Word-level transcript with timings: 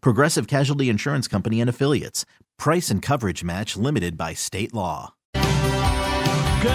Progressive 0.00 0.46
Casualty 0.46 0.88
Insurance 0.88 1.28
Company 1.28 1.60
and 1.60 1.70
Affiliates. 1.70 2.24
Price 2.58 2.90
and 2.90 3.02
coverage 3.02 3.44
match 3.44 3.76
limited 3.76 4.16
by 4.16 4.32
state 4.34 4.72
law. 4.74 5.14
Good 5.34 5.42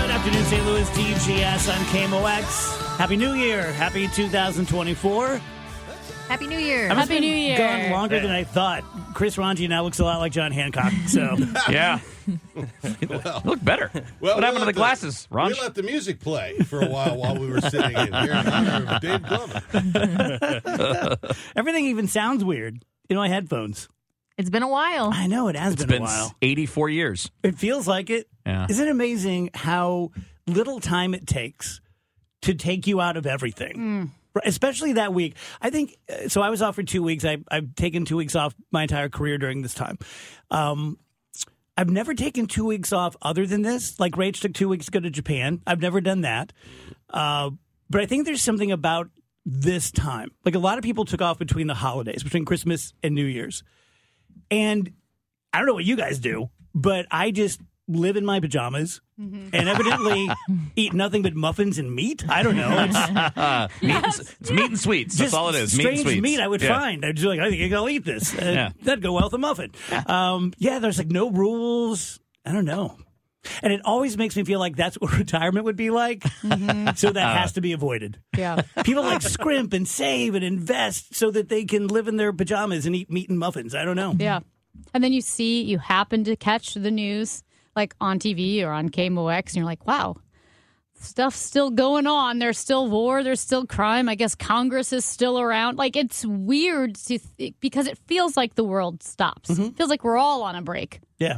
afternoon, 0.10 0.44
St. 0.46 0.66
Louis 0.66 0.88
DGS. 0.92 1.70
I'm 1.76 1.86
KMOX. 1.86 2.98
Happy 2.98 3.18
New 3.18 3.34
Year. 3.34 3.72
Happy 3.74 4.08
2024. 4.08 5.42
Happy 6.28 6.48
New 6.48 6.60
Year. 6.60 6.86
I 6.90 6.94
must 6.94 7.10
Happy 7.10 7.20
New 7.20 7.36
Year. 7.36 7.58
Gone 7.58 7.92
longer 7.92 8.20
than 8.22 8.32
I 8.32 8.46
thought. 8.46 8.84
Chris 9.14 9.38
Ranji 9.38 9.68
now 9.68 9.84
looks 9.84 10.00
a 10.00 10.06
lot 10.06 10.20
like 10.20 10.32
John 10.32 10.54
Hancock. 10.54 10.94
So 11.08 11.36
Yeah. 11.70 12.00
you 12.26 13.10
look 13.44 13.62
better. 13.66 13.92
Well, 14.22 14.36
what 14.36 14.44
happened 14.44 14.62
to 14.62 14.66
the 14.66 14.72
glasses, 14.72 15.28
Ron? 15.30 15.50
We 15.52 15.60
let 15.60 15.76
the 15.76 15.84
music 15.84 16.22
play 16.22 16.58
for 16.60 16.80
a 16.82 16.88
while 16.88 17.18
while 17.18 17.36
we 17.38 17.50
were 17.50 17.60
sitting 17.60 17.92
in 17.98 18.14
here 18.14 18.32
in 18.32 18.48
honor 18.48 18.86
of 18.96 19.02
Dave 19.02 19.24
Glover. 19.24 19.62
everything 21.58 21.86
even 21.88 22.08
sounds 22.08 22.46
weird 22.46 22.82
in 23.12 23.18
my 23.18 23.28
headphones. 23.30 23.88
It's 24.38 24.50
been 24.50 24.64
a 24.64 24.68
while. 24.68 25.12
I 25.14 25.28
know 25.28 25.50
it 25.50 25.56
has 25.56 25.74
It's 25.74 25.84
been, 25.84 25.90
been 25.90 26.02
a 26.02 26.06
while. 26.06 26.36
84 26.42 26.90
years. 26.90 27.30
It 27.44 27.58
feels 27.60 27.88
like 27.88 28.10
it. 28.10 28.28
Yeah. 28.46 28.66
Isn't 28.70 28.88
it 28.88 28.92
amazing 28.92 29.52
how 29.54 30.12
little 30.48 30.80
time 30.80 31.14
it 31.14 31.28
takes 31.28 31.80
to 32.44 32.56
take 32.56 32.88
you 32.88 33.00
out 33.02 33.18
of 33.18 33.28
everything? 33.28 34.12
Right, 34.34 34.48
Especially 34.48 34.94
that 34.94 35.14
week. 35.14 35.36
I 35.62 35.70
think 35.70 35.98
uh, 36.10 36.28
so. 36.30 36.42
I 36.42 36.50
was 36.50 36.62
off 36.62 36.76
for 36.76 36.84
two 36.84 37.04
weeks. 37.04 37.24
I, 37.26 37.38
I've 37.52 37.76
taken 37.76 38.06
two 38.06 38.16
weeks 38.18 38.36
off 38.36 38.56
my 38.72 38.84
entire 38.84 39.10
career 39.10 39.38
during 39.38 39.62
this 39.62 39.74
time. 39.74 40.00
Um, 40.50 40.98
I've 41.78 41.90
never 41.90 42.14
taken 42.14 42.48
two 42.48 42.66
weeks 42.66 42.94
off 42.94 43.16
other 43.22 43.46
than 43.46 43.62
this. 43.62 44.00
Like 44.00 44.14
Rach 44.14 44.40
took 44.40 44.54
two 44.54 44.70
weeks 44.70 44.86
to 44.86 44.92
go 44.92 45.00
to 45.02 45.10
Japan. 45.10 45.62
I've 45.68 45.82
never 45.82 46.00
done 46.02 46.22
that. 46.22 46.54
Uh, 47.10 47.52
but 47.90 48.02
I 48.02 48.06
think 48.06 48.26
there's 48.26 48.42
something 48.42 48.72
about 48.72 49.10
this 49.46 49.92
time. 49.92 50.30
Like 50.46 50.56
a 50.56 50.60
lot 50.60 50.78
of 50.78 50.84
people 50.84 51.06
took 51.06 51.22
off 51.22 51.40
between 51.40 51.68
the 51.68 51.74
holidays, 51.76 52.24
between 52.24 52.46
Christmas 52.46 52.94
and 53.04 53.16
New 53.16 53.26
Year's. 53.26 53.64
And 54.50 54.92
I 55.54 55.58
don't 55.60 55.68
know 55.68 55.74
what 55.74 55.86
you 55.86 55.96
guys 55.96 56.20
do, 56.20 56.50
but 56.76 57.06
I 57.12 57.32
just 57.32 57.60
live 57.88 58.16
in 58.16 58.26
my 58.26 58.40
pajamas 58.40 59.02
and 59.18 59.54
evidently 59.54 60.30
eat 60.76 60.94
nothing 60.94 61.22
but 61.24 61.34
muffins 61.36 61.78
and 61.78 61.94
meat. 61.94 62.24
I 62.30 62.42
don't 62.42 62.56
know. 62.56 62.70
It's 62.90 62.96
Meat 63.84 63.96
and, 63.96 64.06
s- 64.06 64.20
it's 64.40 64.52
meat 64.52 64.70
and 64.70 64.80
sweets. 64.80 65.18
That's 65.18 65.34
all 65.34 65.50
it 65.50 65.56
is. 65.56 65.78
Meat 65.78 65.86
and 65.88 65.98
strange 65.98 66.02
sweets. 66.08 66.22
meat 66.24 66.40
I 66.40 66.48
would 66.48 66.62
Yeah. 66.62 66.80
find. 66.80 67.06
I'd 67.06 67.16
just 67.18 67.26
be 67.26 67.30
like, 67.30 67.40
I 67.40 67.50
think 67.50 67.74
I'll 67.74 67.90
eat 67.90 68.06
this. 68.06 68.34
Uh, 68.34 68.42
Yeah. 68.46 68.70
That'd 68.84 69.04
go 69.04 69.14
well 69.14 69.26
with 69.26 69.34
a 69.34 69.38
muffin. 69.38 69.72
Um, 70.08 70.54
yeah, 70.58 70.80
there's 70.80 70.98
like 70.98 71.10
no 71.12 71.30
rules. 71.30 72.20
I 72.46 72.52
don't 72.54 72.66
know. 72.66 72.98
And 73.62 73.74
it 73.74 73.82
always 73.86 74.18
makes 74.18 74.36
me 74.36 74.44
feel 74.44 74.60
like 74.60 74.76
that's 74.76 74.96
what 75.00 75.18
retirement 75.18 75.66
would 75.66 75.76
be 75.76 75.90
like. 75.90 76.20
Mm-hmm. 76.42 76.96
So 76.96 77.12
that 77.12 77.38
has 77.38 77.52
uh. 77.52 77.54
to 77.56 77.62
be 77.62 77.74
avoided. 77.74 78.20
Yeah. 78.38 78.62
People 78.84 79.04
like 79.04 79.22
scrimp 79.22 79.74
and 79.74 79.88
save 79.88 80.36
and 80.36 80.44
invest 80.44 81.16
so 81.16 81.32
that 81.32 81.50
they 81.50 81.66
can 81.66 81.88
live 81.88 82.08
in 82.08 82.18
their 82.18 82.34
pajamas 82.34 82.86
and 82.86 82.96
eat 82.96 83.10
meat 83.10 83.30
and 83.30 83.40
muffins. 83.40 83.76
I 83.76 83.84
don't 83.86 83.96
know. 83.96 84.16
Yeah. 84.18 84.42
And 84.94 85.04
then 85.04 85.14
you 85.14 85.22
see, 85.22 85.62
you 85.64 85.78
happen 85.78 86.24
to 86.26 86.36
catch 86.36 86.74
the 86.74 86.92
news 86.92 87.44
like 87.76 87.96
on 88.02 88.20
TV 88.20 88.64
or 88.64 88.72
on 88.72 88.90
KMOX, 88.90 89.48
and 89.48 89.56
you're 89.56 89.66
like, 89.66 89.86
wow, 89.86 90.16
stuff's 90.94 91.40
still 91.40 91.70
going 91.70 92.08
on. 92.08 92.40
There's 92.40 92.58
still 92.58 92.90
war. 92.90 93.24
There's 93.24 93.40
still 93.40 93.66
crime. 93.66 94.10
I 94.10 94.16
guess 94.16 94.36
Congress 94.36 94.94
is 94.94 95.06
still 95.06 95.40
around. 95.40 95.78
Like, 95.78 95.96
it's 95.96 96.26
weird 96.26 96.96
to 96.96 97.20
th- 97.38 97.56
because 97.60 97.88
it 97.88 97.98
feels 98.08 98.36
like 98.38 98.56
the 98.56 98.64
world 98.64 99.04
stops. 99.04 99.50
It 99.50 99.76
feels 99.76 99.90
like 99.90 100.04
we're 100.04 100.18
all 100.18 100.44
on 100.44 100.56
a 100.56 100.62
break. 100.62 101.00
Yeah. 101.18 101.38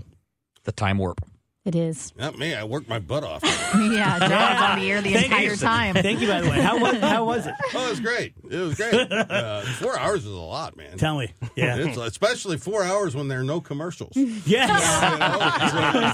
The 0.64 0.72
time 0.72 0.98
warp. 0.98 1.22
It 1.66 1.76
is. 1.78 2.12
Not 2.18 2.38
me. 2.38 2.54
I 2.54 2.66
worked 2.66 2.90
my 2.90 3.00
butt 3.00 3.24
off. 3.24 3.42
yeah, 3.76 4.20
John's 4.20 4.62
on 4.62 4.80
the 4.80 4.92
air 4.92 5.02
the 5.02 5.14
Thank 5.14 5.28
entire 5.28 5.52
you. 5.52 5.56
time. 5.56 5.96
Thank 5.96 6.20
you, 6.20 6.28
by 6.28 6.42
the 6.42 6.50
way. 6.50 6.60
How 6.60 6.78
was, 6.78 6.96
how 6.98 7.24
was 7.26 7.48
it? 7.48 7.54
Oh, 7.74 7.88
it 7.88 7.90
was 7.92 8.00
great. 8.02 8.34
It 8.50 8.58
was 8.58 8.76
great. 8.76 8.94
Uh, 9.34 9.62
four 9.80 9.98
hours 9.98 10.26
is 10.26 10.32
a 10.32 10.36
lot, 10.38 10.76
man. 10.76 10.98
Tell 10.98 11.18
me. 11.18 11.34
Yeah. 11.56 11.78
It's, 11.78 11.98
especially 11.98 12.58
four 12.58 12.84
hours 12.84 13.16
when 13.16 13.30
there 13.30 13.40
are 13.40 13.44
no 13.46 13.62
commercials. 13.62 14.14
You 14.16 14.36
Yes. 14.46 14.70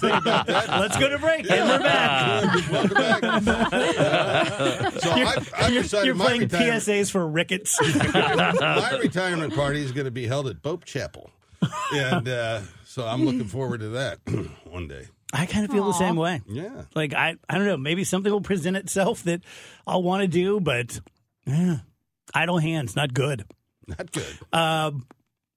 know, 0.02 0.10
so 0.10 0.20
think. 0.22 0.26
Let's 0.70 0.98
go 0.98 1.10
to 1.10 1.18
break. 1.18 1.50
And 1.50 1.68
we're 1.68 1.80
back. 1.80 2.70
Welcome 2.72 2.96
back. 2.96 3.24
Uh, 3.24 4.92
so 5.00 5.12
I've, 5.12 5.54
I've 5.58 5.74
decided 5.74 6.06
You're 6.06 6.16
my 6.16 6.26
playing 6.26 6.42
retirement, 6.42 6.84
PSAs 6.84 7.12
for 7.12 7.28
rickets. 7.28 7.80
my 7.81 9.00
retirement 9.02 9.56
party 9.56 9.81
is 9.84 9.92
going 9.92 10.06
to 10.06 10.12
be 10.12 10.28
held 10.28 10.48
at 10.48 10.62
Pope 10.62 10.86
Chapel, 10.86 11.30
and 11.94 12.28
uh, 12.30 12.62
so 12.86 13.06
I'm 13.08 13.26
looking 13.26 13.46
forward 13.46 13.80
to 13.81 13.90
that 13.90 14.20
one 14.70 14.88
day. 14.88 15.08
I 15.31 15.45
kind 15.45 15.66
of 15.66 15.72
feel 15.72 15.85
the 15.85 15.94
same 15.94 16.16
way. 16.16 16.41
Yeah. 16.47 16.84
Like 16.95 17.13
I, 17.13 17.35
I 17.47 17.57
don't 17.57 17.67
know. 17.67 17.78
Maybe 17.78 18.03
something 18.03 18.31
will 18.31 18.41
present 18.41 18.78
itself 18.78 19.23
that 19.23 19.41
I'll 19.85 20.01
want 20.01 20.22
to 20.22 20.28
do, 20.28 20.59
but 20.59 21.00
yeah, 21.45 21.78
idle 22.34 22.57
hands, 22.57 22.95
not 22.95 23.13
good. 23.13 23.45
Not 23.88 24.12
good. 24.12 24.25
Um, 24.51 25.07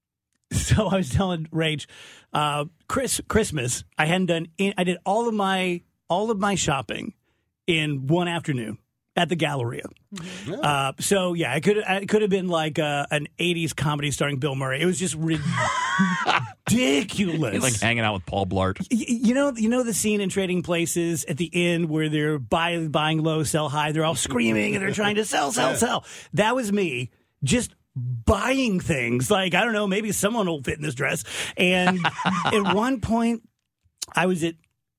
so 0.53 0.88
I 0.88 0.97
was 0.97 1.11
telling 1.11 1.47
Rach, 1.47 1.87
uh, 2.32 2.66
Chris, 2.88 3.21
Christmas. 3.28 3.84
I 3.97 4.06
hadn't 4.06 4.27
done. 4.27 4.49
I 4.77 4.84
did 4.84 4.99
all 5.06 5.28
of 5.28 5.34
my 5.34 5.82
all 6.09 6.31
of 6.31 6.38
my 6.38 6.55
shopping 6.55 7.15
in 7.66 8.06
one 8.06 8.28
afternoon 8.28 8.78
at 9.15 9.28
the 9.28 9.37
Galleria. 9.37 9.84
Uh, 10.50 10.93
so 10.99 11.34
yeah, 11.34 11.53
I 11.53 11.61
could 11.61 11.77
it 11.78 12.09
could 12.09 12.23
have 12.23 12.31
been 12.31 12.49
like 12.49 12.78
uh, 12.78 13.06
an 13.11 13.28
'80s 13.39 13.75
comedy 13.77 14.11
starring 14.11 14.39
Bill 14.39 14.55
Murray. 14.55 14.81
It 14.81 14.87
was 14.87 14.99
just 14.99 15.15
ridiculous. 15.15 15.43
He's 17.53 17.62
like 17.62 17.81
hanging 17.81 18.05
out 18.05 18.15
with 18.15 18.27
Paul 18.27 18.47
Blart. 18.47 18.81
Y- 18.91 19.05
you 19.09 19.34
know, 19.34 19.53
you 19.55 19.69
know 19.69 19.83
the 19.83 19.95
scene 19.95 20.21
in 20.21 20.28
Trading 20.28 20.62
Places 20.62 21.25
at 21.27 21.37
the 21.37 21.50
end 21.53 21.89
where 21.89 22.09
they're 22.09 22.39
buy, 22.39 22.78
buying 22.87 23.23
low, 23.23 23.43
sell 23.43 23.69
high. 23.69 23.93
They're 23.93 24.05
all 24.05 24.15
screaming 24.15 24.75
and 24.75 24.83
they're 24.83 24.93
trying 24.93 25.17
to 25.17 25.25
sell, 25.25 25.53
sell, 25.53 25.75
sell. 25.75 26.05
That 26.34 26.55
was 26.55 26.73
me, 26.73 27.11
just 27.44 27.75
buying 27.94 28.81
things. 28.81 29.31
Like 29.31 29.55
I 29.55 29.65
don't 29.65 29.75
know, 29.75 29.87
maybe 29.87 30.12
someone 30.12 30.47
will 30.47 30.62
fit 30.62 30.77
in 30.77 30.83
this 30.83 30.94
dress. 30.94 31.25
And 31.56 31.99
at 32.47 32.75
one 32.75 33.00
point, 33.00 33.43
I 34.15 34.27
was 34.27 34.43
at 34.44 34.55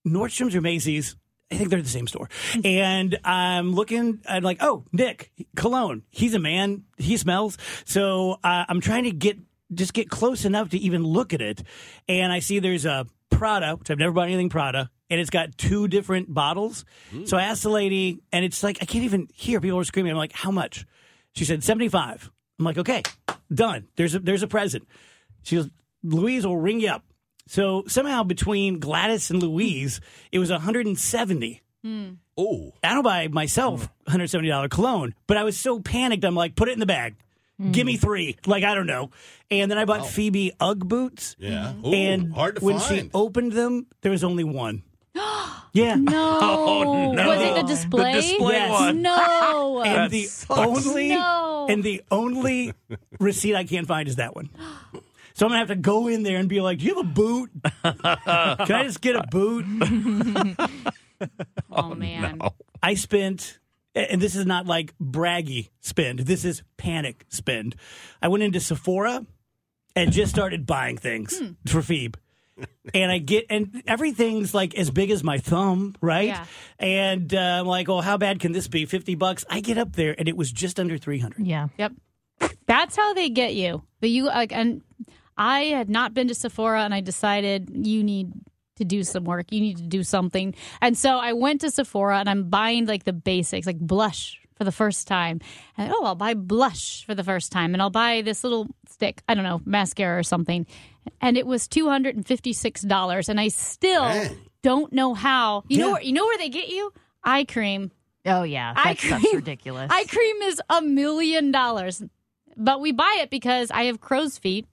Nordstrom's 0.08 0.56
or 0.56 0.62
Macy's. 0.62 1.16
I 1.54 1.58
think 1.58 1.70
they're 1.70 1.82
the 1.82 1.90
same 1.90 2.08
store. 2.08 2.30
And 2.64 3.18
I'm 3.24 3.74
looking, 3.74 4.22
I'm 4.28 4.44
like, 4.44 4.58
oh, 4.62 4.86
Nick, 4.92 5.32
cologne. 5.56 6.04
He's 6.10 6.34
a 6.34 6.40
man. 6.40 6.84
He 6.98 7.18
smells. 7.18 7.58
So 7.86 8.40
uh, 8.44 8.66
I'm 8.68 8.82
trying 8.82 9.04
to 9.06 9.12
get, 9.12 9.38
just 9.74 9.94
get 9.94 10.10
close 10.10 10.46
enough 10.46 10.70
to 10.70 10.78
even 10.78 11.04
look 11.04 11.34
at 11.34 11.42
it. 11.42 11.64
And 12.08 12.32
I 12.32 12.40
see 12.40 12.60
there's 12.60 12.86
a 12.86 13.08
Prada, 13.30 13.76
which 13.76 13.90
I've 13.90 13.98
never 13.98 14.12
bought 14.14 14.28
anything 14.28 14.50
Prada, 14.50 14.90
and 15.10 15.20
it's 15.20 15.30
got 15.32 15.58
two 15.58 15.88
different 15.88 16.32
bottles. 16.34 16.86
So 17.26 17.36
I 17.38 17.44
asked 17.44 17.64
the 17.64 17.70
lady, 17.70 18.20
and 18.32 18.46
it's 18.46 18.64
like, 18.64 18.78
I 18.82 18.86
can't 18.86 19.04
even 19.06 19.28
hear. 19.34 19.60
People 19.60 19.80
are 19.80 19.84
screaming. 19.84 20.12
I'm 20.12 20.18
like, 20.18 20.34
how 20.34 20.52
much? 20.52 20.86
She 21.36 21.44
said, 21.46 21.64
75. 21.64 22.32
I'm 22.60 22.66
like, 22.66 22.78
okay, 22.78 23.02
done. 23.54 23.88
There's 23.96 24.16
a, 24.16 24.20
there's 24.20 24.44
a 24.44 24.48
present. 24.48 24.88
She 25.42 25.56
goes, 25.56 25.70
Louise 26.04 26.46
will 26.46 26.58
ring 26.58 26.80
you 26.80 26.90
up. 26.90 27.04
So 27.48 27.84
somehow 27.88 28.24
between 28.24 28.80
Gladys 28.80 29.30
and 29.30 29.42
Louise, 29.42 30.00
it 30.32 30.40
was 30.40 30.50
170. 30.50 31.62
Hmm. 31.84 32.10
Oh, 32.38 32.74
I 32.84 32.94
don't 32.94 33.04
buy 33.04 33.28
myself 33.28 33.90
$170 34.08 34.70
cologne, 34.70 35.14
but 35.28 35.38
I 35.38 35.44
was 35.44 35.60
so 35.60 35.80
panicked. 35.80 36.24
I'm 36.24 36.36
like, 36.36 36.56
put 36.56 36.70
it 36.70 36.74
in 36.74 36.80
the 36.80 36.86
bag. 36.86 37.16
Give 37.72 37.86
me 37.86 37.96
hmm. 37.96 38.02
three. 38.02 38.38
Like, 38.46 38.64
I 38.64 38.74
don't 38.74 38.88
know. 38.88 39.12
And 39.52 39.70
then 39.70 39.78
I 39.78 39.86
bought 39.86 40.08
Phoebe 40.08 40.54
Ugg 40.60 40.88
boots. 40.88 41.36
yeah. 41.38 41.74
Hmm. 41.74 41.86
Ooh, 41.86 41.94
and 41.94 42.34
hard 42.34 42.56
to 42.58 42.66
when 42.66 42.80
find. 42.80 43.02
she 43.02 43.10
opened 43.14 43.52
them, 43.52 43.88
there 44.02 44.12
was 44.12 44.24
only 44.24 44.44
one. 44.44 44.84
yeah. 45.74 45.96
No. 45.96 46.40
Oh, 46.86 47.12
no. 47.14 47.28
Was 47.28 47.42
it 47.42 47.56
the 47.56 47.64
display? 47.64 48.14
The 48.14 48.22
display 48.22 48.56
Yes. 48.56 48.72
one. 48.72 49.02
No. 49.02 49.84
And 49.86 50.12
the 50.12 50.28
only 50.50 51.10
No. 51.10 51.68
and 51.70 51.84
the 51.84 52.02
only 52.10 52.74
receipt 53.20 53.56
I 53.56 53.64
can't 53.64 53.88
find 53.88 54.08
is 54.08 54.16
that 54.16 54.36
one. 54.36 54.50
So 55.36 55.46
I'm 55.46 55.50
gonna 55.52 55.60
have 55.60 55.68
to 55.70 55.76
go 55.76 56.08
in 56.08 56.24
there 56.24 56.38
and 56.38 56.48
be 56.48 56.62
like, 56.62 56.80
"Do 56.80 56.86
you 56.86 56.96
have 56.96 57.06
a 57.06 57.10
boot? 57.10 57.50
Can 57.84 57.96
I 58.04 58.84
just 58.84 59.02
get 59.02 59.16
a 59.16 59.24
boot?" 59.30 59.66
Oh, 61.72 61.96
man. 61.96 62.40
I 62.82 62.96
spent, 62.96 63.60
and 63.96 64.22
this 64.22 64.36
is 64.36 64.46
not 64.46 64.66
like 64.66 64.94
braggy 65.00 65.70
spend. 65.80 66.20
This 66.20 66.44
is 66.44 66.64
panic 66.78 67.26
spend. 67.30 67.76
I 68.22 68.28
went 68.28 68.44
into 68.44 68.60
Sephora 68.60 69.26
and 69.96 70.12
just 70.12 70.32
started 70.34 70.66
buying 70.66 70.98
things 70.98 71.38
Hmm. 71.40 71.52
for 71.66 71.82
Phoebe. 71.82 72.20
and 72.94 73.12
I 73.12 73.18
get 73.18 73.46
and 73.50 73.82
everything's 73.88 74.54
like 74.54 74.76
as 74.76 74.92
big 74.92 75.10
as 75.12 75.24
my 75.24 75.38
thumb, 75.40 75.96
right? 76.02 76.28
Yeah. 76.28 76.46
And 76.78 77.34
uh, 77.34 77.40
I'm 77.62 77.66
like, 77.66 77.90
oh, 77.90 78.02
how 78.02 78.18
bad 78.18 78.40
can 78.40 78.52
this 78.52 78.68
be? 78.68 78.86
Fifty 78.86 79.16
bucks. 79.16 79.44
I 79.50 79.60
get 79.62 79.78
up 79.80 79.94
there 79.94 80.14
and 80.18 80.28
it 80.28 80.38
was 80.38 80.52
just 80.52 80.80
under 80.80 80.98
three 81.00 81.18
hundred. 81.20 81.48
Yeah. 81.48 81.70
Yep. 81.80 81.94
That's 82.68 82.96
how 82.96 83.14
they 83.16 83.30
get 83.30 83.56
you. 83.56 83.82
But 84.02 84.10
you 84.12 84.26
like 84.26 84.52
and 84.52 84.82
I 85.38 85.62
had 85.66 85.90
not 85.90 86.14
been 86.14 86.28
to 86.28 86.36
Sephora 86.36 86.84
and 86.84 86.94
I 86.94 87.02
decided 87.02 87.70
you 87.74 88.04
need 88.04 88.32
to 88.78 88.86
do 88.86 89.04
some 89.04 89.24
work. 89.24 89.52
You 89.52 89.62
need 89.62 89.78
to 89.78 89.84
do 89.84 90.04
something. 90.04 90.56
And 90.82 90.98
so 90.98 91.18
I 91.18 91.34
went 91.34 91.62
to 91.62 91.70
Sephora 91.72 92.20
and 92.20 92.30
I'm 92.30 92.50
buying 92.50 92.86
like 92.86 93.04
the 93.04 93.14
basics, 93.14 93.68
like 93.68 93.80
blush 93.80 94.40
for 94.56 94.64
the 94.64 94.72
first 94.72 95.08
time. 95.08 95.42
And 95.78 95.92
oh, 95.94 96.06
I'll 96.06 96.16
buy 96.16 96.34
blush 96.34 97.06
for 97.06 97.14
the 97.16 97.24
first 97.24 97.52
time 97.52 97.74
and 97.74 97.82
I'll 97.82 97.90
buy 97.90 98.22
this 98.22 98.44
little 98.44 98.68
stick, 98.90 99.22
I 99.28 99.34
don't 99.36 99.44
know, 99.44 99.62
mascara 99.66 100.18
or 100.18 100.24
something. 100.24 100.66
And 101.22 101.38
it 101.38 101.46
was 101.46 101.68
$256 101.68 103.30
and 103.30 103.40
I 103.40 103.48
still 103.50 104.04
Dang. 104.04 104.38
don't 104.62 104.94
know 104.94 105.14
how. 105.14 105.64
You 105.68 105.78
know 105.80 105.92
where 105.94 106.02
you 106.02 106.14
know 106.14 106.26
where 106.26 106.38
they 106.38 106.50
get 106.50 106.70
you? 106.70 106.94
Eye 107.24 107.46
cream. 107.46 107.92
Oh 108.26 108.44
yeah. 108.44 108.74
Eye 108.76 108.94
That 108.94 109.00
stuff's 109.00 109.22
cream- 109.24 109.36
ridiculous. 109.36 109.92
Eye 109.92 110.06
cream 110.06 110.42
is 110.44 110.62
a 110.70 110.82
million 110.82 111.52
dollars. 111.52 112.02
But 112.56 112.82
we 112.82 112.92
buy 112.92 113.18
it 113.22 113.30
because 113.30 113.72
I 113.72 113.84
have 113.86 114.00
crow's 114.00 114.38
feet. 114.38 114.68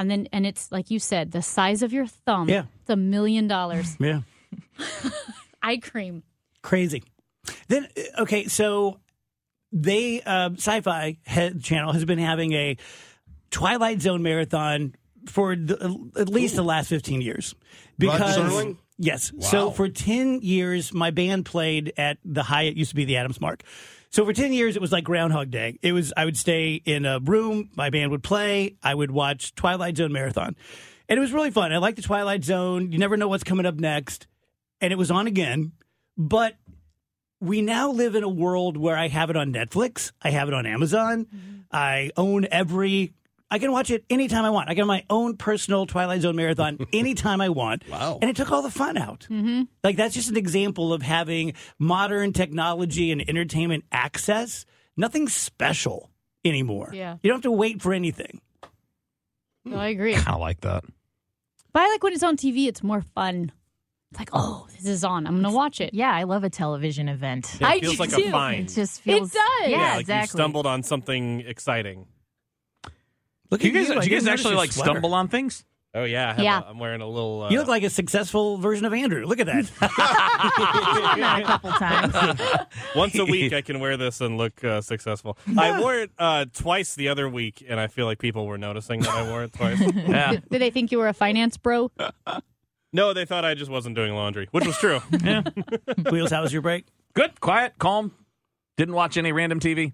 And 0.00 0.10
then 0.10 0.28
and 0.32 0.46
it's 0.46 0.72
like 0.72 0.90
you 0.90 0.98
said, 0.98 1.32
the 1.32 1.42
size 1.42 1.82
of 1.82 1.92
your 1.92 2.06
thumb. 2.06 2.48
Yeah. 2.48 2.64
It's 2.80 2.88
a 2.88 2.96
million 2.96 3.46
dollars. 3.48 3.98
Yeah. 4.00 4.22
Eye 5.62 5.76
cream. 5.76 6.22
Crazy. 6.62 7.02
Then 7.68 7.86
uh, 7.96 8.22
okay, 8.22 8.46
so 8.46 8.98
they 9.72 10.22
uh, 10.22 10.50
Sci-Fi 10.56 11.18
head 11.26 11.62
channel 11.62 11.92
has 11.92 12.06
been 12.06 12.18
having 12.18 12.54
a 12.54 12.78
Twilight 13.50 14.00
Zone 14.00 14.22
marathon 14.22 14.94
for 15.26 15.54
the, 15.54 16.10
at 16.16 16.30
least 16.30 16.56
the 16.56 16.62
last 16.62 16.88
fifteen 16.88 17.20
years. 17.20 17.54
Because 17.98 18.38
Serling? 18.38 18.78
yes, 18.96 19.32
so 19.40 19.70
for 19.70 19.90
ten 19.90 20.40
years, 20.40 20.94
my 20.94 21.10
band 21.10 21.44
played 21.44 21.92
at 21.98 22.16
the 22.24 22.42
Hyatt. 22.42 22.74
Used 22.74 22.90
to 22.92 22.96
be 22.96 23.04
the 23.04 23.18
Adams 23.18 23.38
Mark. 23.38 23.64
So 24.10 24.24
for 24.24 24.32
ten 24.32 24.52
years, 24.52 24.76
it 24.76 24.82
was 24.82 24.90
like 24.92 25.04
Groundhog 25.04 25.50
Day. 25.50 25.78
It 25.82 25.92
was 25.92 26.12
I 26.16 26.24
would 26.24 26.36
stay 26.36 26.74
in 26.74 27.04
a 27.04 27.20
room, 27.20 27.70
my 27.76 27.90
band 27.90 28.10
would 28.10 28.22
play, 28.22 28.76
I 28.82 28.94
would 28.94 29.10
watch 29.10 29.54
Twilight 29.54 29.96
Zone 29.96 30.12
marathon, 30.12 30.56
and 31.08 31.16
it 31.16 31.20
was 31.20 31.32
really 31.32 31.50
fun. 31.50 31.72
I 31.72 31.78
like 31.78 31.96
the 31.96 32.02
Twilight 32.02 32.44
Zone. 32.44 32.90
You 32.92 32.98
never 32.98 33.16
know 33.16 33.28
what's 33.28 33.44
coming 33.44 33.66
up 33.66 33.76
next, 33.76 34.26
and 34.80 34.92
it 34.92 34.96
was 34.96 35.10
on 35.10 35.26
again. 35.26 35.72
But 36.18 36.56
we 37.40 37.62
now 37.62 37.90
live 37.92 38.14
in 38.16 38.24
a 38.24 38.28
world 38.28 38.76
where 38.76 38.96
I 38.96 39.08
have 39.08 39.30
it 39.30 39.36
on 39.36 39.52
Netflix, 39.52 40.12
I 40.20 40.30
have 40.30 40.48
it 40.48 40.54
on 40.54 40.66
Amazon, 40.66 41.26
mm-hmm. 41.26 41.60
I 41.70 42.10
own 42.16 42.46
every. 42.50 43.14
I 43.50 43.58
can 43.58 43.72
watch 43.72 43.90
it 43.90 44.04
anytime 44.08 44.44
I 44.44 44.50
want. 44.50 44.68
I 44.68 44.74
can 44.74 44.82
have 44.82 44.86
my 44.86 45.04
own 45.10 45.36
personal 45.36 45.84
Twilight 45.86 46.20
Zone 46.22 46.36
marathon 46.36 46.78
anytime 46.92 47.40
I 47.40 47.48
want. 47.48 47.88
Wow. 47.88 48.18
And 48.22 48.30
it 48.30 48.36
took 48.36 48.52
all 48.52 48.62
the 48.62 48.70
fun 48.70 48.96
out. 48.96 49.26
Mm-hmm. 49.30 49.62
Like, 49.82 49.96
that's 49.96 50.14
just 50.14 50.28
an 50.30 50.36
example 50.36 50.92
of 50.92 51.02
having 51.02 51.54
modern 51.78 52.32
technology 52.32 53.10
and 53.10 53.28
entertainment 53.28 53.84
access. 53.90 54.64
Nothing 54.96 55.28
special 55.28 56.10
anymore. 56.44 56.90
Yeah. 56.92 57.16
You 57.22 57.28
don't 57.28 57.38
have 57.38 57.42
to 57.42 57.50
wait 57.50 57.82
for 57.82 57.92
anything. 57.92 58.40
So 59.68 59.76
I 59.76 59.88
agree. 59.88 60.14
Kind 60.14 60.28
of 60.34 60.40
like 60.40 60.60
that. 60.62 60.84
But 61.72 61.82
I 61.82 61.88
like 61.90 62.02
when 62.02 62.12
it's 62.12 62.22
on 62.22 62.36
TV, 62.36 62.66
it's 62.66 62.82
more 62.82 63.02
fun. 63.14 63.52
It's 64.10 64.18
like, 64.18 64.30
oh, 64.32 64.66
this 64.72 64.86
is 64.86 65.04
on. 65.04 65.26
I'm 65.26 65.40
gonna 65.40 65.54
watch 65.54 65.80
it. 65.80 65.94
yeah, 65.94 66.12
I 66.12 66.24
love 66.24 66.42
a 66.42 66.50
television 66.50 67.08
event. 67.08 67.54
It 67.56 67.62
I 67.62 67.78
feels 67.78 67.94
do 67.94 68.00
like 68.00 68.10
too. 68.10 68.24
a 68.26 68.30
find. 68.30 68.68
It 68.68 68.72
just 68.74 69.00
feels. 69.02 69.30
It 69.30 69.34
does. 69.34 69.70
Yeah, 69.70 69.78
Yeah, 69.78 69.90
like 69.92 70.00
exactly. 70.00 70.22
you 70.38 70.42
stumbled 70.42 70.66
on 70.66 70.82
something 70.82 71.40
exciting. 71.42 72.06
Look 73.50 73.60
Do 73.60 73.68
you 73.68 73.72
guys, 73.74 73.90
I 73.90 74.00
do 74.00 74.08
you 74.10 74.16
guys 74.16 74.26
actually 74.26 74.54
like 74.54 74.72
sweater. 74.72 74.90
stumble 74.92 75.14
on 75.14 75.28
things? 75.28 75.64
Oh 75.92 76.04
yeah, 76.04 76.30
I 76.30 76.32
have 76.34 76.44
Yeah. 76.44 76.60
A, 76.60 76.66
I'm 76.66 76.78
wearing 76.78 77.00
a 77.00 77.06
little. 77.08 77.42
Uh, 77.42 77.50
You 77.50 77.58
look 77.58 77.66
like 77.66 77.82
a 77.82 77.90
successful 77.90 78.58
version 78.58 78.84
of 78.84 78.92
Andrew. 78.92 79.26
Look 79.26 79.40
at 79.40 79.46
that. 79.46 79.68
I've 79.80 80.96
done 80.96 81.20
that 81.20 81.40
a 81.40 81.44
couple 81.44 81.70
times. 81.72 82.40
once 82.94 83.18
a 83.18 83.24
week 83.24 83.52
I 83.52 83.60
can 83.60 83.80
wear 83.80 83.96
this 83.96 84.20
and 84.20 84.36
look 84.36 84.62
uh, 84.62 84.80
successful. 84.82 85.36
I 85.58 85.80
wore 85.80 85.96
it 85.96 86.10
uh, 86.16 86.44
twice 86.54 86.94
the 86.94 87.08
other 87.08 87.28
week, 87.28 87.64
and 87.68 87.80
I 87.80 87.88
feel 87.88 88.06
like 88.06 88.20
people 88.20 88.46
were 88.46 88.56
noticing 88.58 89.00
that 89.00 89.10
I 89.10 89.28
wore 89.28 89.42
it 89.44 89.52
twice. 89.52 89.80
Yeah. 89.94 90.30
Did, 90.32 90.48
did 90.48 90.62
they 90.62 90.70
think 90.70 90.92
you 90.92 90.98
were 90.98 91.08
a 91.08 91.12
finance 91.12 91.56
bro? 91.56 91.90
no, 92.92 93.12
they 93.12 93.24
thought 93.24 93.44
I 93.44 93.54
just 93.54 93.70
wasn't 93.70 93.96
doing 93.96 94.12
laundry, 94.14 94.46
which 94.52 94.66
was 94.66 94.76
true. 94.78 95.00
yeah. 95.24 95.42
Wheels, 96.10 96.30
how 96.30 96.42
was 96.42 96.52
your 96.52 96.62
break? 96.62 96.86
Good, 97.14 97.40
quiet, 97.40 97.74
calm. 97.78 98.12
Didn't 98.76 98.94
watch 98.94 99.16
any 99.16 99.32
random 99.32 99.58
TV. 99.60 99.92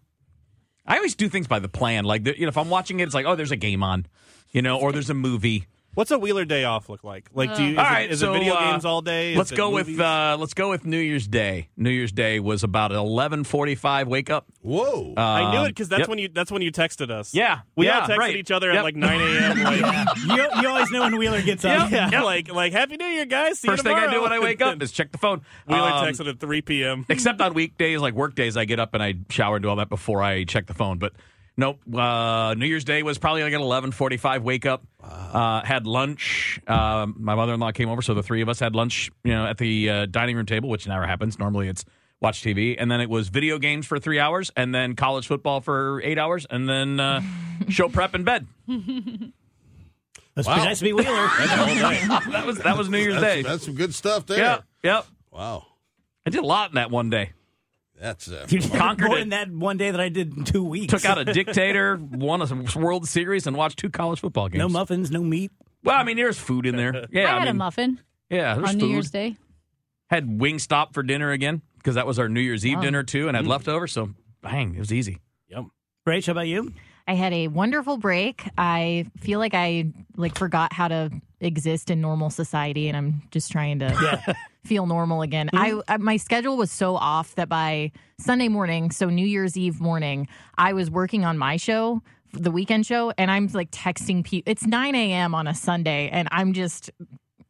I 0.87 0.97
always 0.97 1.15
do 1.15 1.29
things 1.29 1.47
by 1.47 1.59
the 1.59 1.69
plan. 1.69 2.05
Like, 2.05 2.27
you 2.27 2.43
know, 2.43 2.49
if 2.49 2.57
I'm 2.57 2.71
watching 2.71 3.01
it, 3.01 3.05
it's 3.05 3.15
like, 3.15 3.27
oh, 3.27 3.35
there's 3.35 3.51
a 3.51 3.57
game 3.57 3.83
on, 3.83 4.07
you 4.53 4.63
know, 4.63 4.79
or 4.79 4.93
there's 4.93 5.11
a 5.11 5.15
movie. 5.15 5.67
What's 5.97 6.11
a 6.11 6.19
Wheeler 6.19 6.45
day 6.45 6.65
off 6.65 6.91
look 6.91 7.03
like? 7.05 7.31
Like, 7.33 7.57
do 7.57 7.65
you, 7.65 7.73
is, 7.73 7.79
All 7.79 7.85
it- 7.85 7.89
right, 7.89 8.11
is 8.11 8.21
so, 8.21 8.35
it 8.35 8.39
video 8.39 8.53
uh, 8.55 8.71
games 8.73 8.85
all 8.85 9.01
day? 9.01 9.33
Is 9.33 9.39
Let's 9.39 9.51
go 9.51 9.71
movies? 9.73 9.97
with 9.97 10.01
uh, 10.05 10.37
let's 10.39 10.53
go 10.53 10.69
with 10.69 10.85
New 10.85 10.99
Year's 10.99 11.27
Day. 11.27 11.71
New 11.75 11.89
Year's 11.91 12.13
Day 12.13 12.39
was 12.39 12.63
about 12.63 12.91
11:45 12.91 14.07
wake 14.07 14.29
up. 14.31 14.47
Whoa. 14.61 15.15
I 15.17 15.53
knew 15.53 15.59
Um, 15.61 15.65
it 15.67 15.69
because 15.71 15.89
that's 15.89 16.01
yep. 16.01 16.09
when 16.09 16.19
you 16.19 16.29
that's 16.29 16.51
when 16.53 16.61
you 16.61 16.71
texted 16.71 17.11
us. 17.11 17.33
Yeah, 17.35 17.61
we 17.77 17.87
yeah, 17.87 18.01
all 18.01 18.09
texted 18.09 18.19
right. 18.19 18.37
each 18.37 18.51
other 18.51 18.69
Yep. 18.69 18.77
at 18.79 18.85
like 18.85 18.97
9 18.97 19.21
a.m. 19.21 19.57
Like, 19.65 20.17
You, 20.27 20.61
you 20.63 20.69
always 20.69 20.91
know 20.91 21.01
when 21.01 21.17
Wheeler 21.17 21.41
gets 21.43 21.65
up. 21.65 21.91
yeah, 21.91 22.11
Yep. 22.11 22.25
like 22.25 22.53
like 22.53 22.73
Happy 22.73 22.97
New 22.99 23.07
Year, 23.07 23.25
guys. 23.25 23.59
See 23.59 23.69
First 23.69 23.85
you 23.85 23.91
thing 23.91 23.99
I 23.99 24.13
do 24.13 24.21
when 24.21 24.33
I 24.35 24.39
wake 24.39 24.61
up 24.61 24.81
is 24.83 24.93
check 24.93 25.13
the 25.13 25.19
phone. 25.19 25.41
Wheeler 25.67 25.81
Um, 25.81 26.05
texted 26.07 26.29
at 26.29 26.41
3 26.41 26.61
p.m. 26.63 27.07
except 27.09 27.41
on 27.41 27.55
weekdays, 27.55 28.01
like 28.01 28.13
work 28.15 28.35
days, 28.35 28.57
I 28.59 28.67
get 28.67 28.79
up 28.81 28.93
and 28.93 29.03
I 29.03 29.15
shower 29.31 29.57
and 29.57 29.63
do 29.63 29.71
all 29.71 29.77
that 29.77 29.89
before 29.89 30.23
I 30.23 30.45
check 30.45 30.67
the 30.67 30.75
phone. 30.75 30.99
But 30.99 31.15
nope, 31.57 31.79
uh, 31.95 32.55
New 32.57 32.67
Year's 32.67 32.85
Day 32.85 33.03
was 33.03 33.19
probably 33.19 33.43
like 33.43 33.53
an 33.53 33.61
eleven 33.61 33.93
forty-five 33.93 34.43
wake 34.43 34.67
up. 34.67 34.85
Uh, 35.03 35.63
had 35.65 35.87
lunch. 35.87 36.61
Um 36.67 37.15
my 37.19 37.35
mother-in-law 37.35 37.73
came 37.73 37.89
over, 37.89 38.03
so 38.03 38.15
the 38.15 38.23
three 38.23 38.43
of 38.43 38.49
us 38.49 38.61
had 38.61 38.75
lunch. 38.75 39.11
You 39.25 39.33
know, 39.33 39.47
at 39.47 39.59
the 39.59 39.91
uh, 39.91 40.07
dining 40.07 40.37
room 40.37 40.47
table, 40.47 40.69
which 40.69 40.87
never 40.87 41.07
happens. 41.07 41.39
Normally, 41.39 41.69
it's 41.69 41.85
watch 42.21 42.43
TV, 42.43 42.77
and 42.79 42.91
then 42.91 43.01
it 43.01 43.11
was 43.11 43.29
video 43.29 43.59
games 43.59 43.87
for 43.87 43.99
three 43.99 44.19
hours, 44.19 44.51
and 44.57 44.75
then 44.75 44.97
college 44.97 45.27
football 45.27 45.61
for 45.61 46.01
eight 46.03 46.19
hours, 46.19 46.47
and 46.49 46.69
then 46.69 46.99
uh, 46.99 47.21
show 47.69 47.89
prep 47.89 48.15
in 48.15 48.25
bed. 48.25 48.47
That's 50.35 50.47
Wow. 50.49 50.55
pretty 50.55 50.69
nice 50.69 50.79
to 50.79 50.85
be 50.85 50.93
Wheeler. 50.93 51.05
that 51.15 52.43
was 52.47 52.59
that 52.59 52.77
was 52.77 52.89
New 52.91 52.99
Year's 52.99 53.15
that's, 53.21 53.25
Day. 53.25 53.43
that's 53.43 53.65
some 53.65 53.75
good 53.75 53.95
stuff 53.95 54.27
there. 54.27 54.39
Yep, 54.39 54.65
yep. 54.83 55.07
Wow. 55.31 55.67
I 56.27 56.31
did 56.31 56.43
a 56.43 56.47
lot 56.47 56.71
in 56.71 56.75
that 56.75 56.91
one 56.91 57.09
day. 57.09 57.33
That's 58.01 58.31
uh, 58.31 58.47
You 58.49 58.59
did 58.61 58.73
Conquered 58.73 59.09
more 59.09 59.19
it. 59.19 59.23
in 59.23 59.29
that 59.31 59.51
one 59.51 59.77
day 59.79 59.91
that 59.91 60.01
I 60.01 60.09
did 60.11 60.37
in 60.37 60.45
two 60.45 60.63
weeks. 60.65 60.93
Took 60.93 61.05
out 61.05 61.19
a 61.19 61.25
dictator, 61.33 61.97
won 61.99 62.43
a 62.43 62.79
World 62.79 63.09
Series, 63.09 63.47
and 63.47 63.57
watched 63.57 63.79
two 63.79 63.89
college 63.91 64.21
football 64.21 64.49
games. 64.49 64.59
no 64.59 64.69
muffins, 64.69 65.11
no 65.11 65.23
meat. 65.23 65.51
Well, 65.83 65.97
I 65.99 66.03
mean, 66.05 66.17
there's 66.17 66.39
food 66.39 66.67
in 66.67 66.77
there. 66.77 67.07
Yeah, 67.13 67.35
I 67.35 67.39
had 67.39 67.49
a 67.49 67.55
muffin 67.55 68.01
yeah, 68.29 68.55
there's 68.57 68.69
on 68.71 68.75
food. 68.81 68.83
New 68.87 68.89
Year's 68.93 69.11
Day. 69.11 69.37
Had 70.11 70.27
Wingstop 70.29 70.93
for 70.95 71.03
dinner 71.03 71.31
again 71.31 71.63
because 71.79 71.95
that 71.95 72.07
was 72.07 72.19
our 72.19 72.29
New 72.29 72.41
Year's 72.41 72.67
Eve 72.67 72.79
Oh. 72.79 72.83
dinner 72.83 73.03
too, 73.03 73.29
and 73.29 73.37
had 73.37 73.47
leftovers. 73.47 73.93
So, 73.93 74.11
bang, 74.43 74.75
it 74.75 74.79
was 74.79 74.93
easy. 74.93 75.19
Yep. 75.49 75.65
Rach, 76.07 76.27
how 76.27 76.33
about 76.33 76.49
you? 76.49 76.73
I 77.09 77.15
had 77.15 77.33
a 77.33 77.47
wonderful 77.49 77.99
break. 77.99 78.43
I 78.59 79.07
feel 79.21 79.39
like 79.39 79.55
I 79.55 79.93
like 80.17 80.37
forgot 80.37 80.73
how 80.73 80.89
to 80.89 81.11
exist 81.41 81.91
in 81.91 82.01
normal 82.01 82.31
society, 82.31 82.89
and 82.89 82.97
I'm 82.97 83.23
just 83.31 83.51
trying 83.53 83.79
to 83.79 84.37
feel 84.67 84.87
normal 84.87 85.23
again. 85.23 85.49
Mm-hmm. 85.53 85.81
I, 85.89 85.95
I 85.95 85.97
my 85.99 86.17
schedule 86.17 86.57
was 86.57 86.71
so 86.71 86.97
off 86.97 87.35
that 87.37 87.49
by 87.49 87.93
Sunday 88.19 88.49
morning, 88.49 88.91
so 88.91 89.09
New 89.09 89.27
Year's 89.27 89.57
Eve 89.57 89.81
morning, 89.81 90.29
I 90.59 90.73
was 90.73 90.91
working 90.91 91.25
on 91.25 91.39
my 91.39 91.57
show, 91.57 92.03
the 92.33 92.51
weekend 92.51 92.87
show, 92.87 93.13
and 93.17 93.31
I'm 93.31 93.47
like 93.53 93.71
texting 93.71 94.25
people. 94.25 94.51
It's 94.51 94.67
9 94.67 94.95
a.m. 94.95 95.35
on 95.35 95.47
a 95.47 95.55
Sunday, 95.55 96.09
and 96.11 96.29
I'm 96.31 96.53
just 96.53 96.91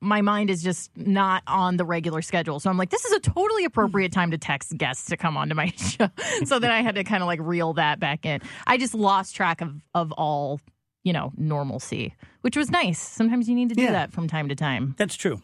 my 0.00 0.20
mind 0.20 0.50
is 0.50 0.62
just 0.62 0.94
not 0.96 1.42
on 1.46 1.78
the 1.78 1.84
regular 1.84 2.20
schedule. 2.20 2.60
So 2.60 2.68
I'm 2.68 2.76
like, 2.76 2.90
this 2.90 3.04
is 3.06 3.12
a 3.12 3.18
totally 3.20 3.64
appropriate 3.64 4.12
time 4.12 4.30
to 4.30 4.38
text 4.38 4.76
guests 4.76 5.06
to 5.06 5.16
come 5.16 5.38
onto 5.38 5.54
my 5.54 5.68
show. 5.76 6.08
so 6.44 6.58
then 6.58 6.70
I 6.70 6.82
had 6.82 6.96
to 6.96 7.02
kind 7.04 7.22
of 7.22 7.26
like 7.26 7.40
reel 7.42 7.72
that 7.74 7.98
back 7.98 8.26
in. 8.26 8.40
I 8.66 8.76
just 8.76 8.94
lost 8.94 9.34
track 9.34 9.62
of 9.62 9.74
of 9.94 10.12
all, 10.12 10.60
you 11.02 11.12
know, 11.14 11.32
normalcy, 11.36 12.14
which 12.42 12.56
was 12.56 12.70
nice. 12.70 12.98
Sometimes 13.00 13.48
you 13.48 13.54
need 13.54 13.70
to 13.70 13.74
do 13.74 13.82
Yeah. 13.84 13.92
that 13.92 14.12
from 14.12 14.28
time 14.28 14.48
to 14.50 14.54
time. 14.54 14.94
That's 14.98 15.16
true. 15.16 15.40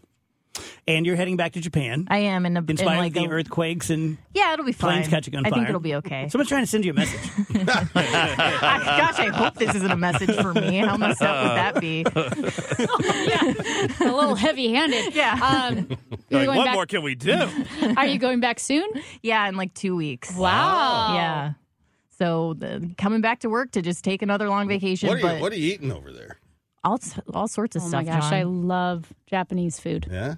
And 0.87 1.07
you're 1.07 1.17
heading 1.17 1.37
back 1.37 1.53
to 1.53 1.61
Japan. 1.61 2.07
I 2.11 2.19
am 2.19 2.45
in 2.45 2.57
a 2.57 2.61
in 2.61 2.71
in 2.71 2.77
spite 2.77 2.99
like 2.99 3.17
of 3.17 3.23
the 3.23 3.29
a- 3.29 3.33
earthquakes 3.33 3.89
and 3.91 4.19
Yeah, 4.35 4.53
it'll 4.53 4.65
be 4.67 4.73
fine. 4.73 4.95
planes 4.95 5.09
catching 5.09 5.37
on 5.37 5.47
I 5.47 5.51
think 5.51 5.69
it'll 5.69 5.81
be 5.81 5.95
okay. 5.97 6.29
someone's 6.29 6.49
trying 6.49 6.65
to 6.65 6.67
send 6.67 6.85
you 6.85 6.91
a 6.91 6.95
message. 6.95 7.21
I- 7.95 8.97
gosh, 8.99 9.19
I 9.19 9.29
hope 9.33 9.55
this 9.55 9.75
isn't 9.75 9.91
a 9.91 9.97
message 9.97 10.35
for 10.37 10.53
me. 10.53 10.79
How 10.79 10.97
messed 10.97 11.23
up 11.23 11.47
would 11.47 11.57
that 11.57 11.81
be? 11.81 12.05
a 14.05 14.13
little 14.13 14.35
heavy-handed. 14.35 15.15
Yeah. 15.15 15.69
Um, 15.71 15.89
Like, 16.31 16.47
going 16.47 16.57
what 16.59 16.65
back- 16.67 16.75
more 16.75 16.87
can 16.87 17.03
we 17.03 17.15
do? 17.15 17.49
Are 17.97 18.07
you 18.07 18.19
going 18.19 18.41
back 18.41 18.59
soon? 18.61 18.89
Yeah, 19.23 19.49
in 19.49 19.57
like 19.57 19.75
two 19.75 19.97
weeks. 19.97 20.35
Wow. 20.35 21.15
Yeah. 21.15 21.53
So 22.19 22.55
the, 22.55 22.93
coming 22.99 23.21
back 23.21 23.41
to 23.41 23.51
work 23.51 23.73
to 23.73 23.83
just 23.83 24.05
take 24.05 24.23
another 24.23 24.49
long 24.49 24.69
vacation. 24.69 25.09
what 25.09 25.19
are 25.19 25.23
but 25.23 25.41
what 25.41 25.53
are 25.53 25.57
you 25.57 25.73
eating 25.75 25.93
over 25.93 26.13
there? 26.13 26.39
All 26.85 26.99
all 27.33 27.49
sorts 27.49 27.77
of 27.77 27.83
Oh 27.83 27.89
stuff. 27.89 28.05
my 28.07 28.13
gosh, 28.13 28.23
John. 28.25 28.35
I 28.35 28.43
love 28.45 29.13
Japanese 29.27 29.79
food. 29.81 30.07
Yeah. 30.11 30.35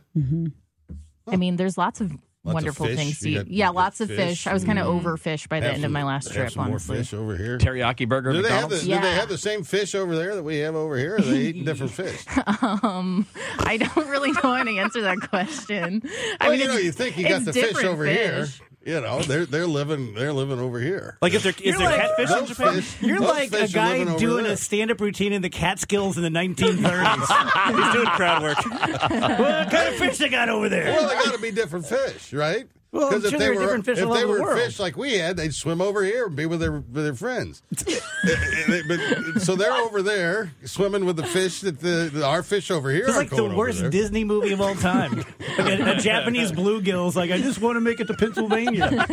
I 1.26 1.36
mean, 1.36 1.56
there's 1.56 1.78
lots 1.78 2.00
of 2.00 2.12
of 2.46 2.52
wonderful 2.52 2.84
fish? 2.84 2.96
things. 2.98 3.20
to 3.20 3.30
eat. 3.30 3.46
yeah, 3.48 3.70
lots 3.70 4.02
of 4.02 4.08
fish 4.08 4.16
fish. 4.18 4.46
I 4.46 4.52
was 4.52 4.64
kind 4.64 4.78
of 4.78 4.86
and- 4.86 4.94
over 4.94 5.16
fish 5.16 5.46
by 5.46 5.60
the 5.60 5.66
Have 5.66 5.76
end 5.76 5.84
of 5.86 5.90
my 5.90 6.04
last 6.04 6.26
have 6.28 6.34
trip. 6.36 6.50
some 6.50 6.64
more 6.64 6.72
honestly, 6.72 6.98
fish 6.98 7.14
over 7.14 7.34
here. 7.38 7.56
Teriyaki 7.56 8.06
burger. 8.06 8.32
Do 8.34 8.42
they 8.42 8.50
have 8.50 8.68
the, 8.68 8.76
McDonald's? 8.76 8.84
do 9.02 9.08
they 9.08 9.14
have 9.14 9.28
the 9.30 9.38
same 9.38 9.62
fish 9.62 9.94
over 9.94 10.14
there 10.14 10.34
that 10.34 10.42
we 10.42 10.58
have 10.58 10.74
over 10.74 10.98
here? 10.98 11.14
Or 11.14 11.18
are 11.18 11.22
they 11.22 11.38
eating 11.40 11.64
different 11.70 11.92
fish? 11.92 12.22
um, 12.60 13.26
I 13.60 13.78
don't 13.78 14.08
really 14.10 14.32
know 14.32 14.40
how 14.42 14.62
to 14.62 14.76
answer 14.78 15.00
that 15.00 15.22
question. 15.30 16.02
I 16.38 16.48
well, 16.48 16.50
mean, 16.50 16.60
you 16.60 16.68
know, 16.68 16.76
you 16.76 16.92
think 16.92 17.16
you 17.16 17.26
got 17.26 17.46
the 17.46 17.54
fish 17.54 17.82
over 17.82 18.04
fish. 18.04 18.58
here. 18.58 18.66
You 18.86 19.00
know, 19.00 19.20
they're 19.22 19.46
they're 19.46 19.66
living 19.66 20.12
they're 20.14 20.32
living 20.32 20.58
over 20.60 20.78
here. 20.78 21.16
Like, 21.22 21.32
is 21.32 21.42
there 21.42 21.54
is 21.56 21.64
You're 21.64 21.78
there 21.78 21.86
like- 21.90 22.00
catfish 22.00 22.30
in 22.30 22.36
Those 22.38 22.48
Japan? 22.48 22.74
fish- 22.74 22.96
You're 23.02 23.18
those 23.20 23.28
like 23.28 23.48
a 23.48 23.56
fish 23.56 23.70
are 23.70 23.74
guy 23.74 23.92
living 23.92 24.08
over 24.10 24.18
doing 24.18 24.44
there. 24.44 24.52
a 24.52 24.56
stand-up 24.58 25.00
routine 25.00 25.32
in 25.32 25.40
the 25.40 25.48
Catskills 25.48 26.18
in 26.18 26.22
the 26.22 26.28
1930s. 26.28 27.74
He's 27.84 27.92
doing 27.94 28.06
crowd 28.08 28.42
work. 28.42 28.56
what 28.58 29.70
kind 29.70 29.88
of 29.88 29.94
fish 29.94 30.18
they 30.18 30.28
got 30.28 30.48
over 30.50 30.68
there? 30.68 30.92
Well, 30.92 31.08
they 31.08 31.14
got 31.14 31.32
to 31.34 31.40
be 31.40 31.50
different 31.50 31.86
fish, 31.86 32.32
right? 32.34 32.66
Well, 32.94 33.08
I'm 33.08 33.14
if 33.16 33.22
they 33.32 33.38
there 33.38 33.50
are 33.50 33.54
were 33.56 33.60
different 33.62 33.84
fish 33.84 33.98
if 33.98 34.08
they 34.10 34.20
the 34.22 34.28
were 34.28 34.40
world. 34.40 34.58
fish 34.58 34.78
like 34.78 34.96
we 34.96 35.14
had, 35.14 35.36
they'd 35.36 35.52
swim 35.52 35.80
over 35.80 36.04
here 36.04 36.26
and 36.26 36.36
be 36.36 36.46
with 36.46 36.60
their 36.60 36.72
with 36.72 36.92
their 36.94 37.14
friends. 37.14 37.60
but, 37.74 39.42
so 39.42 39.56
they're 39.56 39.72
over 39.72 40.00
there 40.00 40.52
swimming 40.64 41.04
with 41.04 41.16
the 41.16 41.26
fish 41.26 41.60
that 41.62 41.80
the, 41.80 42.08
the 42.12 42.24
our 42.24 42.42
fish 42.44 42.70
over 42.70 42.90
here. 42.90 43.04
It's 43.06 43.16
like 43.16 43.30
the 43.30 43.44
worst. 43.44 43.90
Disney 43.90 44.22
movie 44.24 44.52
of 44.52 44.60
all 44.60 44.74
time. 44.76 45.24
Like 45.56 45.78
a, 45.78 45.92
a 45.92 45.96
Japanese 45.96 46.50
bluegill's 46.50 47.14
like, 47.14 47.30
I 47.30 47.38
just 47.40 47.60
want 47.60 47.76
to 47.76 47.80
make 47.80 48.00
it 48.00 48.08
to 48.08 48.14
Pennsylvania. 48.14 48.88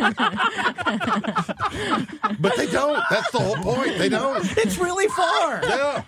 But 2.40 2.56
they 2.56 2.66
don't. 2.66 3.00
That's 3.10 3.30
the 3.30 3.38
whole 3.40 3.56
point. 3.56 3.98
They 3.98 4.08
don't. 4.08 4.44
It's 4.58 4.78
really 4.78 5.06
far. 5.08 5.60
Yeah. 5.64 6.02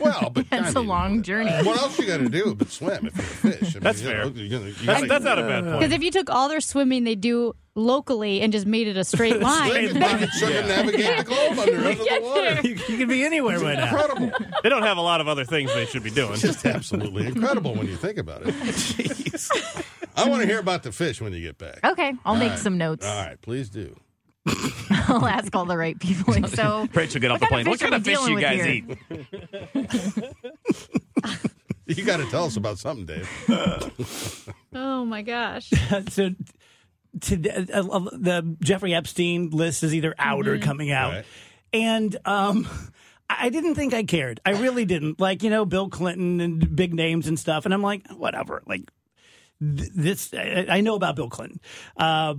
Well, 0.00 0.30
but 0.32 0.46
I 0.50 0.58
It's 0.66 0.74
a 0.74 0.80
mean, 0.80 0.88
long 0.88 1.22
journey. 1.22 1.50
What 1.50 1.78
else 1.78 1.98
you 1.98 2.06
got 2.06 2.18
to 2.18 2.28
do 2.28 2.54
but 2.54 2.70
swim 2.70 3.06
if 3.06 3.16
you're 3.44 3.52
a 3.52 3.56
fish? 3.56 3.70
I 3.70 3.74
mean, 3.74 3.82
That's 3.82 4.00
you 4.02 4.08
fair. 4.08 4.24
know, 4.24 4.30
you 4.30 4.48
gotta- 4.48 4.64
you 4.66 4.72
That's, 4.72 4.84
gotta- 4.86 5.06
that's 5.08 5.24
not 5.24 5.38
a 5.38 5.42
bad 5.42 5.64
point. 5.64 5.78
Because 5.80 5.92
if 5.92 6.02
you 6.02 6.10
took 6.10 6.30
all 6.30 6.48
their 6.48 6.60
swimming 6.60 7.04
they 7.04 7.13
do 7.16 7.54
locally 7.74 8.40
and 8.40 8.52
just 8.52 8.66
made 8.66 8.86
it 8.88 8.96
a 8.96 9.04
straight 9.04 9.40
line, 9.40 9.70
Swim 9.70 9.76
and 9.76 9.94
you 9.94 10.00
can 10.92 11.16
the 11.18 11.24
globe 11.24 11.58
under, 11.58 11.76
under 11.76 11.94
the 11.94 12.20
water. 12.22 12.60
You, 12.62 12.74
you 12.88 12.98
can 12.98 13.08
be 13.08 13.24
anywhere 13.24 13.58
right 13.58 13.76
now. 13.76 13.96
Incredible. 13.96 14.32
They 14.62 14.68
don't 14.68 14.82
have 14.82 14.96
a 14.96 15.02
lot 15.02 15.20
of 15.20 15.28
other 15.28 15.44
things 15.44 15.72
they 15.74 15.86
should 15.86 16.04
be 16.04 16.10
doing. 16.10 16.36
Just 16.36 16.64
absolutely 16.64 17.26
incredible 17.26 17.74
when 17.74 17.86
you 17.86 17.96
think 17.96 18.18
about 18.18 18.42
it. 18.44 18.54
I 20.16 20.28
want 20.28 20.42
to 20.42 20.46
hear 20.46 20.60
about 20.60 20.82
the 20.84 20.92
fish 20.92 21.20
when 21.20 21.32
you 21.32 21.40
get 21.40 21.58
back. 21.58 21.80
Okay, 21.84 22.14
I'll 22.24 22.36
make 22.36 22.50
right. 22.50 22.58
some 22.58 22.78
notes. 22.78 23.06
All 23.06 23.24
right, 23.24 23.40
please 23.40 23.68
do. 23.68 23.96
I'll 25.08 25.26
ask 25.26 25.54
all 25.56 25.64
the 25.64 25.76
right 25.76 25.98
people. 25.98 26.34
Like, 26.34 26.48
so, 26.48 26.86
Rachel, 26.92 27.20
get 27.20 27.30
off 27.30 27.40
the 27.40 27.46
plane. 27.46 27.66
What 27.68 27.80
kind 27.80 27.94
of 27.94 28.04
fish 28.04 28.18
fish 28.18 28.28
you 28.28 28.40
guys 28.40 28.62
dealing 28.62 28.98
eat? 29.16 30.34
You 31.86 32.02
got 32.04 32.16
to 32.16 32.26
tell 32.26 32.44
us 32.44 32.56
about 32.56 32.78
something, 32.78 33.04
Dave. 33.04 33.28
oh 34.74 35.04
my 35.04 35.22
gosh. 35.22 35.70
so 36.08 36.30
to, 37.22 37.50
uh, 37.72 37.82
uh, 37.90 37.98
the 38.12 38.56
Jeffrey 38.62 38.94
Epstein 38.94 39.50
list 39.50 39.82
is 39.82 39.94
either 39.94 40.14
out 40.18 40.46
or 40.48 40.58
coming 40.58 40.90
out, 40.90 41.12
Right. 41.12 41.24
and 41.72 42.16
um, 42.24 42.66
I 43.28 43.48
didn't 43.50 43.74
think 43.74 43.94
I 43.94 44.04
cared. 44.04 44.40
I 44.44 44.50
really 44.52 44.84
didn't. 44.84 45.20
Like 45.20 45.42
you 45.42 45.50
know, 45.50 45.64
Bill 45.64 45.88
Clinton 45.88 46.40
and 46.40 46.74
big 46.76 46.94
names 46.94 47.26
and 47.26 47.38
stuff, 47.38 47.64
and 47.64 47.72
I'm 47.74 47.82
like, 47.82 48.06
whatever. 48.10 48.62
Like 48.66 48.82
th- 49.60 49.90
this, 49.94 50.34
I, 50.34 50.66
I 50.68 50.80
know 50.80 50.94
about 50.94 51.16
Bill 51.16 51.30
Clinton, 51.30 51.60
uh, 51.96 52.34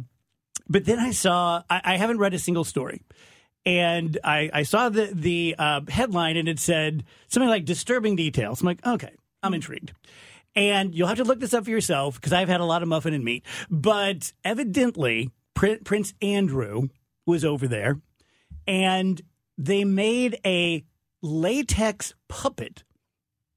but 0.67 0.85
then 0.85 0.99
I 0.99 1.11
saw. 1.11 1.63
I, 1.69 1.81
I 1.83 1.97
haven't 1.97 2.17
read 2.19 2.33
a 2.33 2.39
single 2.39 2.63
story. 2.63 3.01
And 3.67 4.19
I, 4.23 4.51
I 4.53 4.61
saw 4.61 4.89
the 4.89 5.09
the 5.11 5.55
uh, 5.57 5.81
headline 5.89 6.37
and 6.37 6.47
it 6.47 6.59
said 6.59 7.03
something 7.29 7.49
like 7.49 7.65
disturbing 7.65 8.15
details. 8.15 8.61
I'm 8.61 8.67
like, 8.67 8.85
okay, 8.85 9.09
I'm 9.41 9.55
intrigued. 9.55 9.91
And 10.55 10.95
you'll 10.95 11.07
have 11.07 11.17
to 11.17 11.23
look 11.23 11.39
this 11.39 11.53
up 11.53 11.65
for 11.65 11.69
yourself 11.69 12.15
because 12.15 12.33
I've 12.33 12.47
had 12.47 12.61
a 12.61 12.65
lot 12.65 12.81
of 12.81 12.87
muffin 12.87 13.13
and 13.13 13.23
meat. 13.23 13.45
But 13.69 14.31
evidently, 14.43 15.31
Prince 15.53 16.13
Andrew 16.21 16.87
was 17.25 17.43
over 17.43 17.67
there 17.67 17.99
and 18.67 19.21
they 19.57 19.83
made 19.83 20.39
a 20.45 20.83
latex 21.21 22.13
puppet 22.27 22.83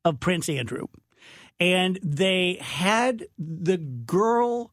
of 0.05 0.21
Prince 0.21 0.49
Andrew. 0.49 0.87
And 1.61 1.99
they 2.02 2.59
had 2.61 3.26
the 3.37 3.78
girl, 3.78 4.73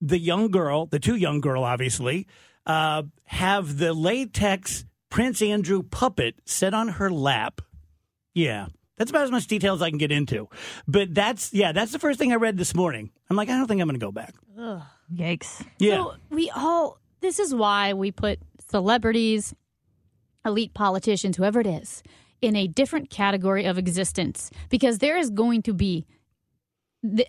the 0.00 0.18
young 0.18 0.50
girl, 0.50 0.86
the 0.86 0.98
two 0.98 1.16
young 1.16 1.40
girl, 1.40 1.64
obviously, 1.64 2.26
uh, 2.66 3.02
have 3.24 3.78
the 3.78 3.92
latex 3.92 4.86
Prince 5.10 5.42
Andrew 5.42 5.82
puppet 5.82 6.36
set 6.46 6.72
on 6.72 6.88
her 6.88 7.10
lap. 7.10 7.60
Yeah. 8.34 8.68
That's 8.98 9.10
about 9.10 9.24
as 9.24 9.30
much 9.30 9.46
detail 9.46 9.74
as 9.74 9.82
I 9.82 9.88
can 9.88 9.98
get 9.98 10.12
into. 10.12 10.48
But 10.86 11.14
that's, 11.14 11.52
yeah, 11.52 11.72
that's 11.72 11.92
the 11.92 11.98
first 11.98 12.18
thing 12.18 12.32
I 12.32 12.36
read 12.36 12.56
this 12.56 12.74
morning. 12.74 13.10
I'm 13.30 13.36
like, 13.36 13.48
I 13.48 13.56
don't 13.56 13.66
think 13.66 13.80
I'm 13.80 13.88
going 13.88 13.98
to 13.98 14.04
go 14.04 14.12
back. 14.12 14.34
yikes. 15.12 15.64
Yeah. 15.78 15.96
So 15.96 16.14
we 16.30 16.50
all, 16.50 16.98
this 17.20 17.38
is 17.38 17.54
why 17.54 17.94
we 17.94 18.10
put 18.12 18.38
celebrities, 18.70 19.54
elite 20.44 20.74
politicians, 20.74 21.36
whoever 21.36 21.60
it 21.60 21.66
is, 21.66 22.02
in 22.40 22.56
a 22.56 22.66
different 22.66 23.08
category 23.08 23.64
of 23.64 23.78
existence 23.78 24.50
because 24.68 24.98
there 24.98 25.16
is 25.16 25.30
going 25.30 25.62
to 25.62 25.72
be, 25.72 26.06
the, 27.02 27.26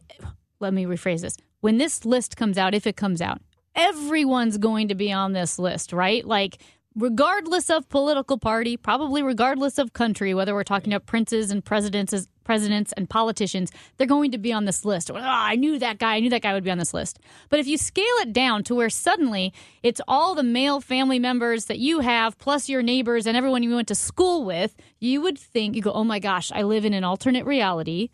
let 0.60 0.74
me 0.74 0.86
rephrase 0.86 1.22
this. 1.22 1.38
When 1.62 1.78
this 1.78 2.04
list 2.04 2.36
comes 2.36 2.58
out, 2.58 2.74
if 2.74 2.86
it 2.86 2.98
comes 2.98 3.22
out, 3.22 3.42
everyone's 3.76 4.58
going 4.58 4.90
to 4.90 4.96
be 4.96 5.12
on 5.12 5.34
this 5.34 5.58
list, 5.58 5.94
right? 5.94 6.26
Like, 6.26 6.58
regardless 6.96 7.70
of 7.70 7.90
political 7.90 8.38
party, 8.38 8.78
probably 8.78 9.22
regardless 9.24 9.78
of 9.78 9.94
country, 9.94 10.34
whether 10.34 10.54
we're 10.54 10.64
talking 10.64 10.94
about 10.94 11.06
princes 11.06 11.52
and 11.52 11.64
presidents, 11.64 12.28
presidents 12.44 12.94
and 12.94 13.10
politicians, 13.10 13.72
they're 13.98 14.08
going 14.08 14.32
to 14.32 14.38
be 14.38 14.54
on 14.54 14.66
this 14.66 14.86
list. 14.86 15.12
Oh, 15.12 15.16
I 15.18 15.56
knew 15.56 15.80
that 15.80 15.98
guy. 15.98 16.16
I 16.16 16.20
knew 16.20 16.30
that 16.30 16.42
guy 16.42 16.54
would 16.54 16.64
be 16.64 16.72
on 16.72 16.78
this 16.78 16.94
list. 16.94 17.20
But 17.50 17.60
if 17.60 17.68
you 17.68 17.78
scale 17.78 18.06
it 18.20 18.34
down 18.34 18.64
to 18.66 18.76
where 18.76 18.90
suddenly 18.90 19.54
it's 19.82 20.02
all 20.08 20.36
the 20.36 20.44
male 20.44 20.82
family 20.82 21.20
members 21.20 21.66
that 21.66 21.80
you 21.80 22.02
have, 22.02 22.38
plus 22.38 22.70
your 22.70 22.82
neighbors 22.82 23.26
and 23.26 23.36
everyone 23.38 23.64
you 23.64 23.74
went 23.74 23.88
to 23.88 23.96
school 23.96 24.46
with, 24.46 24.76
you 25.00 25.22
would 25.22 25.38
think, 25.38 25.76
you 25.76 25.82
go, 25.82 25.92
oh 25.92 26.04
my 26.04 26.20
gosh, 26.20 26.52
I 26.54 26.64
live 26.64 26.86
in 26.86 26.94
an 26.94 27.04
alternate 27.04 27.46
reality 27.46 28.10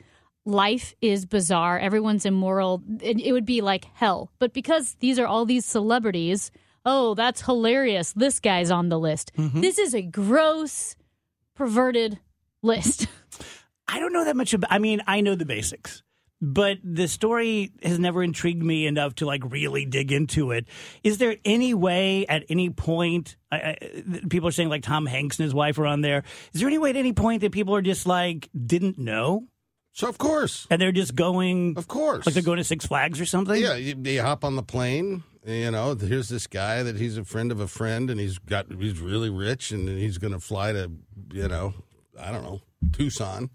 life 0.46 0.96
is 1.02 1.26
bizarre. 1.26 1.78
Everyone's 1.78 2.26
immoral. 2.26 2.82
It, 3.02 3.20
it 3.20 3.32
would 3.34 3.46
be 3.46 3.62
like 3.62 3.86
hell. 3.94 4.32
But 4.40 4.54
because 4.54 4.96
these 5.00 5.20
are 5.20 5.28
all 5.28 5.46
these 5.46 5.66
celebrities, 5.66 6.52
oh, 6.86 7.14
that's 7.14 7.42
hilarious. 7.42 8.14
This 8.14 8.40
guy's 8.40 8.72
on 8.72 8.90
the 8.90 9.00
list. 9.00 9.32
Mm-hmm. 9.38 9.62
This 9.62 9.78
is 9.78 9.94
a 9.94 10.02
gross, 10.02 10.96
perverted 11.56 12.20
list. 12.62 13.08
I 13.88 14.00
don't 14.00 14.14
know 14.14 14.26
that 14.26 14.36
much 14.36 14.54
about. 14.54 14.72
I 14.72 14.80
mean, 14.80 15.02
I 15.08 15.22
know 15.22 15.36
the 15.36 15.46
basics, 15.46 16.04
but 16.42 16.78
the 16.84 17.08
story 17.08 17.72
has 17.84 17.98
never 18.00 18.24
intrigued 18.24 18.64
me 18.64 18.86
enough 18.86 19.16
to 19.16 19.26
like 19.26 19.42
really 19.52 19.86
dig 19.86 20.12
into 20.12 20.52
it. 20.52 20.68
Is 21.04 21.18
there 21.18 21.38
any 21.44 21.74
way 21.74 22.26
at 22.28 22.44
any 22.50 22.70
point 22.70 23.36
I, 23.52 23.58
I, 23.58 23.78
people 24.30 24.48
are 24.48 24.52
saying 24.52 24.70
like 24.70 24.84
Tom 24.84 25.06
Hanks 25.06 25.40
and 25.40 25.46
his 25.46 25.54
wife 25.54 25.80
are 25.80 25.88
on 25.88 26.02
there? 26.02 26.24
Is 26.54 26.62
there 26.62 26.70
any 26.70 26.78
way 26.78 26.92
at 26.92 26.96
any 26.98 27.14
point 27.14 27.42
that 27.42 27.52
people 27.52 27.76
are 27.76 27.82
just 27.82 28.06
like 28.06 28.48
didn't 28.56 28.98
know 29.00 29.48
So 29.92 30.08
of 30.08 30.18
course, 30.18 30.68
and 30.70 30.82
they're 30.82 30.92
just 30.92 31.16
going 31.16 31.76
of 31.78 31.88
course, 31.88 32.26
like 32.26 32.34
they're 32.36 32.44
going 32.44 32.58
to 32.58 32.64
Six 32.64 32.86
Flags 32.86 33.20
or 33.20 33.26
something? 33.26 33.60
Yeah, 33.60 33.76
you, 33.76 33.96
you 34.02 34.22
hop 34.22 34.46
on 34.46 34.56
the 34.56 34.64
plane. 34.64 35.24
You 35.46 35.72
know, 35.72 35.96
here's 35.96 36.30
this 36.30 36.48
guy 36.48 36.84
that 36.84 36.98
he's 36.98 37.18
a 37.18 37.24
friend 37.24 37.52
of 37.52 37.60
a 37.60 37.68
friend, 37.68 38.10
and 38.10 38.20
he's 38.20 38.38
got 38.38 38.68
he's 38.72 39.00
really 39.00 39.30
rich, 39.30 39.72
and 39.72 39.88
he's 39.88 40.18
going 40.18 40.34
to 40.34 40.40
fly 40.40 40.74
to, 40.74 40.92
you 41.32 41.48
know, 41.48 41.74
I 42.20 42.32
don't 42.32 42.44
know, 42.44 42.62
Tucson, 42.92 43.50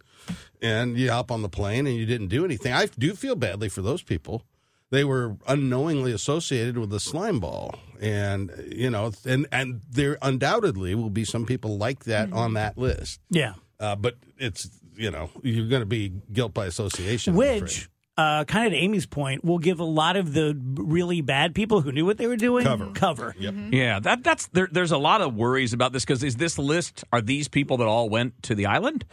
and 0.62 0.96
you 0.96 1.10
hop 1.10 1.30
on 1.30 1.42
the 1.42 1.48
plane, 1.48 1.86
and 1.86 1.96
you 1.96 2.06
didn't 2.06 2.28
do 2.28 2.44
anything. 2.44 2.72
I 2.72 2.86
do 2.98 3.14
feel 3.14 3.36
badly 3.36 3.68
for 3.68 3.82
those 3.82 4.02
people. 4.02 4.44
They 4.90 5.04
were 5.04 5.36
unknowingly 5.46 6.12
associated 6.12 6.78
with 6.78 6.90
the 6.90 7.00
slime 7.00 7.40
ball, 7.40 7.74
and 8.00 8.50
you 8.72 8.88
know, 8.90 9.12
and 9.26 9.46
and 9.52 9.82
there 9.90 10.18
undoubtedly 10.22 10.94
will 10.94 11.10
be 11.10 11.24
some 11.24 11.44
people 11.44 11.76
like 11.76 12.04
that 12.04 12.32
on 12.32 12.54
that 12.54 12.78
list. 12.78 13.20
Yeah. 13.28 13.54
Uh, 13.78 13.96
but 13.96 14.16
it's 14.38 14.70
you 14.96 15.10
know 15.10 15.30
you're 15.42 15.68
going 15.68 15.82
to 15.82 15.86
be 15.86 16.12
guilt 16.32 16.54
by 16.54 16.66
association. 16.66 17.34
Which, 17.34 17.88
uh, 18.16 18.44
kind 18.44 18.66
of 18.66 18.72
to 18.72 18.78
Amy's 18.78 19.06
point, 19.06 19.44
will 19.44 19.58
give 19.58 19.80
a 19.80 19.84
lot 19.84 20.16
of 20.16 20.32
the 20.32 20.56
really 20.74 21.20
bad 21.20 21.54
people 21.54 21.80
who 21.80 21.90
knew 21.92 22.06
what 22.06 22.16
they 22.18 22.26
were 22.26 22.36
doing 22.36 22.64
Cover. 22.64 22.90
Cover. 22.94 23.34
Yep. 23.38 23.54
Yeah, 23.72 24.00
that 24.00 24.22
that's 24.22 24.46
there, 24.48 24.68
there's 24.70 24.92
a 24.92 24.98
lot 24.98 25.20
of 25.20 25.34
worries 25.34 25.72
about 25.72 25.92
this 25.92 26.04
because 26.04 26.22
is 26.22 26.36
this 26.36 26.58
list 26.58 27.04
are 27.12 27.20
these 27.20 27.48
people 27.48 27.78
that 27.78 27.86
all 27.88 28.08
went 28.08 28.40
to 28.44 28.54
the 28.54 28.66
island, 28.66 29.04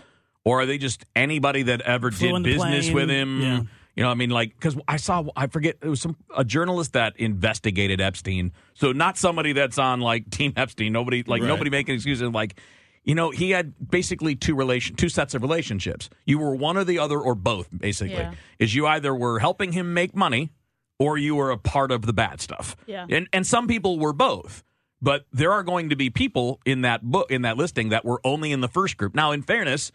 or 0.46 0.62
are 0.62 0.65
they 0.65 0.77
just 0.77 1.05
anybody 1.15 1.63
that 1.63 1.81
ever 1.81 2.12
Flew 2.12 2.34
did 2.34 2.43
business 2.43 2.86
plane, 2.86 2.96
with 2.96 3.10
him? 3.10 3.41
yeah. 3.41 3.62
You 3.93 4.03
know, 4.03 4.10
I 4.10 4.13
mean, 4.13 4.29
like 4.29 4.53
because 4.55 4.77
I 4.88 4.96
saw 4.98 5.25
I 5.36 5.48
forget 5.48 5.75
it 5.81 5.88
was 5.89 6.00
some 6.00 6.15
a 6.38 6.46
journalist 6.46 6.93
that 6.93 7.13
investigated 7.17 8.00
Epstein, 8.00 8.53
so 8.74 8.93
not 8.93 9.17
somebody 9.17 9.51
that's 9.53 9.77
on 9.77 10.00
like 10.00 10.29
Team 10.29 10.53
Epstein. 10.55 10.93
Nobody 10.93 11.24
like 11.24 11.41
Right. 11.41 11.48
nobody 11.48 11.70
making 11.70 11.96
excuses 11.96 12.29
like. 12.29 12.58
You 13.03 13.15
know, 13.15 13.31
he 13.31 13.50
had 13.51 13.74
basically 13.89 14.36
two 14.36 14.53
relation, 14.55 14.96
two 14.96 15.10
sets 15.10 15.34
of 15.34 15.41
relationships. 15.41 16.10
You 16.25 16.38
were 16.38 16.55
one 16.55 16.77
or 16.77 16.84
the 16.84 17.00
other, 17.00 17.20
or 17.20 17.34
both. 17.34 17.67
Basically, 17.75 18.13
Yeah. 18.15 18.34
is 18.60 18.75
you 18.75 18.86
either 18.86 19.13
were 19.15 19.39
helping 19.39 19.72
him 19.72 19.93
make 19.93 20.15
money, 20.15 20.51
or 21.00 21.17
you 21.17 21.36
were 21.36 21.50
a 21.50 21.58
part 21.58 21.91
of 21.91 22.05
the 22.05 22.13
bad 22.13 22.39
stuff. 22.41 22.75
Yeah. 22.86 23.08
And 23.10 23.27
and 23.34 23.46
some 23.48 23.67
people 23.67 23.98
were 23.98 24.13
both. 24.13 24.63
But 25.01 25.25
there 25.34 25.51
are 25.51 25.63
going 25.63 25.89
to 25.89 25.96
be 25.96 26.12
people 26.12 26.60
in 26.63 26.81
that 26.81 27.01
book 27.01 27.31
in 27.31 27.41
that 27.41 27.58
listing 27.58 27.89
that 27.89 28.05
were 28.05 28.22
only 28.24 28.51
in 28.51 28.62
the 28.62 28.67
first 28.67 28.98
group. 28.98 29.15
Now, 29.15 29.31
in 29.31 29.41
fairness, 29.41 29.91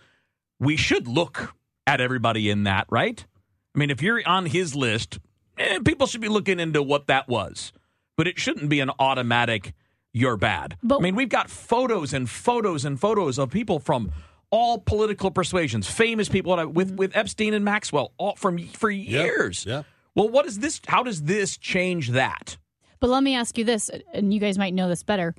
we 0.58 0.76
should 0.76 1.06
look 1.06 1.54
at 1.86 2.00
everybody 2.00 2.50
in 2.50 2.64
that, 2.64 2.88
right? 2.90 3.24
I 3.72 3.78
mean, 3.78 3.90
if 3.90 4.02
you're 4.02 4.20
on 4.26 4.46
his 4.46 4.74
list, 4.74 5.20
eh, 5.58 5.78
people 5.84 6.08
should 6.08 6.20
be 6.22 6.28
looking 6.28 6.58
into 6.58 6.82
what 6.82 7.06
that 7.06 7.28
was, 7.28 7.72
but 8.16 8.26
it 8.26 8.36
shouldn't 8.40 8.68
be 8.68 8.80
an 8.80 8.90
automatic 8.98 9.74
you're 10.16 10.38
bad. 10.38 10.76
But- 10.82 10.98
I 10.98 11.02
mean, 11.02 11.14
we've 11.14 11.28
got 11.28 11.50
photos 11.50 12.14
and 12.14 12.28
photos 12.28 12.86
and 12.86 12.98
photos 12.98 13.38
of 13.38 13.50
people 13.50 13.78
from 13.78 14.12
all 14.50 14.78
political 14.78 15.30
persuasions, 15.30 15.86
famous 15.86 16.28
people 16.28 16.56
with 16.68 16.88
mm-hmm. 16.88 16.96
with 16.96 17.16
Epstein 17.16 17.52
and 17.52 17.64
Maxwell, 17.64 18.12
all 18.16 18.34
from 18.36 18.58
for 18.58 18.90
years. 18.90 19.66
yeah. 19.66 19.82
Well, 20.14 20.30
what 20.30 20.46
is 20.46 20.60
this? 20.60 20.80
How 20.86 21.02
does 21.02 21.22
this 21.24 21.58
change 21.58 22.10
that? 22.10 22.56
But 22.98 23.10
let 23.10 23.22
me 23.22 23.34
ask 23.34 23.58
you 23.58 23.64
this, 23.64 23.90
and 24.14 24.32
you 24.32 24.40
guys 24.40 24.56
might 24.56 24.72
know 24.72 24.88
this 24.88 25.02
better. 25.02 25.34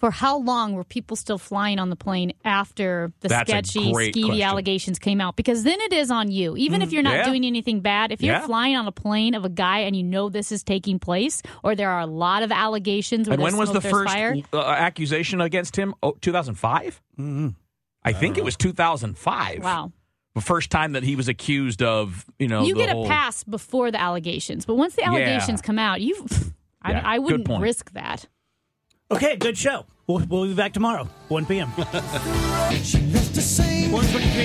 For 0.00 0.10
how 0.10 0.38
long 0.38 0.72
were 0.72 0.82
people 0.82 1.14
still 1.14 1.36
flying 1.36 1.78
on 1.78 1.90
the 1.90 1.94
plane 1.96 2.32
after 2.42 3.12
the 3.20 3.28
That's 3.28 3.50
sketchy, 3.50 3.92
skeevy 3.92 4.24
question. 4.24 4.42
allegations 4.42 4.98
came 4.98 5.20
out? 5.20 5.36
Because 5.36 5.62
then 5.62 5.78
it 5.82 5.92
is 5.92 6.10
on 6.10 6.30
you. 6.30 6.56
Even 6.56 6.80
if 6.80 6.90
you're 6.90 7.02
not 7.02 7.16
yeah. 7.16 7.24
doing 7.26 7.44
anything 7.44 7.80
bad, 7.80 8.10
if 8.10 8.22
you're 8.22 8.34
Yeah. 8.36 8.46
flying 8.46 8.76
on 8.76 8.86
a 8.88 8.92
plane 8.92 9.34
of 9.34 9.44
a 9.44 9.50
guy 9.50 9.80
and 9.80 9.94
you 9.94 10.02
know 10.02 10.30
this 10.30 10.50
is 10.52 10.62
taking 10.62 10.98
place, 10.98 11.42
or 11.62 11.74
there 11.76 11.90
are 11.90 12.00
a 12.00 12.06
lot 12.06 12.42
of 12.42 12.50
allegations 12.50 13.28
where 13.28 13.34
And 13.34 13.42
when 13.42 13.58
was 13.58 13.72
the 13.72 13.82
first 13.82 14.10
fire, 14.12 14.34
uh, 14.54 14.62
accusation 14.62 15.42
against 15.42 15.76
him? 15.76 15.94
Oh, 16.02 16.12
2005? 16.22 17.02
Mm-hmm. 17.18 17.48
I 18.02 18.12
think 18.14 18.38
it 18.38 18.44
was 18.44 18.56
2005. 18.56 19.62
wow. 19.62 19.92
The 20.34 20.40
first 20.40 20.70
time 20.70 20.92
that 20.92 21.02
he 21.02 21.16
was 21.16 21.28
accused 21.28 21.82
of, 21.82 22.24
you 22.38 22.48
know, 22.48 22.62
you 22.64 22.72
the 22.74 22.80
get 22.80 22.90
whole- 22.90 23.04
a 23.04 23.08
pass 23.08 23.44
before 23.44 23.90
the 23.90 24.00
allegations, 24.00 24.64
but 24.64 24.76
once 24.76 24.94
the 24.94 25.02
Yeah. 25.02 25.08
allegations 25.08 25.60
come 25.60 25.78
out, 25.78 26.00
you, 26.00 26.26
I, 26.82 26.92
Yeah, 26.92 27.02
I 27.04 27.18
wouldn't 27.18 27.46
risk 27.60 27.92
that. 27.92 28.26
Okay, 29.12 29.34
good 29.34 29.58
show. 29.58 29.86
We'll, 30.06 30.24
we'll 30.28 30.46
be 30.46 30.54
back 30.54 30.72
tomorrow, 30.72 31.08
1 31.28 31.46
p.m. 31.46 31.68
123 31.70 31.96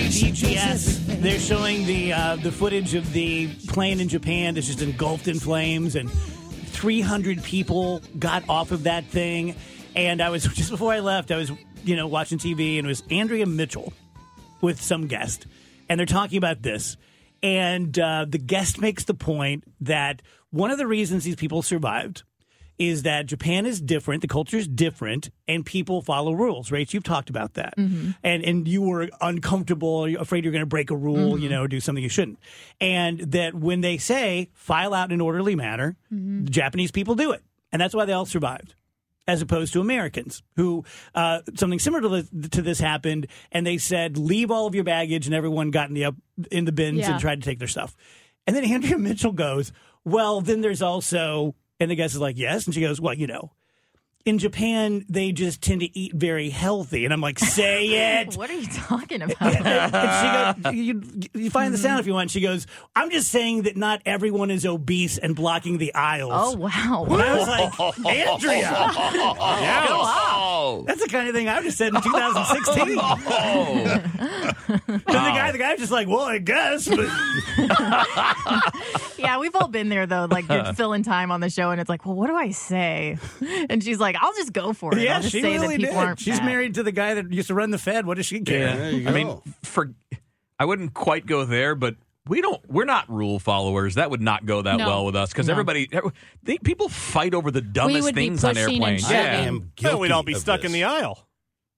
DGS. 0.07 1.21
They're 1.21 1.39
showing 1.39 1.85
the 1.85 2.13
uh, 2.13 2.37
the 2.37 2.51
footage 2.51 2.95
of 2.95 3.13
the 3.13 3.47
plane 3.67 3.99
in 3.99 4.07
Japan 4.07 4.55
that's 4.55 4.65
just 4.65 4.81
engulfed 4.81 5.27
in 5.27 5.39
flames, 5.39 5.95
and 5.95 6.09
300 6.11 7.43
people 7.43 8.01
got 8.17 8.49
off 8.49 8.71
of 8.71 8.83
that 8.83 9.05
thing. 9.05 9.55
And 9.95 10.19
I 10.19 10.29
was 10.29 10.43
just 10.53 10.71
before 10.71 10.91
I 10.91 10.99
left, 10.99 11.29
I 11.29 11.37
was 11.37 11.51
you 11.83 11.95
know 11.95 12.07
watching 12.07 12.39
TV, 12.39 12.79
and 12.79 12.87
it 12.87 12.89
was 12.89 13.03
Andrea 13.11 13.45
Mitchell 13.45 13.93
with 14.61 14.81
some 14.81 15.05
guest, 15.05 15.45
and 15.89 15.99
they're 15.99 16.07
talking 16.07 16.39
about 16.39 16.63
this. 16.63 16.97
And 17.43 17.97
uh, 17.99 18.25
the 18.27 18.39
guest 18.39 18.81
makes 18.81 19.03
the 19.03 19.13
point 19.13 19.63
that 19.81 20.23
one 20.49 20.71
of 20.71 20.79
the 20.79 20.87
reasons 20.87 21.23
these 21.23 21.35
people 21.35 21.61
survived 21.61 22.23
is 22.77 23.03
that 23.03 23.25
Japan 23.25 23.65
is 23.65 23.79
different, 23.79 24.21
the 24.21 24.27
culture 24.27 24.57
is 24.57 24.67
different, 24.67 25.29
and 25.47 25.65
people 25.65 26.01
follow 26.01 26.33
rules. 26.33 26.71
Right? 26.71 26.91
You've 26.93 27.03
talked 27.03 27.29
about 27.29 27.55
that, 27.55 27.75
mm-hmm. 27.77 28.11
and 28.23 28.43
and 28.43 28.67
you 28.67 28.81
were 28.81 29.09
uncomfortable, 29.21 30.05
afraid 30.19 30.43
you're 30.43 30.53
going 30.53 30.61
to 30.61 30.65
break 30.65 30.91
a 30.91 30.95
rule, 30.95 31.37
you 31.39 31.49
mm-hmm. 31.49 31.55
know, 31.55 31.67
do 31.67 31.79
something 31.79 32.03
you 32.03 32.09
shouldn't, 32.09 32.39
and 32.79 33.19
that 33.19 33.53
when 33.53 33.81
they 33.81 33.97
say 33.97 34.49
file 34.53 34.93
out 34.93 35.09
in 35.09 35.13
an 35.13 35.21
orderly 35.21 35.55
manner, 35.55 35.95
mm-hmm. 36.11 36.45
the 36.45 36.51
Japanese 36.51 36.91
people 36.91 37.15
do 37.15 37.31
it, 37.31 37.43
and 37.71 37.81
that's 37.81 37.95
why 37.95 38.05
they 38.05 38.13
all 38.13 38.25
survived 38.25 38.75
as 39.27 39.41
opposed 39.41 39.73
to 39.73 39.81
Americans 39.81 40.43
who 40.55 40.83
uh, 41.13 41.39
something 41.55 41.79
similar 41.79 42.01
to 42.01 42.09
this, 42.09 42.49
to 42.51 42.61
this 42.61 42.79
happened, 42.79 43.27
and 43.51 43.65
they 43.65 43.77
said 43.77 44.17
leave 44.17 44.51
all 44.51 44.67
of 44.67 44.75
your 44.75 44.83
baggage, 44.83 45.25
and 45.25 45.35
everyone 45.35 45.71
got 45.71 45.89
in 45.89 45.95
the 45.95 46.05
up 46.05 46.15
in 46.51 46.65
the 46.65 46.71
bins 46.71 46.99
Yeah. 46.99 47.11
and 47.11 47.19
tried 47.19 47.41
to 47.41 47.45
take 47.45 47.59
their 47.59 47.67
stuff. 47.67 47.95
And 48.45 48.55
then 48.55 48.63
Andrea 48.71 48.97
Mitchell 48.97 49.31
goes, 49.31 49.71
"Well, 50.03 50.41
then 50.41 50.61
there's 50.61 50.81
also," 50.81 51.55
and 51.79 51.91
the 51.91 51.95
guest 51.95 52.15
is 52.15 52.21
like, 52.21 52.37
"Yes," 52.37 52.65
and 52.65 52.73
she 52.73 52.81
goes, 52.81 53.01
"Well, 53.01 53.13
you 53.13 53.27
know." 53.27 53.51
In 54.25 54.39
Japan, 54.39 55.05
they 55.07 55.31
just 55.31 55.61
tend 55.61 55.81
to 55.81 55.99
eat 55.99 56.11
very 56.15 56.49
healthy, 56.49 57.05
and 57.05 57.13
I'm 57.13 57.21
like, 57.21 57.37
"Say 57.37 57.85
it." 58.21 58.35
What 58.35 58.49
are 58.49 58.53
you 58.55 58.65
talking 58.65 59.21
about? 59.21 59.39
and 59.39 60.63
she 60.63 60.63
goes, 60.63 60.73
you, 60.73 61.03
you 61.35 61.51
find 61.51 61.71
the 61.71 61.77
sound 61.77 61.99
if 61.99 62.07
you 62.07 62.13
want. 62.13 62.31
She 62.31 62.41
goes, 62.41 62.65
I'm 62.95 63.11
just 63.11 63.29
saying 63.29 63.61
that 63.63 63.77
not 63.77 64.01
everyone 64.03 64.49
is 64.49 64.65
obese 64.65 65.19
and 65.19 65.35
blocking 65.35 65.77
the 65.77 65.93
aisles. 65.93 66.31
oh 66.33 66.55
wow. 66.57 67.05
And 67.07 67.21
I 67.21 67.37
was 67.37 67.47
like, 67.47 67.79
Andrea, 68.17 68.71
Oh. 69.77 70.83
that's 70.87 71.03
the 71.03 71.07
kind 71.09 71.27
of 71.29 71.35
thing 71.35 71.47
I 71.47 71.57
would 71.57 71.65
have 71.65 71.73
said 71.75 71.93
in 71.93 72.01
2016. 72.01 72.97
And 72.97 72.97
the 75.05 75.13
guy, 75.13 75.51
the 75.51 75.57
guy 75.59 75.75
just 75.77 75.91
like, 75.91 76.07
well, 76.07 76.21
I 76.21 76.39
guess, 76.39 76.87
but 76.87 77.07
Yeah, 79.19 79.37
we've 79.39 79.55
all 79.55 79.67
been 79.67 79.89
there 79.89 80.05
though. 80.07 80.25
Like 80.29 80.47
you're 80.49 80.73
filling 80.73 81.03
time 81.03 81.31
on 81.31 81.39
the 81.41 81.49
show, 81.51 81.69
and 81.71 81.79
it's 81.79 81.89
like, 81.89 82.05
well, 82.07 82.15
what 82.15 82.27
do 82.27 82.35
I 82.35 82.49
say? 82.51 83.17
And 83.69 83.83
she's 83.83 83.99
like, 83.99 84.14
I'll 84.21 84.33
just 84.33 84.53
go 84.53 84.73
for 84.73 84.93
it. 84.97 85.01
yeah, 85.01 85.15
I'll 85.15 85.21
just 85.21 85.31
she 85.33 85.41
say 85.41 85.53
really 85.53 85.75
that 85.77 85.81
people 85.81 85.95
did. 85.95 86.05
aren't. 86.05 86.19
She's 86.19 86.37
fat." 86.39 86.45
married 86.45 86.73
to 86.75 86.83
the 86.83 86.91
guy 86.91 87.13
that 87.15 87.31
used 87.31 87.47
to 87.47 87.53
run 87.53 87.71
the 87.71 87.77
Fed. 87.77 88.05
What 88.05 88.17
does 88.17 88.25
she 88.25 88.41
care? 88.41 88.75
There 88.75 89.09
I 89.09 89.11
mean, 89.13 89.41
for 89.63 89.93
I 90.59 90.65
wouldn't 90.65 90.93
quite 90.93 91.25
go 91.25 91.45
there, 91.45 91.75
but 91.75 91.95
we 92.27 92.41
don't. 92.41 92.61
We're 92.69 92.85
not 92.85 93.09
rule 93.09 93.39
followers. 93.39 93.95
That 93.95 94.09
would 94.09 94.21
not 94.21 94.45
go 94.45 94.61
that 94.61 94.77
No. 94.77 94.87
well 94.87 95.05
with 95.05 95.15
us 95.15 95.29
because 95.31 95.47
No. 95.47 95.51
everybody, 95.53 95.89
they, 96.43 96.57
people 96.57 96.89
fight 96.89 97.33
over 97.33 97.51
the 97.51 97.61
dumbest 97.61 98.03
would 98.03 98.15
be 98.15 98.21
things 98.21 98.43
on 98.43 98.55
pushing 98.55 98.65
and 98.65 98.73
airplanes. 98.83 99.01
shoving. 99.01 99.17
I 99.17 99.21
Yeah, 99.21 99.39
am 99.41 99.71
guilty. 99.75 99.93
Well, 99.93 99.99
we'd 99.99 100.11
all 100.11 100.23
be 100.23 100.33
of 100.33 100.39
stuck 100.39 100.61
this. 100.61 100.69
in 100.69 100.73
the 100.73 100.83
aisle. 100.85 101.27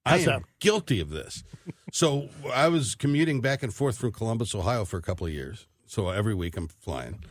I 0.06 0.20
How 0.20 0.32
am 0.32 0.46
guilty 0.60 1.02
of 1.02 1.10
this. 1.10 1.44
So 1.92 2.30
I 2.54 2.70
was 2.70 2.96
commuting 2.96 3.42
back 3.42 3.62
and 3.62 3.74
forth 3.74 3.98
from 3.98 4.14
Columbus, 4.14 4.56
Ohio, 4.56 4.86
for 4.86 4.96
a 4.98 5.02
couple 5.02 5.28
of 5.28 5.34
years. 5.34 5.68
So 5.86 6.10
every 6.10 6.34
week 6.34 6.56
I'm 6.56 6.70
flying, 6.70 7.24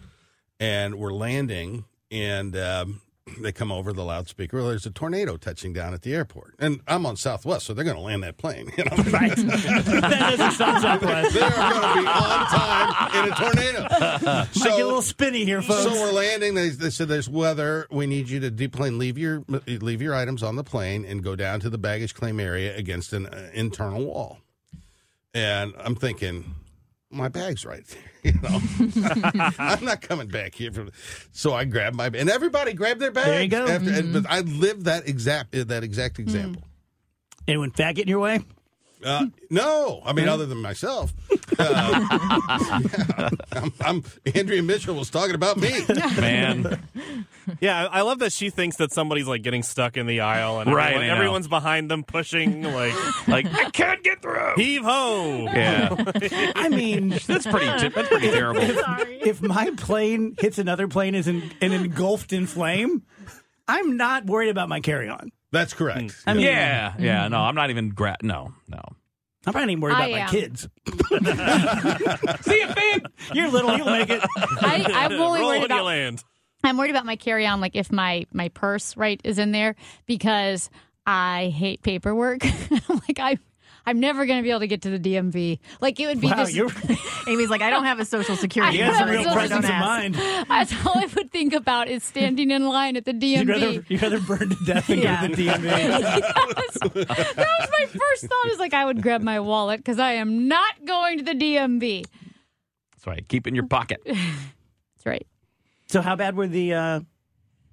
and 0.60 0.96
we're 0.96 1.12
landing, 1.12 1.84
and 2.10 2.54
um, 2.56 3.00
they 3.40 3.50
come 3.52 3.72
over 3.72 3.92
the 3.92 4.04
loudspeaker. 4.04 4.56
Well, 4.58 4.68
there's 4.68 4.86
a 4.86 4.90
tornado 4.90 5.36
touching 5.36 5.72
down 5.72 5.94
at 5.94 6.02
the 6.02 6.14
airport, 6.14 6.54
and 6.58 6.80
I'm 6.86 7.04
on 7.06 7.16
Southwest, 7.16 7.66
so 7.66 7.74
they're 7.74 7.84
going 7.84 7.96
to 7.96 8.02
land 8.02 8.22
that 8.22 8.36
plane. 8.36 8.70
You 8.78 8.84
know, 8.84 8.96
Right. 9.10 9.34
that 9.36 10.36
doesn't 10.38 10.52
Southwest. 10.52 11.34
they 11.34 11.40
are 11.40 11.50
going 11.50 11.96
to 11.96 12.00
be 12.02 12.06
on 12.06 12.46
time 12.46 13.24
in 13.26 13.32
a 13.32 13.36
tornado. 13.36 13.82
Might 13.82 14.48
get 14.54 14.80
a 14.80 14.86
little 14.86 15.02
spinny 15.02 15.44
here, 15.44 15.60
folks. 15.62 15.82
So 15.82 15.90
we're 15.92 16.12
landing. 16.12 16.54
They, 16.54 16.68
they 16.68 16.90
said 16.90 17.08
there's 17.08 17.28
weather. 17.28 17.86
We 17.90 18.06
need 18.06 18.28
you 18.28 18.40
to 18.40 18.50
deplane, 18.50 18.98
leave 18.98 19.18
your 19.18 19.42
leave 19.66 20.00
your 20.02 20.14
items 20.14 20.42
on 20.42 20.56
the 20.56 20.64
plane, 20.64 21.04
and 21.04 21.22
go 21.24 21.34
down 21.36 21.60
to 21.60 21.70
the 21.70 21.78
baggage 21.78 22.14
claim 22.14 22.38
area 22.38 22.76
against 22.76 23.12
an 23.12 23.26
uh, 23.26 23.50
internal 23.52 24.04
wall. 24.04 24.38
And 25.34 25.74
I'm 25.78 25.94
thinking, 25.96 26.54
my 27.10 27.28
bag's 27.28 27.64
right 27.64 27.84
there. 27.86 28.02
You 28.26 28.32
know, 28.42 28.60
I'm 29.60 29.84
not 29.84 30.00
coming 30.00 30.26
back 30.26 30.52
here. 30.52 30.72
From, 30.72 30.90
so 31.30 31.54
I 31.54 31.64
grabbed 31.64 31.94
my 31.94 32.06
and 32.06 32.28
everybody 32.28 32.72
grabbed 32.72 32.98
their 32.98 33.12
bags. 33.12 33.28
There 33.28 33.42
you 33.42 33.48
go. 33.48 33.68
After, 33.68 33.88
and, 33.88 34.12
but 34.12 34.24
mm-hmm. 34.24 34.32
I 34.32 34.40
lived 34.40 34.86
that 34.86 35.08
exact 35.08 35.52
that 35.52 35.84
exact 35.84 36.16
mm. 36.16 36.20
example. 36.20 36.64
Anyone 37.46 37.70
fat 37.70 37.92
get 37.92 38.02
in 38.02 38.08
your 38.08 38.18
way? 38.18 38.40
Uh, 39.04 39.26
no, 39.50 40.02
I 40.04 40.12
mean 40.12 40.26
other 40.28 40.46
than 40.46 40.59
myself. 40.62 41.12
Uh, 41.59 42.06
yeah, 43.18 43.28
I'm, 43.52 43.72
I'm 43.80 44.04
Andrea 44.35 44.62
Mitchell 44.62 44.94
was 44.94 45.11
talking 45.11 45.35
about 45.35 45.59
me. 45.59 45.70
man. 46.18 46.82
Yeah, 47.61 47.87
I 47.88 47.98
I 47.98 48.00
love 48.02 48.18
that 48.20 48.32
she 48.32 48.50
thinks 48.50 48.76
that 48.78 48.92
somebody's 48.92 49.26
like 49.28 49.42
getting 49.42 49.62
stuck 49.62 49.96
in 49.96 50.06
the 50.06 50.20
aisle 50.20 50.61
and 50.61 50.72
Right, 50.74 50.87
everyone- 50.94 51.04
I 51.04 51.09
know. 51.09 51.14
everyone's 51.16 51.48
behind 51.48 51.90
them 51.90 52.04
pushing 52.04 52.62
like 52.62 53.28
Like 53.28 53.46
I 53.54 53.70
can't 53.70 54.02
get 54.02 54.22
through. 54.22 54.54
heave 54.56 54.82
ho. 54.82 55.44
Yeah, 55.52 55.94
I 56.56 56.68
mean, 56.68 57.11
that's 57.11 57.46
pretty. 57.46 57.66
That's 57.66 58.09
pretty 58.09 58.30
terrible. 58.30 58.62
if 58.62 59.40
my 59.42 59.70
plane 59.76 60.35
hits 60.40 60.59
another 60.59 60.88
plane 60.88 61.14
is 61.14 61.28
in, 61.28 61.52
and 61.61 61.72
engulfed 61.72 62.32
in 62.32 62.46
flame, 62.46 63.02
I'm 63.68 63.96
not 63.96 64.26
worried 64.26 64.48
about 64.48 64.68
my 64.68 64.80
carry 64.80 65.09
on. 65.09 65.30
That's 65.52 65.74
correct. 65.74 66.00
Hmm. 66.00 66.30
I 66.30 66.35
mean, 66.35 66.46
Yeah, 66.46 66.94
yeah. 66.98 67.24
Hmm. 67.26 67.32
No, 67.32 67.38
I'm 67.38 67.54
not 67.54 67.70
even. 67.70 67.90
Gra- 67.90 68.18
no, 68.22 68.52
no. 68.68 68.80
I'm 69.46 69.52
not 69.52 69.62
even 69.62 69.80
worried 69.80 69.94
about 69.94 70.11
my 70.11 70.18
am. 70.20 70.28
kids. 70.28 70.68
See 72.42 72.61
you, 72.61 72.74
babe. 72.74 73.06
You're 73.32 73.48
little, 73.48 73.76
you'll 73.76 73.87
make 73.87 74.11
it. 74.11 74.20
I, 74.37 74.85
I'm 74.92 75.12
only 75.20 75.40
Roll 75.40 75.50
worried 75.50 75.61
when 75.61 75.61
you 75.61 75.64
about 75.66 75.85
land. 75.85 76.24
I'm 76.64 76.76
worried 76.76 76.90
about 76.90 77.06
my 77.06 77.14
carry 77.14 77.46
on, 77.46 77.61
like 77.61 77.76
if 77.76 77.92
my 77.92 78.26
my 78.32 78.48
purse 78.48 78.96
right 78.96 79.20
is 79.22 79.38
in 79.38 79.52
there 79.52 79.76
because 80.06 80.68
I 81.06 81.52
hate 81.56 81.82
paperwork. 81.82 82.42
like 83.09 83.20
I. 83.20 83.38
I'm 83.87 84.01
never 84.01 84.27
going 84.27 84.38
to 84.38 84.42
be 84.42 84.51
able 84.51 84.61
to 84.61 84.66
get 84.66 84.83
to 84.83 84.90
the 84.90 84.99
DMV. 84.99 85.61
Like 85.81 86.01
it 86.01 86.07
would 86.07 86.20
be 86.20 86.27
Wow, 86.29 86.44
this. 86.44 86.55
you're, 86.55 86.70
Amy's 87.29 87.51
like, 87.51 87.62
I 87.62 87.70
don't 87.70 87.85
have 87.85 88.01
a 88.01 88.05
social 88.05 88.35
security 88.37 88.83
I 88.83 88.87
you 88.87 88.90
got 88.90 88.99
some 88.99 89.07
have 89.09 89.14
number. 89.14 89.22
real 89.22 89.25
so 89.25 89.31
so 89.31 89.35
presence 89.37 89.64
of 89.64 89.70
mind. 89.70 90.14
That's 90.49 90.87
all 90.87 90.99
I 90.99 91.07
would 91.14 91.31
think 91.31 91.53
about 91.53 91.88
is 91.88 92.03
standing 92.03 92.51
in 92.51 92.66
line 92.68 92.96
at 92.96 93.05
the 93.05 93.12
You'd 93.14 93.49
rather, 93.49 93.66
DMV. 93.75 93.85
you'd 93.90 94.03
rather 94.03 94.20
burn 94.20 94.49
to 94.51 94.57
death 94.66 94.88
than 94.88 94.99
Yeah. 94.99 95.20
go 95.22 95.29
to 95.29 95.37
the 95.37 95.42
DMV. 95.51 95.62
that 97.07 97.37
was 97.61 97.68
my 97.70 97.87
first 97.87 98.25
thought. 98.27 98.46
Is 98.51 98.59
like 98.59 98.75
I 98.75 98.85
would 98.85 99.03
grab 99.03 99.22
my 99.22 99.40
wallet 99.40 99.79
because 99.81 99.99
I 99.99 100.12
am 100.12 100.49
not 100.49 100.85
going 100.85 101.18
to 101.18 101.25
the 101.25 101.33
DMV. 101.35 102.05
That's 102.92 103.07
right. 103.07 103.27
Keep 103.29 103.46
it 103.46 103.51
in 103.51 103.55
your 103.55 103.66
pocket. 103.66 104.01
That's 104.05 105.07
right. 105.07 105.27
So, 105.88 106.01
how 106.03 106.16
bad 106.16 106.35
were 106.37 106.49
the 106.49 106.75
uh, 106.75 107.01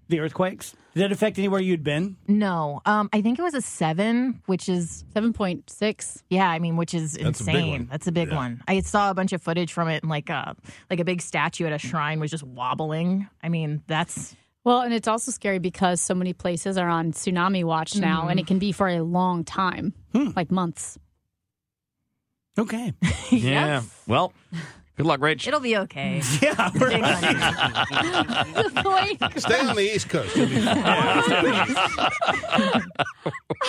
the 0.10 0.20
earthquakes? 0.20 0.76
Did 0.94 1.02
that 1.02 1.12
affect 1.12 1.40
anywhere 1.40 1.60
you'd 1.60 1.84
been? 1.84 2.18
No, 2.28 2.82
um, 2.86 3.10
I 3.12 3.22
think 3.22 3.40
it 3.40 3.42
was 3.42 3.56
a 3.56 3.62
seven, 3.62 4.42
which 4.46 4.70
is 4.70 5.06
Seven 5.14 5.34
point 5.34 5.70
six. 5.70 6.22
yeah, 6.30 6.48
I 6.48 6.60
mean, 6.60 6.78
which 6.78 6.94
is 6.94 7.14
That's 7.14 7.42
a 7.42 7.46
big 7.46 7.56
insane. 7.56 7.72
one. 7.72 7.88
That's 7.92 8.08
a 8.08 8.12
big 8.12 8.30
Yeah. 8.30 8.36
one. 8.36 8.64
I 8.68 8.82
saw 8.82 9.10
a 9.10 9.14
bunch 9.16 9.34
of 9.34 9.42
footage 9.42 9.74
from 9.74 9.88
it, 9.88 10.04
and 10.04 10.10
like 10.10 10.30
a 10.30 10.56
like 10.90 11.00
a 11.00 11.06
big 11.06 11.22
statue 11.22 11.66
at 11.66 11.74
a 11.74 11.80
shrine 11.80 12.20
was 12.20 12.30
just 12.30 12.44
wobbling. 12.44 13.28
I 13.42 13.50
mean, 13.50 13.82
that's 13.88 14.36
Well, 14.64 14.82
and 14.82 14.94
it's 14.94 15.08
also 15.08 15.32
scary 15.32 15.60
because 15.60 16.00
so 16.00 16.14
many 16.14 16.34
places 16.34 16.78
are 16.78 16.88
on 16.90 17.12
tsunami 17.12 17.64
watch 17.64 17.98
now, 17.98 18.28
and 18.28 18.40
it 18.40 18.44
mm-hmm. 18.44 18.48
can 18.48 18.60
be 18.60 18.72
for 18.72 18.88
a 18.88 19.02
long 19.02 19.44
time, 19.44 19.94
hmm. 20.14 20.30
like 20.36 20.52
months. 20.52 21.00
Okay. 22.58 22.94
Yeah. 23.32 23.82
Well, 24.06 24.32
good 24.98 25.06
luck, 25.06 25.20
Rach. 25.20 25.48
It'll 25.48 25.60
be 25.60 25.78
okay. 25.78 26.22
Yeah. 26.42 26.70
Big 26.74 27.02
money. 27.02 27.38
Wait, 28.86 29.40
Stay 29.42 29.60
on 29.60 29.76
the 29.76 29.92
East 29.96 30.10
Coast. 30.10 30.36
You'll 30.36 30.48
be 30.50 30.56
fine. 30.62 30.84
I 32.44 32.82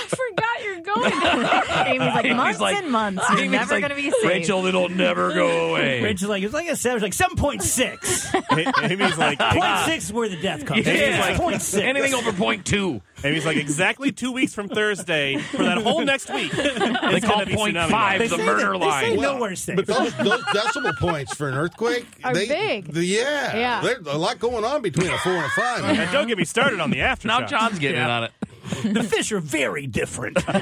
forgot 0.09 0.63
you're 0.65 0.81
going 0.81 1.21
there. 1.21 1.87
Amy's 1.87 2.15
like 2.15 2.37
months 2.37 2.61
like- 2.61 2.77
and 2.77 2.91
months. 2.91 3.25
You're 3.31 3.39
Amy's 3.41 3.51
never 3.53 3.75
like, 3.75 3.81
going 3.83 3.91
to 3.91 3.97
be 3.97 4.11
safe. 4.11 4.25
Rachel, 4.25 4.67
it'll 4.67 4.89
never 4.89 5.33
go 5.33 5.71
away. 5.71 6.03
Rachel's 6.05 6.29
like, 6.31 6.43
it's 6.43 6.55
like 6.55 6.69
a 6.69 6.77
seven, 6.77 7.03
like 7.03 7.13
7.6. 7.13 8.91
Amy's 8.91 9.19
like, 9.19 9.39
Point 9.39 9.65
ah. 9.65 9.85
six 9.87 10.07
is 10.07 10.13
where 10.13 10.29
the 10.29 10.41
death 10.41 10.65
comes. 10.67 10.87
Yeah. 10.87 11.29
It's 11.29 11.39
point 11.39 11.63
six. 11.63 11.83
Anything 11.85 12.15
over 12.15 12.33
point 12.33 12.65
two. 12.67 13.01
Amy's 13.25 13.47
like 13.47 13.57
exactly 13.57 14.13
two 14.13 14.33
weeks 14.33 14.53
from 14.55 14.69
Thursday 14.69 15.37
for 15.39 15.63
that 15.65 15.79
whole 15.79 16.05
next 16.05 16.33
week. 16.33 16.53
They 17.15 17.21
call 17.21 17.45
point 17.47 17.77
five 17.77 18.19
They 18.19 18.27
the 18.27 18.37
say 18.37 18.45
murder 18.45 18.73
that- 18.73 18.81
they 18.81 18.87
line. 18.87 19.05
say 19.05 19.17
nowhere 19.17 19.55
safe. 19.57 19.77
But 19.77 19.87
those, 19.87 20.15
those 20.17 20.43
decimal 20.53 20.93
points 20.95 21.35
for 21.35 21.49
an 21.49 21.55
earthquake 21.55 22.07
Are 22.25 22.35
they, 22.35 22.47
big. 22.49 22.93
the- 22.93 23.05
yeah, 23.05 23.57
Yeah. 23.57 23.81
There's 23.81 24.07
a 24.07 24.19
lot 24.19 24.39
going 24.39 24.65
on 24.65 24.83
between 24.83 25.11
a 25.11 25.19
four 25.19 25.33
and 25.33 25.45
a 25.45 25.49
five. 25.51 25.85
And 25.85 26.11
don't 26.13 26.27
get 26.29 26.39
me 26.39 26.45
started 26.45 26.81
on 26.81 26.91
the 26.91 26.99
aftershocks. 26.99 27.25
now 27.25 27.47
John's 27.47 27.79
getting 27.79 28.01
in 28.01 28.09
on 28.11 28.25
it. 28.25 28.33
The 28.83 29.03
fish 29.03 29.33
are 29.33 29.41
very 29.41 29.87
different. 29.87 30.39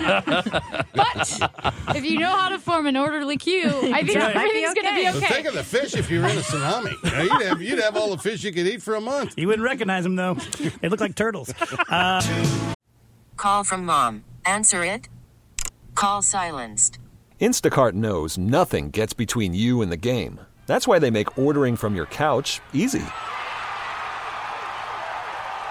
But 0.94 1.96
if 1.96 2.04
you 2.04 2.18
know 2.18 2.30
how 2.30 2.48
to 2.50 2.58
form 2.58 2.86
an 2.86 2.96
orderly 2.96 3.36
queue, 3.36 3.68
I 3.68 4.02
think 4.04 4.18
right. 4.18 4.36
everything's 4.36 4.74
going 4.74 4.86
to 4.86 4.94
be 4.94 5.04
But 5.04 5.16
okay. 5.16 5.34
think 5.34 5.46
of 5.46 5.54
the 5.54 5.64
fish 5.64 5.94
if 5.94 6.10
you're 6.10 6.24
in 6.24 6.36
a 6.36 6.40
tsunami. 6.40 6.92
You 7.04 7.10
know, 7.10 7.22
you'd, 7.22 7.46
have, 7.46 7.62
you'd 7.62 7.78
have 7.80 7.96
all 7.96 8.10
the 8.10 8.18
fish 8.18 8.44
you 8.44 8.52
could 8.52 8.66
eat 8.66 8.82
for 8.82 8.94
a 8.94 9.00
month. 9.00 9.34
you 9.36 9.46
wouldn't 9.48 9.64
recognize 9.64 10.04
them 10.04 10.16
though. 10.16 10.34
They 10.80 10.88
look 10.88 11.00
like 11.00 11.14
turtles. 11.14 11.52
Uh, 11.88 12.22
Call 13.36 13.64
from 13.64 13.84
mom. 13.84 14.24
Answer 14.44 14.84
it. 14.84 15.08
Call 15.94 16.22
silenced. 16.22 16.98
Instacart 17.40 17.92
knows 17.94 18.38
nothing 18.38 18.90
gets 18.90 19.12
between 19.12 19.54
you 19.54 19.82
and 19.82 19.90
the 19.90 19.96
game. 19.96 20.40
That's 20.66 20.86
why 20.86 20.98
they 20.98 21.10
make 21.10 21.36
ordering 21.38 21.76
from 21.76 21.94
your 21.96 22.06
couch 22.06 22.60
easy. 22.72 23.02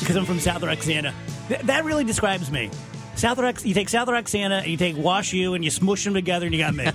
because 0.00 0.16
I'm 0.16 0.24
from 0.24 0.40
South 0.40 0.62
Roxana. 0.62 1.14
Th- 1.48 1.60
that 1.62 1.84
really 1.84 2.04
describes 2.04 2.50
me. 2.50 2.70
South 3.16 3.38
Rex, 3.38 3.64
you 3.64 3.72
take 3.72 3.88
South 3.88 4.08
Roxana 4.08 4.56
and 4.56 4.66
you 4.66 4.76
take 4.76 4.94
Wash 4.94 5.32
U 5.32 5.54
and 5.54 5.64
you 5.64 5.70
smush 5.70 6.04
them 6.04 6.12
together 6.12 6.46
and 6.46 6.54
you 6.54 6.60
got 6.60 6.74
me. 6.74 6.86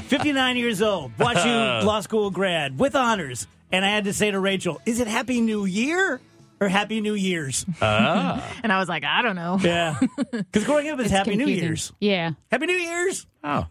59 0.02 0.56
years 0.56 0.80
old, 0.82 1.10
Wash 1.18 1.44
U 1.44 1.50
uh. 1.50 1.82
law 1.84 2.00
school 2.00 2.30
grad 2.30 2.78
with 2.78 2.94
honors. 2.94 3.48
And 3.72 3.84
I 3.84 3.88
had 3.88 4.04
to 4.04 4.12
say 4.12 4.30
to 4.30 4.38
Rachel, 4.38 4.80
is 4.86 5.00
it 5.00 5.08
Happy 5.08 5.40
New 5.40 5.64
Year 5.64 6.20
or 6.60 6.68
Happy 6.68 7.00
New 7.00 7.14
Year's? 7.14 7.66
Ah. 7.82 8.48
And 8.62 8.72
I 8.72 8.78
was 8.78 8.88
like, 8.88 9.02
I 9.02 9.22
don't 9.22 9.34
know. 9.34 9.58
Yeah. 9.60 9.98
Because 10.30 10.62
growing 10.62 10.88
up, 10.88 11.00
it's, 11.00 11.10
Happy 11.10 11.30
New 11.30 11.38
confusing. 11.38 11.64
Year's. 11.64 11.92
Yeah. 11.98 12.30
Happy 12.52 12.66
New 12.66 12.74
Year's. 12.74 13.26
Oh. 13.42 13.66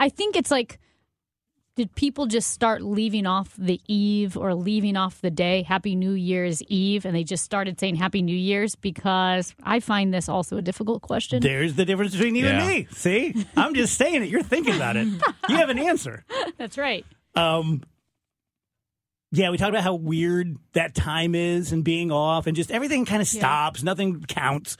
I 0.00 0.08
think 0.08 0.34
it's 0.34 0.50
like, 0.50 0.79
did 1.76 1.94
people 1.94 2.26
just 2.26 2.50
start 2.50 2.82
leaving 2.82 3.26
off 3.26 3.54
the 3.56 3.80
eve 3.86 4.36
or 4.36 4.54
leaving 4.54 4.96
off 4.96 5.20
the 5.20 5.30
day, 5.30 5.62
Happy 5.62 5.94
New 5.94 6.12
Year's 6.12 6.62
Eve, 6.64 7.04
and 7.06 7.14
they 7.14 7.24
just 7.24 7.44
started 7.44 7.78
saying 7.80 7.94
Happy 7.96 8.22
New 8.22 8.36
Year's? 8.36 8.74
Because 8.74 9.54
I 9.62 9.80
find 9.80 10.12
this 10.12 10.28
also 10.28 10.56
a 10.58 10.62
difficult 10.62 11.00
question. 11.02 11.40
There's 11.42 11.74
the 11.74 11.84
difference 11.84 12.12
between 12.12 12.34
you 12.34 12.46
Yeah. 12.46 12.58
and 12.58 12.68
me. 12.68 12.88
See? 12.90 13.46
I'm 13.56 13.74
just 13.74 13.94
saying 13.96 14.22
it. 14.24 14.28
You're 14.28 14.42
thinking 14.42 14.74
about 14.74 14.96
it. 14.96 15.06
You 15.48 15.56
have 15.56 15.68
an 15.70 15.78
answer. 15.78 16.24
That's 16.58 16.76
right. 16.76 17.06
Um, 17.34 17.82
yeah, 19.32 19.50
we 19.50 19.56
talked 19.56 19.70
about 19.70 19.84
how 19.84 19.94
weird 19.94 20.56
that 20.72 20.94
time 20.94 21.36
is 21.36 21.70
and 21.72 21.84
being 21.84 22.10
off, 22.10 22.46
and 22.48 22.56
just 22.56 22.72
everything 22.72 23.04
kind 23.06 23.22
of 23.22 23.28
stops. 23.28 23.82
Nothing 23.84 24.20
counts. 24.24 24.76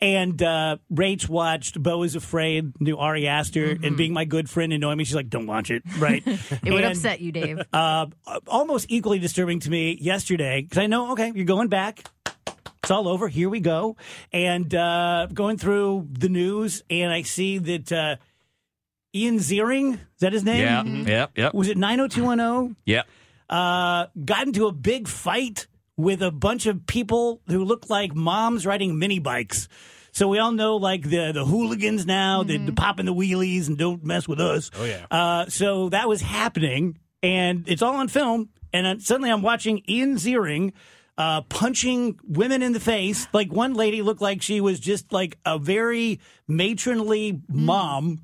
And 0.00 0.40
uh, 0.40 0.76
Rach 0.92 1.28
watched 1.28 1.82
Beau 1.82 2.04
is 2.04 2.14
Afraid, 2.14 2.80
new 2.80 2.96
Ari 2.98 3.26
Aster, 3.26 3.76
and 3.82 3.96
being 3.96 4.12
my 4.12 4.24
good 4.24 4.48
friend 4.48 4.72
and 4.72 4.80
knowing 4.80 4.96
me, 4.96 5.02
she's 5.04 5.16
like, 5.16 5.28
don't 5.28 5.46
watch 5.48 5.70
it, 5.72 5.82
right? 5.98 6.22
It 6.64 6.72
would 6.72 6.84
upset 6.84 7.20
you, 7.20 7.32
Dave. 7.32 7.60
Uh, 7.72 8.06
almost 8.46 8.86
equally 8.90 9.18
disturbing 9.18 9.58
to 9.60 9.70
me 9.70 9.98
yesterday, 10.00 10.62
because 10.62 10.78
I 10.78 10.86
know, 10.86 11.12
okay, 11.12 11.32
you're 11.34 11.44
going 11.44 11.68
back. 11.68 12.04
It's 12.82 12.90
all 12.92 13.08
over. 13.08 13.26
Here 13.28 13.48
we 13.50 13.58
go. 13.60 13.96
And 14.32 14.72
uh, 14.74 15.26
going 15.34 15.58
through 15.58 16.08
the 16.12 16.28
news, 16.28 16.82
and 16.88 17.12
I 17.12 17.22
see 17.22 17.58
that 17.58 17.90
uh, 17.92 18.16
Ian 19.14 19.38
Ziering, 19.38 19.94
is 19.94 20.20
that 20.20 20.32
his 20.32 20.44
name? 20.44 20.60
Yeah. 20.62 20.82
Yep. 20.84 21.30
Yep. 21.36 21.54
Was 21.54 21.68
it 21.68 21.76
90210? 21.76 22.76
Yeah. 22.84 23.02
uh, 23.50 24.06
got 24.24 24.46
into 24.46 24.66
a 24.66 24.72
big 24.72 25.08
fight 25.08 25.66
with 25.98 26.22
a 26.22 26.30
bunch 26.30 26.64
of 26.64 26.86
people 26.86 27.42
who 27.48 27.64
look 27.64 27.90
like 27.90 28.14
moms 28.14 28.64
riding 28.64 28.98
mini 28.98 29.18
bikes. 29.18 29.68
So 30.12 30.28
we 30.28 30.38
all 30.38 30.52
know 30.52 30.76
like 30.76 31.02
the 31.02 31.32
the 31.32 31.44
hooligans 31.44 32.06
now, 32.06 32.42
the, 32.42 32.56
the 32.56 32.72
popping 32.72 33.04
the 33.04 33.12
wheelies 33.12 33.68
and 33.68 33.76
don't 33.76 34.02
mess 34.02 34.26
with 34.26 34.40
us. 34.40 34.70
Oh, 34.78 34.84
yeah. 34.84 35.06
Uh, 35.10 35.46
so 35.48 35.90
that 35.90 36.08
was 36.08 36.22
happening, 36.22 36.98
and 37.22 37.68
it's 37.68 37.82
all 37.82 37.96
on 37.96 38.08
film. 38.08 38.48
And 38.72 38.86
then 38.86 39.00
suddenly 39.00 39.30
I'm 39.30 39.42
watching 39.42 39.82
Ian 39.86 40.16
Ziering. 40.16 40.72
Uh, 41.18 41.40
punching 41.40 42.16
women 42.28 42.62
in 42.62 42.72
the 42.72 42.78
face. 42.78 43.26
Like 43.32 43.52
one 43.52 43.74
lady 43.74 44.02
looked 44.02 44.20
like 44.20 44.40
she 44.40 44.60
was 44.60 44.78
just 44.78 45.12
like 45.12 45.36
a 45.44 45.58
very 45.58 46.20
matronly 46.46 47.42
mom, 47.48 48.20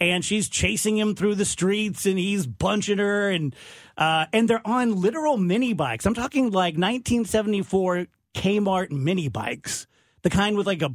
and 0.00 0.24
she's 0.24 0.48
chasing 0.48 0.96
him 0.96 1.14
through 1.14 1.34
the 1.34 1.44
streets, 1.44 2.06
and 2.06 2.18
he's 2.18 2.46
punching 2.46 2.98
her, 2.98 3.30
and 3.30 3.54
uh, 3.96 4.26
and 4.32 4.48
they're 4.48 4.66
on 4.66 5.00
literal 5.00 5.36
mini 5.36 5.72
bikes. 5.72 6.06
I'm 6.06 6.14
talking 6.14 6.44
like 6.46 6.74
1974 6.74 8.06
Kmart 8.34 8.90
mini 8.90 9.28
bikes, 9.28 9.86
the 10.22 10.30
kind 10.30 10.56
with 10.56 10.66
like 10.66 10.82
a 10.82 10.94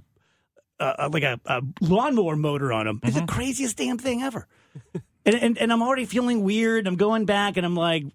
uh, 0.80 1.10
like 1.12 1.24
a, 1.24 1.40
a 1.46 1.62
lawnmower 1.82 2.36
motor 2.36 2.72
on 2.74 2.86
them. 2.86 3.00
It's 3.04 3.16
the 3.16 3.26
craziest 3.26 3.78
damn 3.78 3.98
thing 3.98 4.22
ever. 4.22 4.48
and, 5.26 5.36
and 5.36 5.58
and 5.58 5.72
I'm 5.72 5.82
already 5.82 6.06
feeling 6.06 6.44
weird. 6.44 6.88
I'm 6.88 6.96
going 6.96 7.26
back, 7.26 7.58
and 7.58 7.66
I'm 7.66 7.76
like, 7.76 8.06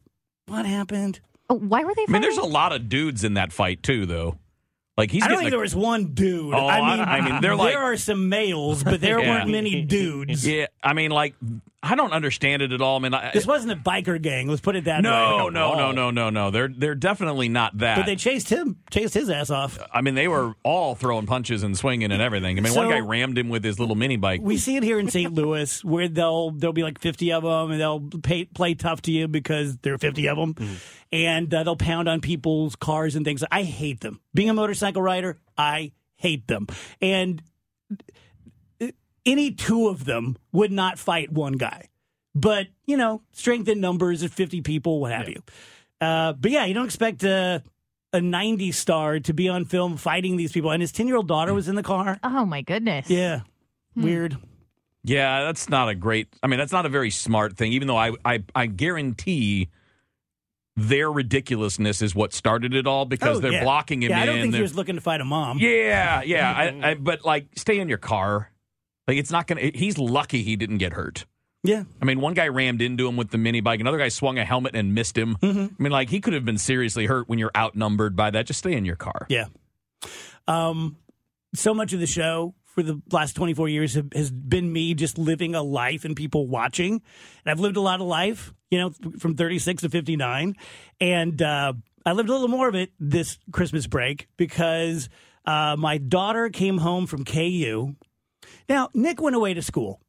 what 0.47 0.67
happened? 0.67 1.21
Why 1.49 1.85
were 1.85 1.95
they? 1.95 2.05
I 2.09 2.13
mean, 2.13 2.23
there's 2.23 2.37
a 2.37 2.43
lot 2.43 2.73
of 2.73 2.89
dudes 2.89 3.25
in 3.25 3.35
that 3.35 3.53
fight 3.53 3.83
too, 3.83 4.07
though. 4.07 4.39
Like 4.99 5.13
he's 5.13 5.23
I 5.23 5.29
don't 5.29 5.37
think 5.39 5.47
a- 5.49 5.51
there 5.53 5.61
was 5.61 5.77
one 5.77 6.07
dude. 6.13 6.53
Oh, 6.53 6.67
I 6.67 6.79
I- 6.81 6.97
mean, 6.97 7.07
I 7.09 7.21
mean, 7.21 7.41
they're 7.41 7.55
like- 7.55 7.73
there 7.73 7.85
are 7.85 7.97
some 7.97 8.29
males, 8.29 8.83
but 8.83 9.01
there 9.01 9.21
Yeah. 9.21 9.31
weren't 9.39 9.49
many 9.51 9.83
dudes. 9.83 10.45
Yeah, 10.45 10.67
I 10.83 10.93
mean, 10.93 11.13
like 11.13 11.35
I 11.81 11.95
don't 11.95 12.13
understand 12.13 12.61
it 12.61 12.73
at 12.73 12.81
all. 12.81 12.97
I 12.97 12.99
mean, 12.99 13.15
I, 13.15 13.31
This 13.33 13.47
wasn't 13.47 13.71
a 13.73 13.77
biker 13.77 14.21
gang. 14.21 14.49
Let's 14.49 14.61
put 14.61 14.75
it 14.75 14.85
that 14.85 14.97
way. 14.99 15.03
no, 15.03 15.49
no, 15.49 15.75
no, 15.77 15.93
no, 15.93 16.11
no, 16.11 16.29
no. 16.29 16.51
They're 16.51 16.67
they're 16.67 16.97
definitely 16.97 17.49
not 17.49 17.79
that. 17.79 17.97
But 17.99 18.07
they 18.07 18.17
chased 18.17 18.49
him, 18.49 18.79
chased 18.91 19.15
his 19.15 19.31
ass 19.31 19.49
off. 19.51 19.79
I 19.95 20.01
mean, 20.01 20.17
they 20.17 20.27
were 20.27 20.57
all 20.65 20.97
throwing 20.97 21.27
punches 21.27 21.63
and 21.63 21.79
swinging 21.79 22.11
and 22.11 22.21
everything. 22.21 22.59
I 22.59 22.63
mean, 22.63 22.75
one 22.75 22.89
guy 22.91 22.99
rammed 22.99 23.39
him 23.39 23.49
with 23.49 23.63
his 23.63 23.79
little 23.79 23.95
mini 23.95 24.17
bike. 24.17 24.41
We 24.43 24.57
see 24.57 24.75
it 24.75 24.83
here 24.83 24.99
in 24.99 25.09
St. 25.09 25.33
Louis, 25.33 25.85
where 25.85 26.09
they'll 26.09 26.51
there'll 26.51 26.73
be 26.73 26.83
like 26.83 26.99
fifty 26.99 27.31
of 27.33 27.45
them, 27.45 27.71
and 27.71 27.81
they'll 27.81 28.01
pay, 28.01 28.45
play 28.47 28.75
tough 28.75 29.03
to 29.03 29.13
you 29.13 29.29
because 29.29 29.77
there 29.79 29.95
are 29.95 29.99
fifty 29.99 30.29
of 30.29 30.37
them, 30.37 30.57
and 31.13 31.55
uh, 31.55 31.63
they'll 31.63 31.77
pound 31.77 32.09
on 32.09 32.21
people's 32.21 32.75
cars 32.75 33.15
and 33.15 33.25
things. 33.25 33.45
I 33.53 33.63
hate 33.63 34.01
them. 34.01 34.21
Being 34.35 34.51
a 34.51 34.55
motorcycle 34.55 35.01
rider, 35.01 35.39
I 35.57 35.93
hate 36.17 36.49
them, 36.49 36.67
and 37.01 37.41
any 39.29 39.53
two 39.53 39.89
of 39.89 40.05
them 40.07 40.37
would 40.53 40.73
not 40.73 40.99
fight 40.99 41.31
one 41.33 41.53
guy. 41.53 41.89
But 42.35 42.67
you 42.87 42.97
know, 42.97 43.23
strength 43.33 43.69
in 43.69 43.81
numbers 43.81 44.23
of 44.23 44.33
fifty 44.33 44.61
people, 44.61 45.01
what 45.01 45.13
have 45.13 45.29
you. 45.29 45.43
Uh, 46.01 46.33
but 46.33 46.51
yeah, 46.51 46.65
you 46.65 46.75
don't 46.75 46.85
expect 46.87 47.23
a 47.25 47.63
a 48.13 48.19
'90s 48.21 48.75
star 48.75 49.21
to 49.21 49.33
be 49.35 49.49
on 49.49 49.65
film 49.65 49.97
fighting 49.97 50.37
these 50.37 50.53
people, 50.53 50.71
and 50.71 50.81
his 50.81 50.93
ten 50.93 51.07
year 51.07 51.17
old 51.17 51.29
daughter 51.29 51.53
was 51.55 51.69
in 51.69 51.75
the 51.75 51.83
car. 51.83 52.19
Oh 52.23 52.45
my 52.45 52.63
goodness. 52.63 53.11
Yeah, 53.11 53.41
weird. 53.97 54.37
Yeah, 55.05 55.43
that's 55.45 55.69
not 55.69 55.89
a 55.89 55.95
great. 55.95 56.29
I 56.43 56.47
mean, 56.49 56.59
that's 56.59 56.73
not 56.73 56.85
a 56.87 56.89
very 56.89 57.11
smart 57.11 57.57
thing. 57.57 57.73
Even 57.73 57.89
though 57.89 57.97
I, 57.97 58.13
I, 58.25 58.45
I 58.55 58.67
guarantee 58.67 59.69
their 60.77 61.11
ridiculousness 61.11 62.03
is 62.03 62.15
what 62.15 62.33
started 62.33 62.75
it 62.75 62.87
all 62.87 63.05
because 63.05 63.39
Oh, 63.39 63.41
they're 63.41 63.53
yeah. 63.53 63.63
blocking 63.65 64.03
him 64.03 64.11
Yeah, 64.11 64.21
I 64.21 64.27
don't 64.27 64.37
in. 64.37 64.43
think 64.43 64.55
he 64.55 64.59
They're- 64.59 64.63
was 64.63 64.77
looking 64.77 64.95
to 64.97 65.01
fight 65.01 65.21
a 65.21 65.25
mom. 65.25 65.59
yeah, 65.59 66.23
yeah. 66.23 66.53
I, 66.85 66.91
I, 66.91 66.95
but 67.01 67.25
like, 67.25 67.47
stay 67.57 67.79
in 67.81 67.89
your 67.89 67.99
car. 67.99 68.51
Like, 69.09 69.17
it's 69.17 69.31
not 69.31 69.47
gonna. 69.47 69.71
He's 69.75 69.99
lucky 69.99 70.43
he 70.43 70.55
didn't 70.55 70.79
get 70.79 70.93
hurt. 70.93 71.25
Yeah. 71.65 71.85
I 72.01 72.05
mean, 72.05 72.21
one 72.21 72.35
guy 72.35 72.49
rammed 72.49 72.81
into 72.81 73.09
him 73.09 73.17
with 73.17 73.31
the 73.31 73.39
mini 73.39 73.61
bike. 73.61 73.81
Another 73.81 73.99
guy 73.99 74.09
swung 74.09 74.39
a 74.39 74.45
helmet 74.45 74.77
and 74.77 74.95
missed 74.95 75.19
him. 75.19 75.37
Mm-hmm. 75.43 75.59
I 75.59 75.83
mean, 75.83 75.93
like 75.93 76.09
he 76.09 76.21
could 76.21 76.35
have 76.35 76.45
been 76.45 76.59
seriously 76.59 77.07
hurt 77.07 77.29
when 77.29 77.39
you're 77.39 77.51
outnumbered 77.57 78.15
by 78.15 78.31
that. 78.31 78.47
Just 78.47 78.61
stay 78.61 78.75
in 78.75 78.85
your 78.85 78.97
car. 78.97 79.27
Yeah. 79.29 79.47
Um, 80.47 80.97
so 81.55 81.75
much 81.75 81.93
of 81.93 82.01
the 82.01 82.07
show 82.07 82.55
for 82.65 82.83
the 82.83 83.03
last 83.11 83.35
24 83.35 83.69
years 83.69 83.95
have, 83.95 84.13
has 84.15 84.31
been 84.31 84.73
me 84.73 84.95
just 84.95 85.19
living 85.19 85.55
a 85.57 85.63
life 85.63 86.05
and 86.05 86.15
people 86.15 86.47
watching. 86.47 86.93
And 86.93 87.51
I've 87.51 87.59
lived 87.59 87.77
a 87.77 87.81
lot 87.81 88.01
of 88.01 88.07
life, 88.07 88.55
you 88.71 88.79
know, 88.79 88.93
from 89.19 89.35
36 89.35 89.83
to 89.83 89.89
59. 89.89 90.55
And 91.01 91.43
uh, 91.43 91.73
I 92.07 92.13
lived 92.13 92.29
a 92.29 92.33
little 92.33 92.49
more 92.49 92.69
of 92.69 92.77
it 92.77 92.93
this 93.01 93.39
Christmas 93.51 93.87
break 93.87 94.29
because 94.37 95.09
uh, 95.45 95.75
my 95.77 95.99
daughter 95.99 96.51
came 96.51 96.79
home 96.79 97.07
from 97.07 97.25
KU. 97.25 97.97
Now, 98.69 98.91
Nick 98.95 99.21
went 99.21 99.37
away 99.37 99.55
to 99.55 99.63
school. 99.63 100.01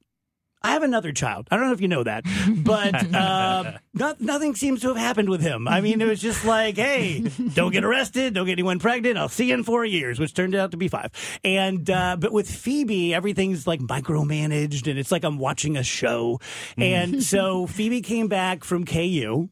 I 0.62 0.72
have 0.72 0.84
another 0.84 1.13
child. 1.13 1.48
I 1.50 1.56
don't 1.56 1.67
know 1.67 1.74
if 1.74 1.80
you 1.80 1.88
know 1.88 2.04
that, 2.04 2.26
but 2.65 2.93
uh, 3.15 3.78
not, 3.93 4.19
nothing 4.19 4.56
seems 4.56 4.82
to 4.82 4.89
have 4.89 4.98
happened 4.98 5.30
with 5.30 5.39
him. 5.39 5.69
I 5.69 5.80
mean, 5.80 6.02
it 6.02 6.06
was 6.06 6.19
just 6.22 6.43
like, 6.43 6.76
hey, 6.76 7.22
don't 7.54 7.72
get 7.72 7.86
arrested, 7.86 8.34
don't 8.34 8.45
get 8.45 8.54
anyone 8.54 8.80
pregnant. 8.80 9.17
I'll 9.17 9.30
see 9.30 9.48
you 9.50 9.54
in 9.54 9.63
four 9.63 9.86
years, 9.86 10.19
which 10.19 10.34
turned 10.34 10.56
out 10.56 10.72
to 10.72 10.78
be 10.78 10.89
five. 10.89 11.12
And 11.45 11.89
uh, 11.89 12.17
but 12.19 12.34
with 12.34 12.50
Phoebe, 12.50 13.13
everything's 13.13 13.67
like 13.67 13.80
micromanaged, 13.80 14.89
and 14.89 15.00
it's 15.00 15.13
like 15.13 15.24
I'm 15.24 15.38
watching 15.38 15.78
a 15.78 15.84
show. 15.84 16.41
And 16.78 17.24
so 17.34 17.65
Phoebe 17.65 18.02
came 18.02 18.28
back 18.28 18.65
from 18.65 18.84
KU, 18.86 19.48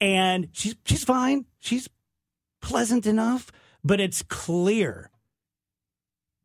and 0.00 0.48
she's 0.52 0.76
she's 0.84 1.02
fine. 1.02 1.46
She's 1.58 1.88
pleasant 2.60 3.06
enough, 3.06 3.50
but 3.82 4.00
it's 4.00 4.22
clear 4.22 5.10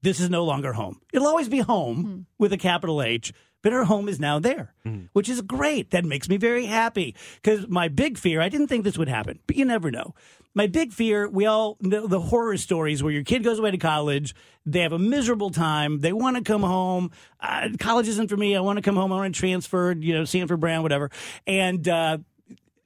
this 0.01 0.19
is 0.19 0.29
no 0.29 0.43
longer 0.43 0.73
home. 0.73 0.99
It'll 1.13 1.27
always 1.27 1.49
be 1.49 1.59
home 1.59 2.25
with 2.37 2.53
a 2.53 2.57
capital 2.57 3.01
H, 3.01 3.33
but 3.61 3.71
her 3.73 3.83
home 3.83 4.09
is 4.09 4.19
now 4.19 4.39
there, 4.39 4.73
which 5.13 5.29
is 5.29 5.41
great. 5.41 5.91
That 5.91 6.05
makes 6.05 6.27
me 6.27 6.37
very 6.37 6.65
happy 6.65 7.15
because 7.41 7.67
my 7.67 7.87
big 7.87 8.17
fear, 8.17 8.41
I 8.41 8.49
didn't 8.49 8.67
think 8.67 8.83
this 8.83 8.97
would 8.97 9.07
happen, 9.09 9.39
but 9.45 9.55
you 9.55 9.65
never 9.65 9.91
know. 9.91 10.15
My 10.53 10.67
big 10.67 10.91
fear, 10.91 11.29
we 11.29 11.45
all 11.45 11.77
know 11.79 12.07
the 12.07 12.19
horror 12.19 12.57
stories 12.57 13.01
where 13.01 13.13
your 13.13 13.23
kid 13.23 13.43
goes 13.43 13.57
away 13.59 13.71
to 13.71 13.77
college, 13.77 14.35
they 14.65 14.79
have 14.81 14.91
a 14.91 14.99
miserable 14.99 15.49
time, 15.49 15.99
they 15.99 16.11
want 16.11 16.35
to 16.35 16.43
come 16.43 16.63
home. 16.63 17.11
Uh, 17.39 17.69
college 17.79 18.07
isn't 18.09 18.27
for 18.27 18.35
me. 18.35 18.55
I 18.55 18.59
want 18.59 18.77
to 18.77 18.81
come 18.81 18.95
home. 18.95 19.13
I 19.13 19.17
want 19.17 19.33
to 19.33 19.39
transfer, 19.39 19.93
you 19.93 20.13
know, 20.13 20.25
Sanford 20.25 20.59
Brown, 20.59 20.83
whatever. 20.83 21.09
And 21.47 21.87
uh, 21.87 22.17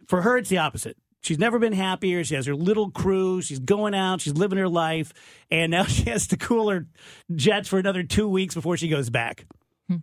for 0.07 0.21
her, 0.21 0.37
it's 0.37 0.49
the 0.49 0.59
opposite. 0.59 0.97
She's 1.25 1.39
never 1.39 1.57
been 1.57 1.73
happier. 1.73 2.23
She 2.23 2.35
has 2.35 2.45
her 2.45 2.55
little 2.55 2.91
crew. 2.91 3.41
She's 3.41 3.57
going 3.57 3.95
out. 3.95 4.21
She's 4.21 4.33
living 4.33 4.59
her 4.59 4.69
life. 4.69 5.11
And 5.49 5.71
now 5.71 5.83
she 5.85 6.09
has 6.09 6.27
to 6.27 6.37
cool 6.37 6.69
her 6.69 6.85
jets 7.33 7.67
for 7.67 7.79
another 7.79 8.03
two 8.03 8.27
weeks 8.27 8.53
before 8.53 8.77
she 8.77 8.87
goes 8.89 9.09
back. 9.09 9.45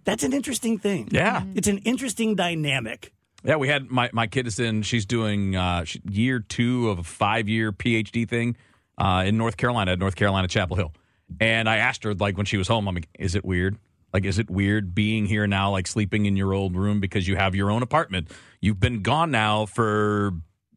That's 0.04 0.24
an 0.24 0.32
interesting 0.32 0.78
thing. 0.78 1.08
Yeah. 1.12 1.44
It's 1.54 1.68
an 1.68 1.78
interesting 1.78 2.34
dynamic. 2.34 3.12
Yeah, 3.44 3.56
we 3.56 3.68
had 3.68 3.90
my 3.90 4.10
my 4.12 4.26
kid 4.28 4.46
is 4.46 4.60
in. 4.60 4.82
She's 4.82 5.06
doing 5.06 5.56
uh, 5.56 5.84
she, 5.84 6.00
year 6.08 6.38
two 6.40 6.90
of 6.90 7.00
a 7.00 7.02
five 7.02 7.48
year 7.48 7.72
PhD 7.72 8.28
thing 8.28 8.56
uh, 8.98 9.24
in 9.26 9.36
North 9.36 9.56
Carolina 9.56 9.92
at 9.92 9.98
North 9.98 10.14
Carolina 10.14 10.46
Chapel 10.46 10.76
Hill. 10.76 10.92
And 11.40 11.68
I 11.68 11.78
asked 11.78 12.04
her 12.04 12.14
like 12.14 12.36
when 12.36 12.46
she 12.46 12.56
was 12.56 12.68
home, 12.68 12.88
I'm 12.88 12.94
like, 12.94 13.08
is 13.18 13.34
it 13.34 13.44
weird? 13.44 13.78
Like, 14.12 14.24
is 14.24 14.38
it 14.38 14.50
weird 14.50 14.94
being 14.94 15.26
here 15.26 15.46
now, 15.46 15.70
like 15.70 15.86
sleeping 15.86 16.26
in 16.26 16.36
your 16.36 16.52
old 16.52 16.76
room 16.76 17.00
because 17.00 17.26
you 17.26 17.36
have 17.36 17.54
your 17.54 17.70
own 17.70 17.82
apartment? 17.82 18.30
You've 18.60 18.78
been 18.78 19.02
gone 19.02 19.30
now 19.30 19.66
for 19.66 20.32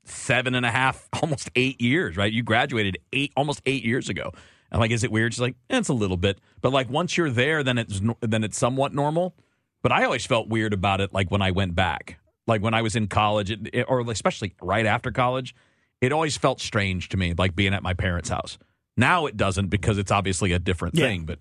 seven 0.05 0.55
and 0.55 0.65
a 0.65 0.71
half, 0.71 1.07
almost 1.21 1.49
eight 1.55 1.81
years, 1.81 2.17
right? 2.17 2.31
You 2.31 2.43
graduated 2.43 2.97
eight, 3.13 3.31
almost 3.35 3.61
eight 3.65 3.83
years 3.83 4.09
ago. 4.09 4.31
I'm 4.71 4.79
like, 4.79 4.91
is 4.91 5.03
it 5.03 5.11
weird? 5.11 5.33
She's 5.33 5.41
like, 5.41 5.55
eh, 5.69 5.77
it's 5.77 5.89
a 5.89 5.93
little 5.93 6.17
bit, 6.17 6.39
but 6.61 6.71
like 6.73 6.89
once 6.89 7.17
you're 7.17 7.29
there, 7.29 7.63
then 7.63 7.77
it's 7.77 8.01
then 8.21 8.43
it's 8.43 8.57
somewhat 8.57 8.93
normal. 8.93 9.35
But 9.83 9.91
I 9.91 10.03
always 10.03 10.25
felt 10.25 10.47
weird 10.49 10.73
about 10.73 10.99
it, 11.01 11.13
like 11.13 11.29
when 11.29 11.41
I 11.41 11.51
went 11.51 11.75
back, 11.75 12.17
like 12.47 12.61
when 12.61 12.73
I 12.73 12.81
was 12.81 12.95
in 12.95 13.07
college, 13.07 13.51
it, 13.51 13.85
or 13.87 14.01
especially 14.11 14.55
right 14.61 14.85
after 14.85 15.11
college, 15.11 15.53
it 16.01 16.11
always 16.11 16.35
felt 16.35 16.59
strange 16.59 17.09
to 17.09 17.17
me, 17.17 17.33
like 17.37 17.55
being 17.55 17.73
at 17.73 17.83
my 17.83 17.93
parents' 17.93 18.29
house. 18.29 18.57
Now 18.97 19.27
it 19.27 19.37
doesn't 19.37 19.67
because 19.67 19.97
it's 19.97 20.11
obviously 20.11 20.51
a 20.53 20.59
different 20.59 20.95
Yeah. 20.95 21.05
thing, 21.05 21.25
but 21.25 21.39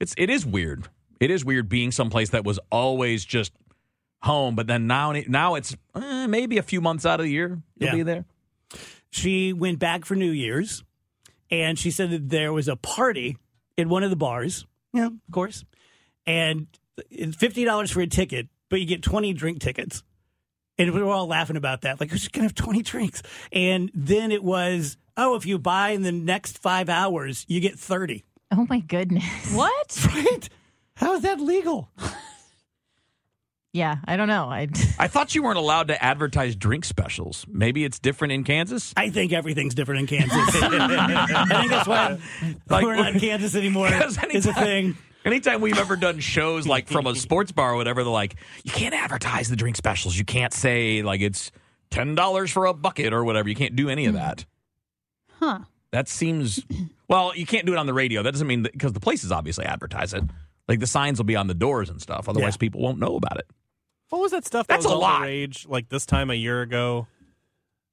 it's 0.00 0.14
it 0.16 0.30
is 0.30 0.46
weird. 0.46 0.88
It 1.20 1.30
is 1.30 1.44
weird 1.44 1.68
being 1.68 1.90
someplace 1.92 2.30
that 2.30 2.44
was 2.44 2.58
always 2.70 3.24
just 3.24 3.52
home, 4.22 4.54
but 4.54 4.66
then 4.66 4.86
now 4.86 5.12
now 5.28 5.54
it's 5.56 5.74
eh, 5.94 6.26
maybe 6.26 6.58
a 6.58 6.62
few 6.62 6.80
months 6.80 7.04
out 7.06 7.20
of 7.20 7.24
the 7.24 7.32
year 7.32 7.60
you'll 7.76 7.88
Yeah. 7.90 7.94
be 7.96 8.02
there. 8.02 8.24
She 9.10 9.52
went 9.52 9.78
back 9.78 10.04
for 10.04 10.14
New 10.14 10.30
Year's 10.30 10.84
and 11.50 11.78
she 11.78 11.90
said 11.90 12.10
that 12.10 12.28
there 12.30 12.52
was 12.52 12.68
a 12.68 12.76
party 12.76 13.36
in 13.76 13.88
one 13.88 14.02
of 14.02 14.10
the 14.10 14.16
bars. 14.16 14.66
Yeah, 14.94 15.06
of 15.06 15.12
course. 15.32 15.64
And 16.26 16.66
it's 17.10 17.36
$50 17.36 17.92
for 17.92 18.00
a 18.00 18.06
ticket, 18.06 18.48
but 18.68 18.80
you 18.80 18.86
get 18.86 19.02
20 19.02 19.32
drink 19.34 19.60
tickets. 19.60 20.02
And 20.78 20.92
we 20.94 21.02
were 21.02 21.10
all 21.12 21.26
laughing 21.26 21.56
about 21.56 21.82
that. 21.82 22.00
Like, 22.00 22.10
who's 22.10 22.26
going 22.28 22.42
to 22.42 22.46
have 22.46 22.54
20 22.54 22.82
drinks? 22.82 23.22
And 23.52 23.90
then 23.94 24.32
it 24.32 24.42
was, 24.42 24.96
oh, 25.16 25.34
if 25.36 25.44
you 25.44 25.58
buy 25.58 25.90
in 25.90 26.02
the 26.02 26.12
next 26.12 26.58
five 26.58 26.88
hours, 26.88 27.44
you 27.48 27.60
get 27.60 27.78
30. 27.78 28.24
Oh 28.50 28.66
my 28.70 28.80
goodness. 28.80 29.24
What? 29.52 30.08
Right? 30.14 30.48
How 30.96 31.14
is 31.14 31.22
that 31.22 31.40
legal? 31.40 31.90
Yeah, 33.72 33.96
I 34.04 34.16
don't 34.16 34.28
know. 34.28 34.44
I 34.50 34.68
I 34.98 35.08
thought 35.08 35.34
you 35.34 35.42
weren't 35.42 35.56
allowed 35.58 35.88
to 35.88 36.02
advertise 36.02 36.54
drink 36.56 36.84
specials. 36.84 37.46
Maybe 37.48 37.84
it's 37.84 37.98
different 37.98 38.32
in 38.32 38.44
Kansas. 38.44 38.92
I 38.96 39.08
think 39.10 39.32
everything's 39.32 39.74
different 39.74 40.00
in 40.00 40.06
Kansas. 40.18 40.36
I 40.62 41.46
think 41.48 41.70
that's 41.70 41.88
why 41.88 42.18
Like- 42.68 42.84
we're 42.84 42.96
not 42.96 43.14
in 43.14 43.20
Kansas 43.20 43.54
anymore. 43.54 43.88
Because 43.88 44.18
It's 44.22 44.46
a 44.46 44.50
anytime- 44.50 44.54
thing. 44.54 44.96
Anytime 45.24 45.60
we've 45.60 45.78
ever 45.78 45.94
done 45.94 46.18
shows 46.18 46.66
like 46.66 46.88
from 46.88 47.06
a 47.06 47.14
sports 47.14 47.52
bar 47.52 47.74
or 47.74 47.76
whatever, 47.76 48.02
they're 48.02 48.12
like, 48.12 48.34
you 48.64 48.72
can't 48.72 48.92
advertise 48.92 49.48
the 49.48 49.54
drink 49.54 49.76
specials. 49.76 50.18
You 50.18 50.24
can't 50.24 50.52
say 50.52 51.02
like 51.02 51.20
it's 51.20 51.52
ten 51.92 52.16
dollars 52.16 52.50
for 52.50 52.66
a 52.66 52.74
bucket 52.74 53.12
or 53.12 53.22
whatever. 53.24 53.48
You 53.48 53.54
can't 53.54 53.76
do 53.76 53.88
any 53.88 54.06
of 54.06 54.14
that. 54.14 54.44
Huh. 55.38 55.60
That 55.92 56.08
seems 56.08 56.60
well. 57.08 57.36
You 57.36 57.46
can't 57.46 57.66
do 57.66 57.72
it 57.72 57.78
on 57.78 57.86
the 57.86 57.94
radio. 57.94 58.24
That 58.24 58.32
doesn't 58.32 58.48
mean 58.48 58.62
because 58.64 58.94
the 58.94 59.00
places 59.00 59.30
obviously 59.30 59.64
advertise 59.64 60.12
it. 60.12 60.24
Like 60.66 60.80
the 60.80 60.88
signs 60.88 61.20
will 61.20 61.24
be 61.24 61.36
on 61.36 61.46
the 61.46 61.54
doors 61.54 61.88
and 61.88 62.02
stuff. 62.02 62.28
Otherwise, 62.28 62.54
Yeah. 62.54 62.58
people 62.58 62.80
won't 62.80 62.98
know 62.98 63.14
about 63.14 63.38
it. 63.38 63.46
What 64.12 64.20
was 64.20 64.32
that 64.32 64.44
stuff 64.44 64.66
that 64.66 64.74
That's 64.74 64.84
was 64.84 64.92
a 64.92 64.94
all 64.96 65.00
lot. 65.00 65.22
rage 65.22 65.64
like 65.66 65.88
this 65.88 66.04
time 66.04 66.28
a 66.30 66.34
year 66.34 66.60
ago? 66.60 67.06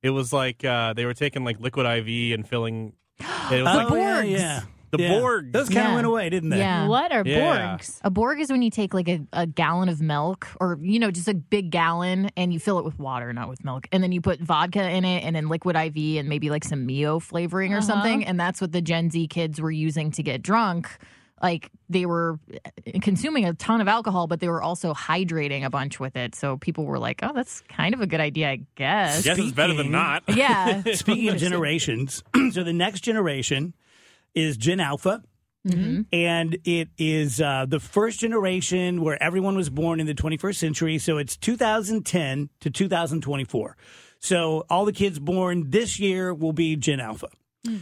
It 0.04 0.10
was 0.10 0.34
like 0.34 0.66
uh, 0.66 0.92
they 0.92 1.06
were 1.06 1.14
taking 1.14 1.46
like 1.46 1.62
liquid 1.62 1.86
IV 1.86 2.34
and 2.38 2.46
filling. 2.46 2.92
It 3.50 3.64
was 3.64 3.74
Oh, 3.74 3.78
like 3.78 3.90
yeah, 3.92 4.22
Borgs. 4.24 4.30
yeah. 4.32 4.62
The 4.92 5.02
Yeah. 5.02 5.10
Borgs. 5.12 5.52
Those 5.54 5.70
kind 5.70 5.80
of 5.80 5.86
Yeah. 5.92 5.96
went 5.96 6.08
away, 6.08 6.30
didn't 6.30 6.50
they? 6.50 6.58
Yeah. 6.58 6.88
What 6.90 7.14
are 7.14 7.24
Yeah. 7.26 7.78
Borgs? 7.78 8.00
A 8.04 8.10
Borg 8.10 8.42
is 8.42 8.52
when 8.52 8.62
you 8.62 8.70
take 8.70 8.94
like 8.94 9.08
a, 9.08 9.22
a 9.32 9.48
gallon 9.48 9.88
of 9.88 10.02
milk 10.02 10.48
or, 10.60 10.78
you 10.82 11.00
know, 11.00 11.10
just 11.10 11.30
a 11.30 11.34
big 11.34 11.70
gallon 11.72 12.30
and 12.36 12.52
you 12.52 12.60
fill 12.60 12.80
it 12.80 12.86
with 12.86 13.00
water, 13.00 13.32
not 13.32 13.48
with 13.48 13.64
milk. 13.64 13.88
And 13.94 14.04
then 14.04 14.12
you 14.12 14.20
put 14.20 14.42
vodka 14.42 14.90
in 14.90 15.06
it 15.06 15.24
and 15.24 15.34
then 15.36 15.48
liquid 15.48 15.78
IV 15.78 16.18
and 16.20 16.28
maybe 16.28 16.50
like 16.50 16.66
some 16.66 16.86
Mio 16.86 17.20
flavoring 17.20 17.72
or 17.74 17.78
Uh-huh. 17.78 17.88
something. 17.88 18.26
And 18.26 18.38
that's 18.38 18.60
what 18.60 18.74
the 18.74 18.82
Gen 18.82 19.10
Z 19.10 19.28
kids 19.30 19.62
were 19.62 19.72
using 19.72 20.12
to 20.12 20.22
get 20.22 20.42
drunk. 20.42 20.90
Like 21.42 21.72
they 21.90 22.06
were 22.06 22.40
eh, 22.86 23.00
consuming 23.02 23.46
a 23.46 23.54
ton 23.54 23.82
of 23.82 23.88
alcohol, 23.88 24.28
but 24.28 24.40
they 24.40 24.50
were 24.50 24.62
also 24.62 24.94
hydrating 24.94 25.66
a 25.66 25.70
bunch 25.70 26.00
with 26.00 26.16
it. 26.16 26.36
So 26.36 26.58
people 26.58 26.86
were 26.86 27.00
like, 27.00 27.22
oh, 27.24 27.32
that's 27.34 27.62
kind 27.62 27.94
of 27.94 28.02
a 28.02 28.08
good 28.08 28.20
idea, 28.20 28.50
I 28.50 28.60
I 28.60 28.66
guess. 28.76 29.24
guess 29.24 29.38
it's 29.38 29.52
better 29.52 29.74
than 29.74 29.92
not. 29.92 30.24
Yeah. 30.40 30.84
Speaking 30.94 31.30
of 31.30 31.38
generations, 31.38 32.24
so 32.52 32.64
the 32.64 32.74
next 32.74 33.02
generation 33.02 33.74
is 34.34 34.58
Gen 34.58 34.80
Alpha, 34.80 35.24
mm-hmm. 35.68 36.02
and 36.14 36.58
it 36.64 36.90
is 36.98 37.42
uh, 37.42 37.66
the 37.68 37.80
first 37.80 38.20
generation 38.20 39.02
where 39.02 39.22
everyone 39.22 39.56
was 39.56 39.70
born 39.70 40.00
in 40.00 40.08
the 40.08 40.14
21st 40.14 40.56
century. 40.56 40.98
So 40.98 41.18
it's 41.18 41.36
2010 41.36 42.50
to 42.62 42.70
2024. 42.70 43.78
So 44.20 44.66
all 44.70 44.86
the 44.86 44.94
kids 44.94 45.20
born 45.20 45.72
this 45.72 46.00
year 46.00 46.34
will 46.34 46.54
be 46.54 46.76
Gen 46.76 47.00
Alpha. 47.00 47.30
Hmm. 47.66 47.78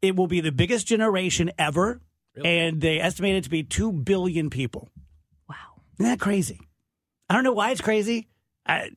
It 0.00 0.16
will 0.16 0.28
be 0.28 0.40
the 0.40 0.52
biggest 0.52 0.86
generation 0.86 1.50
ever, 1.58 2.00
and 2.44 2.80
they 2.80 3.00
estimate 3.00 3.36
it 3.36 3.44
to 3.44 3.50
be 3.50 3.62
2 3.62 3.92
billion 3.92 4.50
people. 4.50 4.88
Wow. 5.48 5.54
Isn't 5.98 6.10
that 6.10 6.20
crazy? 6.20 6.60
I 7.28 7.34
don't 7.34 7.44
know 7.44 7.52
why 7.52 7.70
it's 7.70 7.80
crazy. 7.80 8.28
I, 8.66 8.90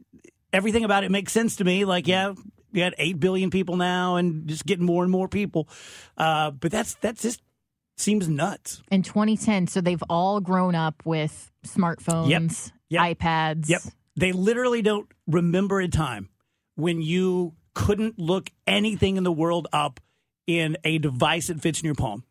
everything 0.54 0.84
about 0.84 1.04
it 1.04 1.12
makes 1.12 1.32
sense 1.32 1.58
to 1.58 1.64
me. 1.64 1.86
Like, 1.86 2.08
yeah, 2.08 2.34
we 2.72 2.80
got 2.80 2.94
8 2.98 3.20
billion 3.20 3.50
people 3.50 3.76
now 3.78 4.16
and 4.16 4.48
just 4.48 4.66
getting 4.66 4.86
more 4.86 5.04
and 5.04 5.12
more 5.12 5.28
people. 5.28 5.68
Uh, 6.18 6.52
but 6.52 6.72
that's 6.72 6.96
that's 6.96 7.22
just 7.22 7.42
seems 7.98 8.28
nuts. 8.28 8.82
In 8.92 9.04
2010, 9.04 9.68
so 9.68 9.82
they've 9.82 10.04
all 10.10 10.40
grown 10.40 10.76
up 10.76 11.04
with 11.06 11.52
smartphones, 11.66 12.72
Yep. 12.90 13.18
iPads. 13.18 13.70
Yep. 13.70 13.82
They 14.16 14.32
literally 14.32 14.82
don't 14.82 15.08
remember 15.28 15.80
a 15.80 15.88
time 15.88 16.30
when 16.76 17.02
you 17.02 17.54
couldn't 17.74 18.20
look 18.20 18.50
anything 18.68 19.18
in 19.18 19.24
the 19.24 19.32
world 19.32 19.68
up 19.72 20.00
in 20.48 20.78
a 20.84 20.98
device 20.98 21.48
that 21.48 21.62
fits 21.62 21.80
in 21.80 21.86
your 21.86 21.96
palm. 21.96 22.24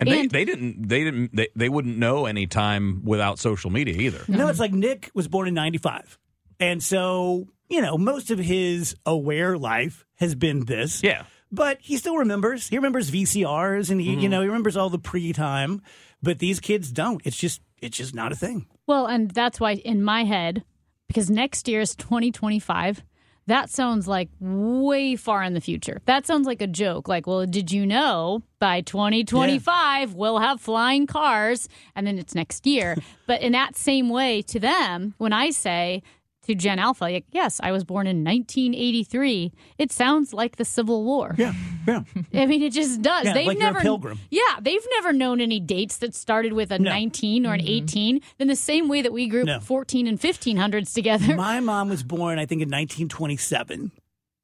And, 0.00 0.08
they, 0.08 0.20
And- 0.20 0.30
they 0.30 0.44
didn't 0.44 0.88
they 0.88 1.04
didn't 1.04 1.34
they, 1.34 1.48
they 1.54 1.68
wouldn't 1.68 1.98
know 1.98 2.26
any 2.26 2.46
time 2.46 3.02
without 3.04 3.38
social 3.38 3.70
media 3.70 3.94
either. 3.94 4.24
No, 4.28 4.48
it's 4.48 4.60
like 4.60 4.72
Nick 4.72 5.10
was 5.14 5.28
born 5.28 5.48
in 5.48 5.54
95. 5.54 6.18
And 6.60 6.82
so, 6.82 7.48
you 7.68 7.80
know, 7.80 7.98
most 7.98 8.30
of 8.30 8.38
his 8.38 8.96
aware 9.04 9.58
life 9.58 10.04
has 10.16 10.34
been 10.34 10.64
this. 10.64 11.02
Yeah. 11.02 11.24
But 11.50 11.78
he 11.80 11.96
still 11.96 12.16
remembers. 12.16 12.68
He 12.68 12.76
remembers 12.76 13.10
VCRs 13.10 13.90
and 13.90 14.00
he, 14.00 14.10
you 14.10 14.16
mm-hmm. 14.16 14.30
know, 14.30 14.40
he 14.40 14.46
remembers 14.46 14.76
all 14.76 14.90
the 14.90 14.98
pre-time. 14.98 15.82
But 16.22 16.38
these 16.38 16.58
kids 16.58 16.90
don't. 16.90 17.20
It's 17.24 17.36
just 17.36 17.60
it's 17.80 17.96
just 17.96 18.14
not 18.14 18.32
a 18.32 18.36
thing. 18.36 18.66
Well, 18.86 19.06
and 19.06 19.30
that's 19.30 19.60
why 19.60 19.74
in 19.74 20.02
my 20.02 20.24
head, 20.24 20.64
because 21.06 21.30
next 21.30 21.68
year 21.68 21.80
is 21.80 21.94
2025, 21.94 23.02
that 23.46 23.70
sounds 23.70 24.08
like 24.08 24.28
way 24.40 25.16
far 25.16 25.42
in 25.42 25.54
the 25.54 25.60
future. 25.60 26.00
That 26.06 26.26
sounds 26.26 26.46
like 26.46 26.62
a 26.62 26.66
joke. 26.66 27.08
Like, 27.08 27.26
well, 27.26 27.44
did 27.46 27.70
you 27.70 27.86
know 27.86 28.42
by 28.58 28.80
2025 28.80 30.14
we'll 30.14 30.38
have 30.38 30.60
flying 30.60 31.06
cars? 31.06 31.68
And 31.94 32.06
then 32.06 32.18
it's 32.18 32.34
next 32.34 32.66
year. 32.66 32.96
but 33.26 33.42
in 33.42 33.52
that 33.52 33.76
same 33.76 34.08
way, 34.08 34.42
to 34.42 34.58
them, 34.58 35.14
when 35.18 35.32
I 35.32 35.50
say 35.50 36.02
to 36.46 36.54
Gen 36.54 36.78
Alpha, 36.78 37.04
like, 37.04 37.26
yes, 37.30 37.60
I 37.62 37.72
was 37.72 37.84
born 37.84 38.06
in 38.06 38.24
1983, 38.24 39.52
it 39.78 39.92
sounds 39.92 40.32
like 40.32 40.56
the 40.56 40.64
Civil 40.64 41.04
War. 41.04 41.34
Yeah. 41.38 41.52
Yeah. 41.86 42.02
I 42.34 42.46
mean, 42.46 42.62
it 42.62 42.72
just 42.72 43.02
does. 43.02 43.26
Yeah, 43.26 43.34
they've 43.34 43.46
like 43.46 43.58
you're 43.58 43.68
a 43.68 43.72
never, 43.72 43.80
pilgrim. 43.80 44.18
Yeah, 44.30 44.42
they've 44.60 44.86
never 44.92 45.12
known 45.12 45.40
any 45.40 45.60
dates 45.60 45.98
that 45.98 46.14
started 46.14 46.52
with 46.52 46.70
a 46.70 46.78
No. 46.78 46.90
19 46.90 47.46
or 47.46 47.54
an 47.54 47.60
mm-hmm. 47.60 47.68
18. 47.68 48.20
Then 48.38 48.48
the 48.48 48.56
same 48.56 48.88
way 48.88 49.02
that 49.02 49.12
we 49.12 49.28
group 49.28 49.46
No. 49.46 49.60
14 49.60 50.06
and 50.06 50.20
1500s 50.20 50.94
together. 50.94 51.36
My 51.36 51.60
mom 51.60 51.88
was 51.88 52.02
born, 52.02 52.38
I 52.38 52.46
think, 52.46 52.62
in 52.62 52.68
1927 52.68 53.92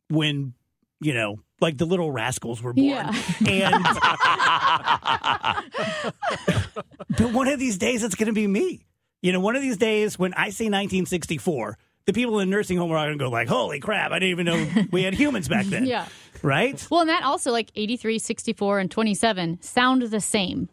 when, 0.08 0.54
you 1.00 1.14
know, 1.14 1.38
like 1.60 1.78
the 1.78 1.84
little 1.84 2.10
rascals 2.10 2.62
were 2.62 2.72
born. 2.72 2.86
Yeah. 2.86 3.12
And 3.46 3.84
but 7.16 7.32
one 7.32 7.48
of 7.48 7.58
these 7.58 7.78
days 7.78 8.02
it's 8.02 8.14
going 8.14 8.28
to 8.28 8.32
be 8.32 8.46
me. 8.46 8.84
You 9.22 9.32
know, 9.32 9.40
one 9.40 9.56
of 9.56 9.62
these 9.62 9.76
days 9.76 10.18
when 10.18 10.32
I 10.34 10.50
say 10.50 10.64
1964, 10.64 11.78
the 12.06 12.12
people 12.12 12.38
in 12.40 12.48
the 12.50 12.56
nursing 12.56 12.76
home 12.78 12.90
are 12.92 13.06
going 13.06 13.18
to 13.18 13.24
go 13.24 13.30
like, 13.30 13.48
"Holy 13.48 13.80
crap, 13.80 14.10
I 14.12 14.18
didn't 14.18 14.30
even 14.40 14.46
know 14.46 14.84
we 14.90 15.02
had 15.02 15.14
humans 15.14 15.48
back 15.48 15.66
then." 15.66 15.84
yeah. 15.86 16.06
Right? 16.42 16.86
Well, 16.90 17.00
and 17.02 17.10
that 17.10 17.22
also 17.22 17.50
like 17.52 17.70
83, 17.76 18.18
64, 18.18 18.78
and 18.78 18.90
27 18.90 19.60
sound 19.62 20.02
the 20.02 20.20
same 20.20 20.68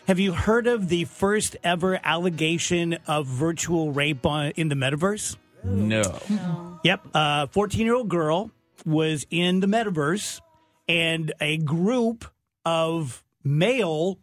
Have 0.07 0.19
you 0.19 0.33
heard 0.33 0.67
of 0.67 0.89
the 0.89 1.05
first 1.05 1.55
ever 1.63 1.99
allegation 2.03 2.97
of 3.07 3.25
virtual 3.27 3.91
rape 3.91 4.25
on, 4.25 4.51
in 4.51 4.69
the 4.69 4.75
metaverse? 4.75 5.35
No. 5.63 6.79
Yep. 6.83 7.07
A 7.13 7.47
14 7.47 7.85
year 7.85 7.95
old 7.95 8.09
girl 8.09 8.51
was 8.85 9.25
in 9.29 9.59
the 9.59 9.67
metaverse, 9.67 10.41
and 10.87 11.33
a 11.39 11.57
group 11.57 12.25
of 12.65 13.23
male 13.43 14.19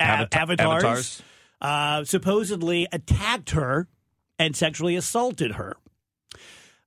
a- 0.00 0.04
Avata- 0.04 0.36
avatars, 0.36 0.60
avatars. 0.84 1.22
Uh, 1.60 2.04
supposedly 2.04 2.86
attacked 2.92 3.50
her 3.50 3.88
and 4.38 4.54
sexually 4.54 4.94
assaulted 4.96 5.52
her. 5.52 5.76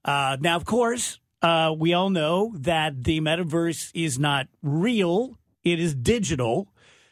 Uh, 0.06 0.38
now, 0.40 0.56
of 0.56 0.66
course, 0.66 1.20
uh, 1.42 1.74
we 1.78 1.94
all 1.94 2.10
know 2.10 2.54
that 2.56 3.04
the 3.04 3.20
metaverse 3.20 3.92
is 3.94 4.20
not 4.20 4.48
real, 4.62 5.38
it 5.64 5.80
is 5.80 5.96
digital. 5.96 6.72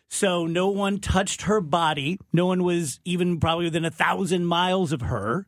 So 0.10 0.46
no 0.46 0.70
one 0.70 1.00
touched 1.00 1.42
her 1.44 1.60
body. 1.60 2.18
No 2.32 2.46
one 2.46 2.64
was 2.64 3.02
even 3.04 3.42
probably 3.42 3.66
within 3.66 3.84
a 3.84 3.92
thousand 3.92 4.46
miles 4.46 4.94
of 4.94 5.02
her. 5.02 5.48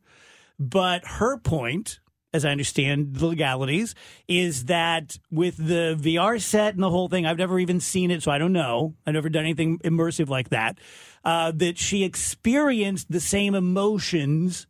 But 0.60 1.06
her 1.06 1.38
point, 1.38 2.00
as 2.34 2.44
I 2.46 2.52
understand 2.52 3.16
the 3.16 3.28
legalities, 3.28 3.96
is 4.28 4.66
that 4.66 5.18
with 5.32 5.58
the 5.58 5.98
VR 6.00 6.42
set 6.42 6.74
and 6.74 6.84
the 6.84 6.90
whole 6.90 7.08
thing, 7.08 7.26
I've 7.26 7.38
never 7.38 7.60
even 7.60 7.80
seen 7.80 8.12
it, 8.12 8.22
so 8.22 8.32
I 8.32 8.38
don't 8.38 8.54
know. 8.54 8.96
I've 9.08 9.14
never 9.14 9.30
done 9.30 9.46
anything 9.46 9.80
immersive 9.80 10.28
like 10.30 10.50
that. 10.50 10.78
Uh, 11.24 11.52
that 11.56 11.78
she 11.78 12.04
experienced 12.04 13.10
the 13.10 13.20
same 13.20 13.56
emotions 13.56 14.68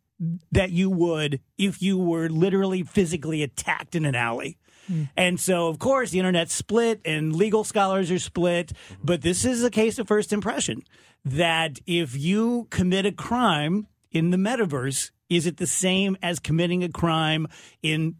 that 0.52 0.70
you 0.70 0.90
would 0.90 1.40
if 1.56 1.80
you 1.80 1.98
were 1.98 2.28
literally 2.28 2.82
physically 2.82 3.42
attacked 3.42 3.94
in 3.94 4.04
an 4.04 4.14
alley. 4.14 4.58
And 5.16 5.38
so, 5.38 5.68
of 5.68 5.78
course, 5.78 6.10
the 6.10 6.18
internet 6.18 6.50
split 6.50 7.00
and 7.04 7.34
legal 7.34 7.62
scholars 7.62 8.10
are 8.10 8.18
split. 8.18 8.72
But 9.02 9.22
this 9.22 9.44
is 9.44 9.62
a 9.62 9.70
case 9.70 10.00
of 10.00 10.08
first 10.08 10.32
impression 10.32 10.82
that 11.24 11.78
if 11.86 12.16
you 12.16 12.66
commit 12.70 13.06
a 13.06 13.12
crime 13.12 13.86
in 14.10 14.30
the 14.30 14.36
metaverse, 14.36 15.12
is 15.30 15.46
it 15.46 15.56
the 15.56 15.66
same 15.66 16.18
as 16.22 16.40
committing 16.40 16.84
a 16.84 16.88
crime 16.90 17.46
in 17.82 18.16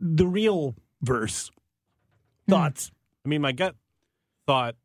the 0.00 0.26
real 0.26 0.76
verse? 1.02 1.50
Hmm. 2.46 2.52
Thoughts? 2.52 2.90
I 3.26 3.28
mean, 3.28 3.42
my 3.42 3.52
gut 3.52 3.74
thought 4.46 4.76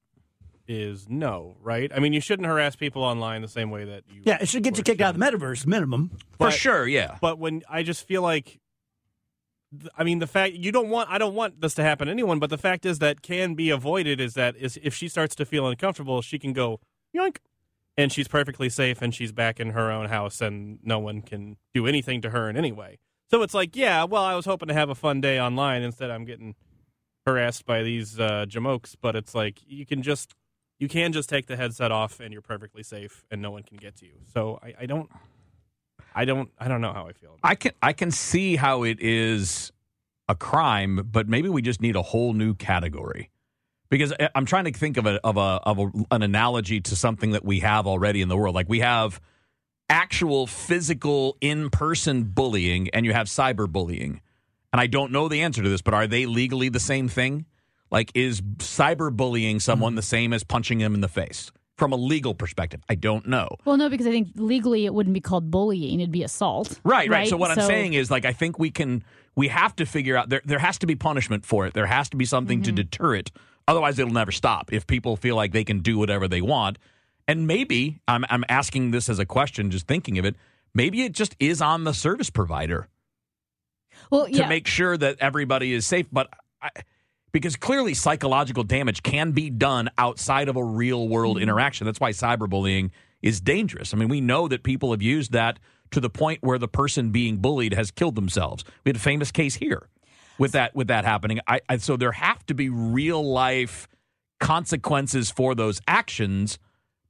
is 0.68 1.10
no, 1.10 1.58
right? 1.62 1.92
I 1.94 2.00
mean, 2.00 2.14
you 2.14 2.22
shouldn't 2.22 2.48
harass 2.48 2.76
people 2.76 3.04
online 3.04 3.42
the 3.42 3.48
same 3.48 3.70
way 3.72 3.86
that 3.86 4.04
you. 4.10 4.22
Yeah, 4.24 4.38
it 4.42 4.48
should 4.48 4.64
get 4.64 4.78
you 4.78 4.84
kicked 4.84 5.02
out 5.02 5.16
of 5.16 5.20
the 5.20 5.26
metaverse, 5.26 5.66
minimum. 5.66 6.12
For 6.38 6.52
sure, 6.52 6.88
yeah. 6.88 7.18
But 7.22 7.40
when 7.40 7.64
I 7.70 7.84
just 7.84 8.08
feel 8.08 8.22
like, 8.22 8.60
I 9.98 10.04
mean, 10.04 10.20
the 10.20 10.28
fact 10.28 10.54
you 10.54 10.72
don't 10.72 10.90
want, 10.90 11.10
I 11.10 11.18
don't 11.18 11.34
want 11.34 11.60
this 11.60 11.74
to 11.76 11.84
happen 11.84 12.06
to 12.06 12.12
anyone. 12.12 12.40
But 12.40 12.50
the 12.50 12.58
fact 12.58 12.86
is 12.86 13.00
that 13.00 13.22
can 13.22 13.56
be 13.56 13.72
avoided. 13.72 14.22
Is 14.22 14.36
that 14.36 14.56
is 14.56 14.80
if 14.82 14.94
she 14.94 15.08
starts 15.08 15.36
to 15.36 15.46
feel 15.46 15.68
uncomfortable, 15.68 16.22
she 16.22 16.38
can 16.38 16.54
go 16.54 16.80
yoink, 17.16 17.38
and 18.00 18.12
she's 18.12 18.28
perfectly 18.28 18.70
safe, 18.70 19.02
and 19.02 19.14
she's 19.14 19.32
back 19.32 19.60
in 19.60 19.72
her 19.72 19.92
own 19.92 20.08
house, 20.08 20.42
and 20.42 20.80
no 20.84 21.00
one 21.00 21.22
can 21.22 21.58
do 21.74 21.86
anything 21.86 22.22
to 22.22 22.30
her 22.30 22.50
in 22.50 22.56
any 22.56 22.72
way. 22.72 22.98
So 23.30 23.42
it's 23.42 23.54
like, 23.54 23.76
yeah, 23.76 24.06
well, 24.06 24.24
I 24.24 24.36
was 24.36 24.46
hoping 24.46 24.70
to 24.70 24.74
have 24.74 24.90
a 24.90 24.96
fun 24.96 25.22
day 25.22 25.40
online. 25.40 25.84
Instead, 25.84 26.10
I'm 26.10 26.26
getting 26.26 26.56
harassed 27.26 27.66
by 27.66 27.84
these 27.84 28.20
uh, 28.20 28.46
jamokes. 28.48 28.96
But 29.00 29.16
it's 29.16 29.36
like 29.36 29.60
you 29.68 29.86
can 29.86 30.02
just. 30.02 30.34
You 30.82 30.88
can 30.88 31.12
just 31.12 31.28
take 31.28 31.48
the 31.48 31.58
headset 31.58 31.92
off 31.92 32.22
and 32.22 32.32
you're 32.32 32.42
perfectly 32.42 32.84
safe 32.84 33.26
and 33.30 33.42
no 33.42 33.52
one 33.52 33.64
can 33.64 33.76
get 33.76 33.98
to 33.98 34.06
you. 34.06 34.14
So 34.34 34.60
I, 34.64 34.76
I 34.80 34.86
don't 34.86 35.10
I 36.16 36.26
don't. 36.26 36.50
I 36.58 36.68
don't 36.68 36.82
know 36.82 36.94
how 36.94 37.08
I 37.08 37.14
feel. 37.14 37.38
I 37.44 37.56
can 37.56 37.74
I 37.82 37.94
can 37.94 38.12
see 38.12 38.56
how 38.56 38.84
it 38.84 39.00
is 39.00 39.72
a 40.28 40.36
crime, 40.36 41.08
but 41.12 41.28
maybe 41.28 41.50
we 41.50 41.62
just 41.62 41.82
need 41.82 41.96
a 41.96 42.02
whole 42.02 42.34
new 42.34 42.54
category. 42.54 43.30
Because 43.90 44.14
I- 44.20 44.30
I'm 44.36 44.46
trying 44.46 44.66
to 44.66 44.72
think 44.72 44.98
of 44.98 45.06
a 45.06 45.20
of 45.26 45.38
a 45.38 45.60
of 45.64 45.80
a, 45.80 45.92
an 46.12 46.22
analogy 46.22 46.82
to 46.82 46.96
something 46.96 47.32
that 47.32 47.44
we 47.44 47.60
have 47.60 47.88
already 47.88 48.22
in 48.22 48.30
the 48.30 48.38
world. 48.38 48.56
Like 48.56 48.70
we 48.70 48.80
have 48.80 49.20
actual 49.90 50.48
physical 50.48 51.38
in 51.42 51.70
person 51.70 52.24
bullying, 52.24 52.90
and 52.90 53.06
you 53.06 53.14
have 53.14 53.28
cyberbullying. 53.28 54.20
And 54.72 54.80
I 54.80 54.88
don't 54.88 55.12
know 55.12 55.28
the 55.28 55.42
answer 55.42 55.64
to 55.64 55.70
this, 55.70 55.82
but 55.82 55.94
are 55.94 56.08
they 56.08 56.26
legally 56.28 56.70
the 56.70 56.80
same 56.80 57.08
thing? 57.08 57.46
Like, 57.92 58.12
is 58.14 58.42
cyberbullying 58.42 59.62
someone 59.62 59.92
mm-hmm. 59.92 59.96
the 59.98 60.04
same 60.04 60.32
as 60.32 60.44
punching 60.44 60.78
them 60.78 60.94
in 60.94 61.02
the 61.02 61.08
face? 61.08 61.52
From 61.76 61.94
a 61.94 61.96
legal 61.96 62.36
perspective, 62.36 62.82
I 62.90 62.96
don't 62.96 63.26
know. 63.26 63.48
Well, 63.64 63.78
no, 63.78 63.90
because 63.90 64.06
I 64.06 64.12
think 64.12 64.28
legally 64.36 64.86
it 64.86 64.94
wouldn't 64.94 65.14
be 65.14 65.22
called 65.22 65.50
bullying; 65.50 66.02
it'd 66.02 66.12
be 66.12 66.24
assault. 66.24 66.78
Right, 66.84 67.10
right. 67.10 67.30
So 67.30 67.38
what 67.38 67.52
I'm 67.52 67.66
saying 67.66 67.94
is 67.94 68.12
like 68.12 68.26
I 68.26 68.34
think 68.34 68.60
we 68.60 68.70
can 68.70 69.02
we 69.38 69.48
have 69.48 69.78
to 69.78 69.86
figure 69.86 70.18
out 70.18 70.28
there 70.28 70.42
there 70.44 70.60
has 70.60 70.78
to 70.80 70.88
be 70.88 70.98
punishment 70.98 71.46
for 71.46 71.66
it. 71.66 71.74
There 71.74 71.86
has 71.86 72.10
to 72.10 72.18
be 72.18 72.26
something 72.26 72.62
to 72.64 72.72
mm-hmm. 72.72 72.76
deter 72.76 73.16
it. 73.16 73.32
Otherwise 73.70 74.00
it'll 74.00 74.12
never 74.12 74.32
stop 74.32 74.74
if 74.74 74.88
people 74.88 75.16
feel 75.16 75.36
like 75.36 75.52
they 75.52 75.64
can 75.64 75.80
do 75.80 75.98
whatever 76.00 76.28
they 76.28 76.42
want. 76.42 76.80
And 77.28 77.46
maybe 77.46 78.02
I'm 78.08 78.26
I'm 78.30 78.44
asking 78.50 78.90
this 78.90 79.08
as 79.08 79.20
a 79.20 79.26
question 79.26 79.70
just 79.70 79.88
thinking 79.88 80.18
of 80.18 80.26
it, 80.26 80.36
maybe 80.74 81.04
it 81.04 81.12
just 81.12 81.36
is 81.40 81.62
on 81.62 81.84
the 81.84 81.94
service 81.94 82.32
provider 82.32 82.88
well, 84.10 84.26
to 84.26 84.32
yeah, 84.32 84.48
make 84.50 84.66
sure 84.66 84.98
that 84.98 85.18
everybody 85.20 85.72
is 85.72 85.86
safe, 85.86 86.08
but 86.12 86.30
I, 86.60 86.70
because 87.32 87.56
clearly 87.56 87.94
psychological 87.94 88.64
damage 88.64 89.04
can 89.04 89.34
be 89.34 89.52
done 89.52 89.90
outside 90.00 90.50
of 90.50 90.56
a 90.56 90.64
real 90.64 91.08
world 91.08 91.36
Mm-hmm. 91.38 91.44
interaction. 91.44 91.86
That's 91.86 92.00
why 92.00 92.10
cyberbullying 92.10 92.90
is 93.22 93.40
dangerous. 93.40 93.94
I 93.94 93.98
mean, 93.98 94.10
we 94.10 94.20
know 94.20 94.48
that 94.48 94.64
people 94.64 94.90
have 94.92 95.04
used 95.04 95.32
that 95.34 95.60
to 95.92 96.00
the 96.00 96.10
point 96.10 96.42
where 96.42 96.58
the 96.58 96.68
person 96.68 97.12
being 97.12 97.38
bullied 97.38 97.74
has 97.74 97.92
killed 97.92 98.16
themselves. 98.16 98.64
We 98.84 98.90
had 98.90 98.96
a 98.96 99.00
famous 99.00 99.32
case 99.32 99.56
here 99.56 99.90
with 100.40 100.54
that 100.54 100.74
with 100.76 100.88
that 100.88 101.06
happening. 101.06 101.40
I, 101.48 101.60
I 101.70 101.78
so 101.78 101.98
there 101.98 102.14
have 102.14 102.44
to 102.48 102.56
be 102.56 102.70
real 102.70 103.24
life 103.24 103.88
consequences 104.40 105.30
for 105.30 105.54
those 105.54 105.82
actions. 105.88 106.58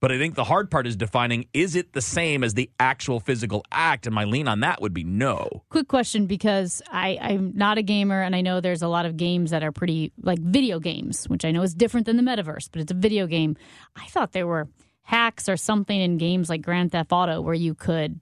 But 0.01 0.13
I 0.13 0.17
think 0.17 0.36
the 0.36 0.45
hard 0.45 0.71
part 0.71 0.88
is 0.88 0.95
defining 0.95 1.45
is 1.53 1.75
it 1.75 1.91
the 1.91 2.01
same 2.01 2.43
as 2.43 2.53
the 2.53 2.69
actual 2.80 3.19
physical 3.19 3.65
act? 3.69 4.05
And 4.05 4.15
my 4.15 4.23
lean 4.23 4.47
on 4.47 4.61
that 4.61 4.82
would 4.82 4.93
be 4.93 5.03
no. 5.03 5.63
quick 5.69 5.89
question 5.89 6.25
because 6.25 6.82
I, 6.89 7.17
I'm 7.21 7.51
not 7.53 7.77
a 7.77 7.82
gamer 7.82 8.21
and 8.21 8.34
I 8.34 8.39
know 8.39 8.61
there's 8.61 8.82
a 8.82 8.88
lot 8.88 9.05
of 9.05 9.17
games 9.17 9.51
that 9.51 9.61
are 9.61 9.73
pretty 9.73 10.13
like 10.21 10.39
video 10.39 10.80
games, 10.80 11.25
which 11.25 11.43
I 11.43 11.51
know 11.51 11.63
is 11.63 11.73
different 11.73 12.05
than 12.05 12.15
the 12.15 12.23
metaverse, 12.23 12.69
but 12.71 12.82
it's 12.82 12.91
a 12.91 12.95
video 12.95 13.27
game. 13.27 13.57
I 13.93 14.05
thought 14.05 14.32
there 14.32 14.47
were 14.47 14.69
hacks 15.01 15.49
or 15.49 15.57
something 15.57 15.99
in 15.99 16.17
games 16.17 16.49
like 16.49 16.61
Grand 16.61 16.93
Theft 16.93 17.11
Auto 17.11 17.41
where 17.41 17.53
you 17.53 17.75
could, 17.75 18.21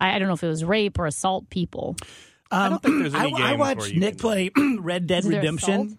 I, 0.00 0.14
I 0.14 0.18
don't 0.18 0.28
know 0.28 0.34
if 0.34 0.42
it 0.42 0.48
was 0.48 0.64
rape 0.64 0.98
or 0.98 1.04
assault 1.06 1.50
people. 1.50 1.96
I 2.50 2.68
don't 2.68 2.82
think 2.82 2.98
there's 3.00 3.14
any 3.14 3.32
Um, 3.34 3.42
I, 3.42 3.52
I 3.52 3.56
watched 3.56 3.94
Nick 3.94 4.18
play 4.18 4.50
Red 4.78 5.06
Dead 5.06 5.24
Is 5.24 5.30
Redemption. 5.30 5.98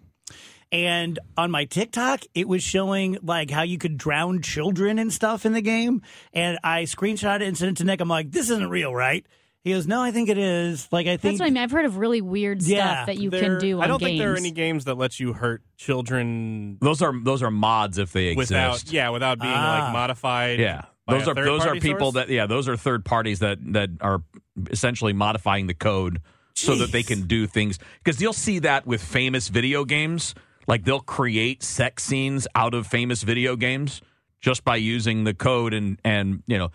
And 0.70 1.18
on 1.36 1.50
my 1.50 1.66
TikTok, 1.66 2.22
it 2.34 2.48
was 2.48 2.62
showing 2.62 3.18
like 3.22 3.50
how 3.50 3.62
you 3.62 3.76
could 3.76 3.98
drown 3.98 4.40
children 4.40 4.98
and 4.98 5.12
stuff 5.12 5.44
in 5.44 5.52
the 5.52 5.60
game. 5.60 6.00
And 6.32 6.58
I 6.64 6.84
screenshot 6.84 7.36
it 7.36 7.42
and 7.42 7.56
sent 7.58 7.72
it 7.72 7.76
to 7.78 7.84
Nick. 7.84 8.00
I'm 8.00 8.08
like, 8.08 8.30
this 8.30 8.48
isn't 8.48 8.70
real, 8.70 8.94
right? 8.94 9.26
He 9.64 9.70
goes, 9.72 9.86
no, 9.86 10.00
I 10.02 10.10
think 10.12 10.28
it 10.30 10.38
is. 10.38 10.88
Like, 10.90 11.06
I 11.06 11.18
think 11.18 11.34
That's 11.34 11.40
what 11.40 11.46
I 11.46 11.50
mean. 11.50 11.62
I've 11.62 11.70
heard 11.70 11.84
of 11.84 11.98
really 11.98 12.20
weird 12.22 12.62
stuff 12.62 13.06
that 13.06 13.18
you 13.18 13.28
There- 13.30 13.40
can 13.42 13.58
do 13.58 13.76
on 13.78 13.84
I 13.84 13.86
don't 13.86 13.98
games. 14.00 14.08
think 14.08 14.18
there 14.20 14.32
are 14.32 14.36
any 14.36 14.50
games 14.50 14.86
that 14.86 14.96
let 14.96 15.20
you 15.20 15.34
hurt 15.34 15.62
children 15.76 16.78
Those 16.80 17.00
are 17.02 17.12
those 17.22 17.42
are 17.42 17.50
mods 17.50 17.98
if 17.98 18.12
they 18.12 18.28
exist. 18.28 18.50
without, 18.50 18.92
yeah, 18.92 19.10
without 19.10 19.38
being 19.40 19.52
Ah. 19.54 19.84
like 19.84 19.92
modified. 19.92 20.58
Yeah. 20.58 20.82
by 21.06 21.18
Those 21.18 21.28
a 21.28 21.30
are 21.30 21.34
those 21.34 21.60
are 21.60 21.64
third-party 21.74 21.80
people 21.80 22.12
source? 22.12 22.26
that 22.26 22.32
yeah, 22.32 22.46
those 22.46 22.66
are 22.68 22.76
third 22.76 23.04
parties 23.04 23.38
that 23.40 23.58
that 23.74 23.90
are 24.00 24.22
essentially 24.70 25.12
modifying 25.12 25.66
the 25.68 25.74
code 25.74 26.22
so 26.54 26.74
that 26.76 26.92
they 26.92 27.02
can 27.02 27.26
do 27.26 27.46
things 27.46 27.78
because 28.02 28.20
you'll 28.20 28.32
see 28.32 28.58
that 28.60 28.86
with 28.86 29.02
famous 29.02 29.48
video 29.48 29.84
games 29.84 30.34
like 30.66 30.84
they'll 30.84 31.00
create 31.00 31.62
sex 31.62 32.04
scenes 32.04 32.46
out 32.54 32.74
of 32.74 32.86
famous 32.86 33.22
video 33.22 33.56
games 33.56 34.00
just 34.40 34.64
by 34.64 34.76
using 34.76 35.24
the 35.24 35.34
code 35.34 35.72
and 35.74 35.98
and 36.04 36.42
you 36.46 36.58
know 36.58 36.70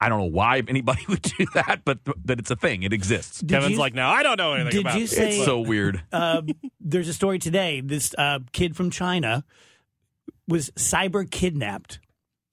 I 0.00 0.08
don't 0.10 0.18
know 0.18 0.24
why 0.26 0.62
anybody 0.68 1.02
would 1.08 1.22
do 1.22 1.46
that 1.54 1.80
but 1.84 1.98
but 2.04 2.38
it's 2.38 2.50
a 2.50 2.56
thing 2.56 2.82
it 2.82 2.92
exists 2.92 3.40
Did 3.40 3.48
Kevin's 3.50 3.72
you- 3.72 3.78
like, 3.78 3.94
no, 3.94 4.06
I 4.08 4.22
don't 4.22 4.36
know 4.36 4.52
anything 4.52 4.72
Did 4.72 4.80
about 4.82 4.94
you 4.96 5.00
this." 5.06 5.16
say- 5.16 5.36
it's 5.36 5.44
so 5.44 5.60
weird 5.60 6.02
uh, 6.12 6.42
there's 6.80 7.08
a 7.08 7.14
story 7.14 7.38
today. 7.38 7.80
This 7.80 8.14
uh, 8.18 8.40
kid 8.52 8.76
from 8.76 8.90
China 8.90 9.44
was 10.46 10.70
cyber 10.76 11.28
kidnapped, 11.30 12.00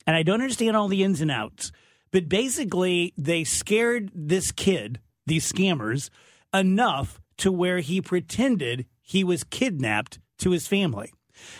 and 0.08 0.16
I 0.16 0.24
don't 0.24 0.42
understand 0.42 0.78
all 0.78 0.88
the 0.88 1.04
ins 1.04 1.20
and 1.22 1.30
outs. 1.32 1.72
But 2.12 2.30
basically, 2.30 3.14
they 3.18 3.44
scared 3.44 4.12
this 4.16 4.52
kid, 4.52 5.00
these 5.26 5.50
scammers, 5.52 6.10
enough 6.54 7.20
to 7.38 7.52
where 7.52 7.80
he 7.80 8.02
pretended 8.02 8.86
he 9.02 9.24
was 9.24 9.44
kidnapped 9.44 10.20
to 10.40 10.52
his 10.52 10.68
family. 10.68 11.12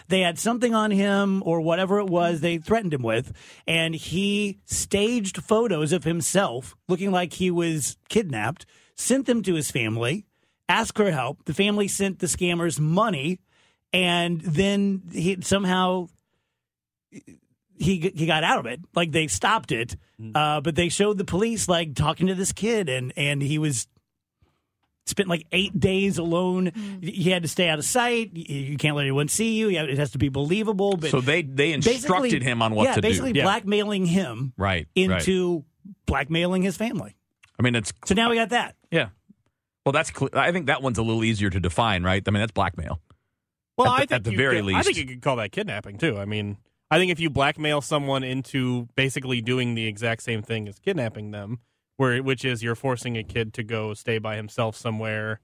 They 0.08 0.22
had 0.22 0.38
something 0.38 0.74
on 0.74 0.92
him 0.92 1.42
or 1.46 1.62
whatever 1.62 2.00
it 2.00 2.08
was 2.08 2.42
they 2.42 2.58
threatened 2.58 2.94
him 2.94 3.02
with, 3.02 3.34
and 3.68 3.96
he 3.96 4.60
staged 4.66 5.44
photos 5.44 5.92
of 5.92 6.04
himself 6.04 6.76
looking 6.88 7.12
like 7.12 7.34
he 7.34 7.50
was 7.50 7.98
kidnapped, 8.10 8.66
sent 8.96 9.26
them 9.26 9.42
to 9.44 9.56
his 9.56 9.72
family, 9.72 10.26
asked 10.70 10.98
for 10.98 11.12
help. 11.12 11.46
The 11.46 11.54
family 11.54 11.88
sent 11.88 12.20
the 12.20 12.28
scammers 12.28 12.80
money, 12.80 13.40
and 13.92 14.42
then 14.42 15.02
he 15.12 15.38
somehow 15.42 16.08
he 17.10 18.12
he 18.16 18.26
got 18.26 18.44
out 18.44 18.60
of 18.60 18.66
it. 18.66 18.82
Like 18.96 19.12
they 19.12 19.28
stopped 19.28 19.72
it, 19.72 19.96
uh, 20.36 20.62
but 20.62 20.76
they 20.76 20.90
showed 20.90 21.18
the 21.18 21.26
police 21.26 21.68
like 21.68 21.96
talking 21.96 22.28
to 22.28 22.36
this 22.36 22.52
kid, 22.52 22.90
and 22.90 23.12
and 23.18 23.42
he 23.42 23.58
was 23.58 23.88
spent 25.06 25.28
like 25.30 25.46
eight 25.52 25.78
days 25.80 26.18
alone. 26.18 26.68
Mm-hmm. 26.72 27.02
He 27.08 27.30
had 27.32 27.42
to 27.44 27.48
stay 27.50 27.68
out 27.70 27.80
of 27.80 27.86
sight. 27.86 28.32
You 28.34 28.56
you 28.56 28.78
can't 28.78 28.96
let 28.96 29.04
anyone 29.04 29.28
see 29.28 29.56
you. 29.56 29.70
You 29.70 29.80
It 29.80 29.98
has 29.98 30.12
to 30.12 30.18
be 30.18 30.30
believable. 30.30 30.96
But 30.98 31.12
so 31.12 31.22
they 31.22 31.42
they 31.42 31.74
instructed 31.74 32.44
him 32.44 32.62
on 32.62 32.76
what 32.76 32.84
yeah, 32.86 32.96
to 32.96 33.02
basically 33.02 33.34
do 33.34 33.40
Yeah. 33.40 33.46
blackmailing 33.46 34.06
him 34.06 34.54
right 34.58 34.88
right. 34.98 35.08
into 35.28 35.66
blackmailing 36.06 36.62
his 36.62 36.78
family. 36.78 37.16
I 37.60 37.64
mean 37.64 37.76
it's 37.76 37.92
So 38.06 38.16
now 38.16 38.30
we 38.30 38.36
got 38.36 38.50
that. 38.50 38.76
yeah 38.92 39.10
well 39.86 39.94
that's 39.94 40.12
cl- 40.16 40.30
I 40.34 40.52
think 40.52 40.68
that 40.68 40.82
one's 40.82 40.98
a 40.98 41.04
little 41.04 41.24
easier 41.24 41.50
to 41.50 41.60
define 41.60 42.04
right 42.04 42.24
I 42.26 42.32
mean 42.32 42.40
that's 42.42 42.52
blackmail 42.52 43.00
Well, 43.78 43.88
At 43.88 43.90
the- 43.90 43.96
I 43.96 44.00
think 44.00 44.12
at 44.12 44.24
the 44.26 44.32
you 44.32 44.38
very 44.38 44.62
could- 44.62 44.74
I 44.76 44.82
think 44.84 44.98
you 44.98 45.06
could 45.06 45.22
call 45.22 45.36
that 45.38 45.52
kidnapping 45.52 45.98
too. 45.98 46.18
I 46.18 46.26
mean, 46.26 46.58
I 46.90 46.98
think 46.98 47.12
if 47.12 47.20
you 47.20 47.30
blackmail 47.30 47.82
someone 47.82 48.24
into 48.24 48.88
basically 48.96 49.42
doing 49.42 49.76
the 49.76 49.86
exact 49.88 50.24
same 50.24 50.42
thing 50.42 50.68
as 50.68 50.78
kidnapping 50.80 51.32
them, 51.32 51.60
where 51.98 52.22
which 52.24 52.46
is 52.46 52.64
you're 52.64 52.76
forcing 52.76 53.18
a 53.18 53.24
kid 53.24 53.54
to 53.56 53.64
go 53.64 53.94
stay 53.94 54.18
by 54.18 54.36
himself 54.36 54.76
somewhere, 54.76 55.40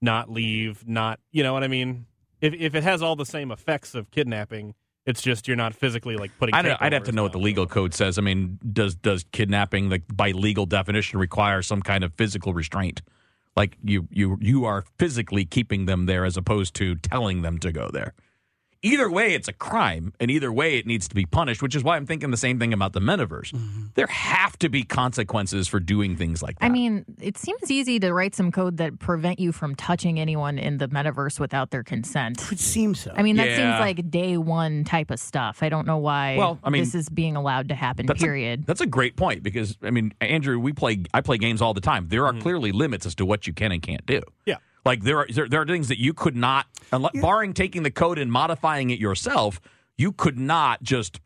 not 0.00 0.30
leave, 0.30 0.86
not 0.86 1.20
you 1.30 1.42
know 1.42 1.52
what 1.52 1.64
I 1.64 1.68
mean. 1.68 2.06
If 2.40 2.54
if 2.54 2.74
it 2.74 2.82
has 2.82 3.02
all 3.02 3.16
the 3.16 3.26
same 3.26 3.50
effects 3.50 3.94
of 3.94 4.10
kidnapping, 4.10 4.74
it's 5.06 5.22
just 5.22 5.46
you're 5.46 5.56
not 5.56 5.74
physically 5.74 6.16
like 6.16 6.36
putting. 6.38 6.54
I'd, 6.54 6.66
I'd 6.66 6.92
have 6.92 7.04
to 7.04 7.12
know 7.12 7.22
what 7.22 7.32
the 7.32 7.38
legal 7.38 7.66
code 7.66 7.94
says. 7.94 8.18
I 8.18 8.22
mean, 8.22 8.58
does 8.72 8.96
does 8.96 9.24
kidnapping, 9.32 9.88
like 9.88 10.02
by 10.12 10.32
legal 10.32 10.66
definition, 10.66 11.18
require 11.18 11.62
some 11.62 11.80
kind 11.80 12.04
of 12.04 12.12
physical 12.14 12.52
restraint? 12.52 13.02
Like 13.56 13.78
you 13.82 14.08
you 14.10 14.36
you 14.40 14.64
are 14.64 14.84
physically 14.98 15.44
keeping 15.44 15.86
them 15.86 16.06
there 16.06 16.24
as 16.24 16.36
opposed 16.36 16.74
to 16.74 16.96
telling 16.96 17.42
them 17.42 17.58
to 17.60 17.72
go 17.72 17.88
there. 17.92 18.14
Either 18.86 19.10
way, 19.10 19.34
it's 19.34 19.48
a 19.48 19.52
crime, 19.52 20.12
and 20.20 20.30
either 20.30 20.52
way, 20.52 20.78
it 20.78 20.86
needs 20.86 21.08
to 21.08 21.14
be 21.16 21.26
punished. 21.26 21.60
Which 21.60 21.74
is 21.74 21.82
why 21.82 21.96
I'm 21.96 22.06
thinking 22.06 22.30
the 22.30 22.36
same 22.36 22.60
thing 22.60 22.72
about 22.72 22.92
the 22.92 23.00
metaverse. 23.00 23.52
Mm-hmm. 23.52 23.86
There 23.94 24.06
have 24.06 24.56
to 24.60 24.68
be 24.68 24.84
consequences 24.84 25.66
for 25.66 25.80
doing 25.80 26.16
things 26.16 26.40
like 26.40 26.58
that. 26.60 26.66
I 26.66 26.68
mean, 26.68 27.04
it 27.20 27.36
seems 27.36 27.68
easy 27.68 27.98
to 27.98 28.12
write 28.12 28.36
some 28.36 28.52
code 28.52 28.76
that 28.76 29.00
prevent 29.00 29.40
you 29.40 29.50
from 29.50 29.74
touching 29.74 30.20
anyone 30.20 30.56
in 30.56 30.78
the 30.78 30.86
metaverse 30.86 31.40
without 31.40 31.70
their 31.72 31.82
consent. 31.82 32.52
It 32.52 32.60
seems 32.60 33.00
so. 33.00 33.12
I 33.16 33.22
mean, 33.22 33.36
that 33.36 33.48
Yeah. 33.48 33.56
seems 33.56 33.80
like 33.80 34.08
day 34.08 34.36
one 34.36 34.84
type 34.84 35.10
of 35.10 35.18
stuff. 35.18 35.64
I 35.64 35.68
don't 35.68 35.86
know 35.86 35.98
why 35.98 36.36
Well, 36.36 36.60
I 36.62 36.70
mean, 36.70 36.82
this 36.82 36.94
is 36.94 37.08
being 37.08 37.34
allowed 37.34 37.68
to 37.70 37.74
happen, 37.74 38.06
That's 38.06 38.22
a- 38.22 38.24
period. 38.24 38.66
that's 38.66 38.80
a 38.80 38.86
great 38.86 39.16
point 39.16 39.42
because 39.42 39.76
I 39.82 39.90
mean, 39.90 40.12
Andrew, 40.20 40.60
we 40.60 40.72
play 40.72 41.02
I 41.12 41.22
play 41.22 41.38
games 41.38 41.60
all 41.60 41.74
the 41.74 41.80
time. 41.80 42.06
There 42.08 42.24
are 42.24 42.32
mm-hmm. 42.32 42.42
clearly 42.42 42.70
limits 42.72 43.04
as 43.04 43.14
to 43.16 43.26
what 43.26 43.46
you 43.48 43.52
can 43.52 43.72
and 43.72 43.82
can't 43.82 44.06
do. 44.06 44.22
Yeah. 44.44 44.56
Like 44.86 45.02
there 45.02 45.18
are 45.18 45.26
there, 45.28 45.48
there 45.48 45.60
are 45.62 45.66
things 45.66 45.88
that 45.88 46.00
you 46.00 46.14
could 46.14 46.36
not, 46.36 46.66
unless, 46.92 47.12
barring 47.20 47.52
taking 47.52 47.82
the 47.82 47.90
code 47.90 48.18
and 48.18 48.30
modifying 48.30 48.90
it 48.90 48.98
yourself, 48.98 49.60
you 49.98 50.12
could 50.12 50.38
not 50.38 50.82
just 50.82 51.20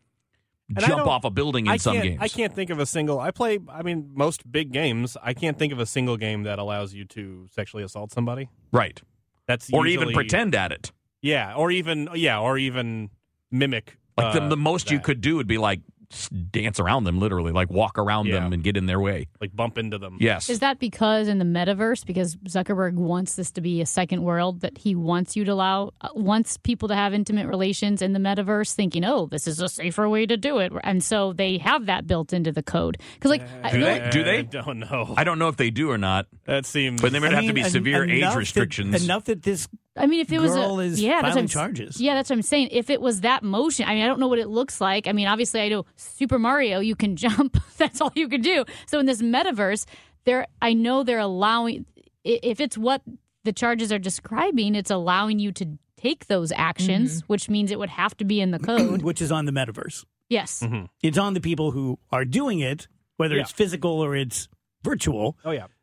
And 0.75 0.85
jump 0.85 1.05
off 1.05 1.23
a 1.23 1.29
building 1.29 1.67
in 1.67 1.73
I 1.73 1.77
some 1.77 1.99
games. 2.01 2.17
I 2.19 2.27
can't 2.27 2.53
think 2.53 2.71
of 2.71 2.79
a 2.79 2.85
single. 2.85 3.19
I 3.19 3.31
play. 3.31 3.59
I 3.69 3.83
mean, 3.83 4.11
most 4.13 4.51
big 4.51 4.71
games. 4.71 5.15
I 5.21 5.33
can't 5.33 5.57
think 5.57 5.71
of 5.71 5.79
a 5.79 5.85
single 5.85 6.17
game 6.17 6.43
that 6.43 6.59
allows 6.59 6.93
you 6.93 7.05
to 7.05 7.47
sexually 7.51 7.83
assault 7.83 8.11
somebody. 8.11 8.49
right, 8.71 8.99
That's 9.45 9.71
or 9.71 9.85
even 9.85 10.11
pretend 10.11 10.55
at 10.55 10.71
it. 10.71 10.91
Yeah, 11.21 11.53
or 11.53 11.69
even 11.71 12.09
yeah, 12.15 12.39
or 12.39 12.57
even 12.57 13.11
mimic. 13.51 13.97
Like 14.17 14.33
the, 14.33 14.41
uh, 14.41 14.49
the 14.49 14.57
most 14.57 14.89
you 14.91 14.99
could 14.99 15.21
do 15.21 15.35
would 15.35 15.47
be 15.47 15.57
like 15.57 15.81
dance 16.29 16.79
around 16.79 17.03
them, 17.05 17.19
literally, 17.19 17.51
like 17.51 17.69
walk 17.69 17.97
around 17.97 18.27
Yeah. 18.27 18.39
them 18.41 18.53
and 18.53 18.63
get 18.63 18.77
in 18.77 18.85
their 18.85 18.99
way. 18.99 19.27
Like 19.39 19.55
bump 19.55 19.77
into 19.77 19.97
them. 19.97 20.17
Yes. 20.19 20.49
Is 20.49 20.59
that 20.59 20.79
because 20.79 21.27
in 21.27 21.37
the 21.39 21.45
metaverse, 21.45 22.05
because 22.05 22.35
Zuckerberg 22.47 22.93
wants 22.93 23.35
this 23.35 23.51
to 23.51 23.61
be 23.61 23.81
a 23.81 23.85
second 23.85 24.23
world, 24.23 24.61
that 24.61 24.77
he 24.77 24.95
wants 24.95 25.35
you 25.35 25.43
to 25.45 25.51
allow, 25.51 25.91
uh, 26.01 26.09
wants 26.13 26.57
people 26.57 26.87
to 26.89 26.95
have 26.95 27.13
intimate 27.13 27.47
relations 27.47 28.01
in 28.01 28.13
the 28.13 28.19
metaverse, 28.19 28.73
thinking, 28.73 29.03
oh, 29.05 29.25
this 29.27 29.47
is 29.47 29.59
a 29.59 29.69
safer 29.69 30.07
way 30.09 30.25
to 30.25 30.37
do 30.37 30.57
it. 30.59 30.71
And 30.83 31.03
so 31.03 31.33
they 31.33 31.57
have 31.59 31.85
that 31.87 32.07
built 32.07 32.33
into 32.33 32.51
the 32.51 32.63
code. 32.63 32.97
Because, 33.15 33.31
like, 33.31 33.43
I- 33.63 33.71
do 33.71 33.79
the 33.79 33.85
they? 33.85 33.99
only- 33.99 34.09
Do 34.11 34.23
they? 34.23 34.37
I 34.39 34.41
don't 34.41 34.79
know. 34.79 35.13
I 35.17 35.23
don't 35.23 35.39
know 35.39 35.47
if 35.47 35.57
they 35.57 35.69
do 35.69 35.89
or 35.91 35.97
not. 35.97 36.27
That 36.45 36.65
seems. 36.65 37.01
But 37.01 37.11
there 37.11 37.21
would 37.21 37.31
I 37.31 37.35
have 37.35 37.41
to 37.43 37.47
mean, 37.47 37.55
be 37.55 37.61
en- 37.61 37.69
severe 37.69 38.03
age 38.03 38.19
enough 38.19 38.33
that- 38.33 38.39
restrictions. 38.39 39.03
enough 39.03 39.25
that 39.25 39.43
this 39.43 39.67
I 40.01 40.07
mean, 40.07 40.19
if 40.19 40.31
it 40.31 40.39
was 40.39 40.51
girl 40.51 40.79
a, 40.79 40.83
is 40.83 41.01
yeah, 41.01 41.21
that's 41.21 41.23
what 41.23 41.29
filing 41.29 41.43
I'm, 41.43 41.47
charges. 41.47 42.01
Yeah, 42.01 42.15
that's 42.15 42.29
what 42.29 42.37
I'm 42.37 42.41
saying. 42.41 42.69
If 42.71 42.89
it 42.89 42.99
was 43.01 43.21
that 43.21 43.43
motion, 43.43 43.87
I 43.87 43.93
mean, 43.93 44.03
I 44.03 44.07
don't 44.07 44.19
know 44.19 44.27
what 44.27 44.39
it 44.39 44.47
looks 44.49 44.81
like. 44.81 45.07
I 45.07 45.11
mean, 45.13 45.27
obviously, 45.27 45.61
I 45.61 45.69
know 45.69 45.85
Super 45.95 46.39
Mario, 46.39 46.79
you 46.79 46.95
can 46.95 47.15
jump. 47.25 47.57
that's 47.77 48.01
all 48.01 48.11
you 48.15 48.27
can 48.27 48.41
do. 48.41 48.65
So 48.87 48.99
in 48.99 49.05
this 49.05 49.21
metaverse, 49.21 49.85
there, 50.25 50.47
I 50.61 50.73
know 50.73 51.03
they're 51.03 51.19
allowing. 51.19 51.85
If 52.23 52.59
it's 52.59 52.77
what 52.77 53.01
the 53.43 53.53
charges 53.53 53.91
are 53.91 53.99
describing, 53.99 54.75
it's 54.75 54.91
allowing 54.91 55.39
you 55.39 55.51
to 55.53 55.77
take 55.97 56.25
those 56.27 56.51
actions, 56.51 57.17
Mm-hmm. 57.19 57.25
which 57.27 57.47
means 57.49 57.71
it 57.71 57.77
would 57.79 57.89
have 57.89 58.17
to 58.17 58.25
be 58.25 58.41
in 58.41 58.49
the 58.51 58.59
code. 58.71 59.03
which 59.03 59.21
is 59.21 59.31
on 59.31 59.45
the 59.45 59.51
metaverse. 59.51 60.03
yes. 60.29 60.63
It's 61.03 61.17
on 61.17 61.33
the 61.35 61.41
people 61.41 61.71
who 61.71 61.99
are 62.11 62.25
doing 62.25 62.59
it, 62.59 62.87
whether 63.17 63.35
Yeah. 63.35 63.41
it's 63.43 63.51
physical 63.51 64.03
or 64.03 64.15
it's 64.15 64.47
virtual. 64.83 65.37
Oh 65.45 65.51
yeah. 65.51 65.67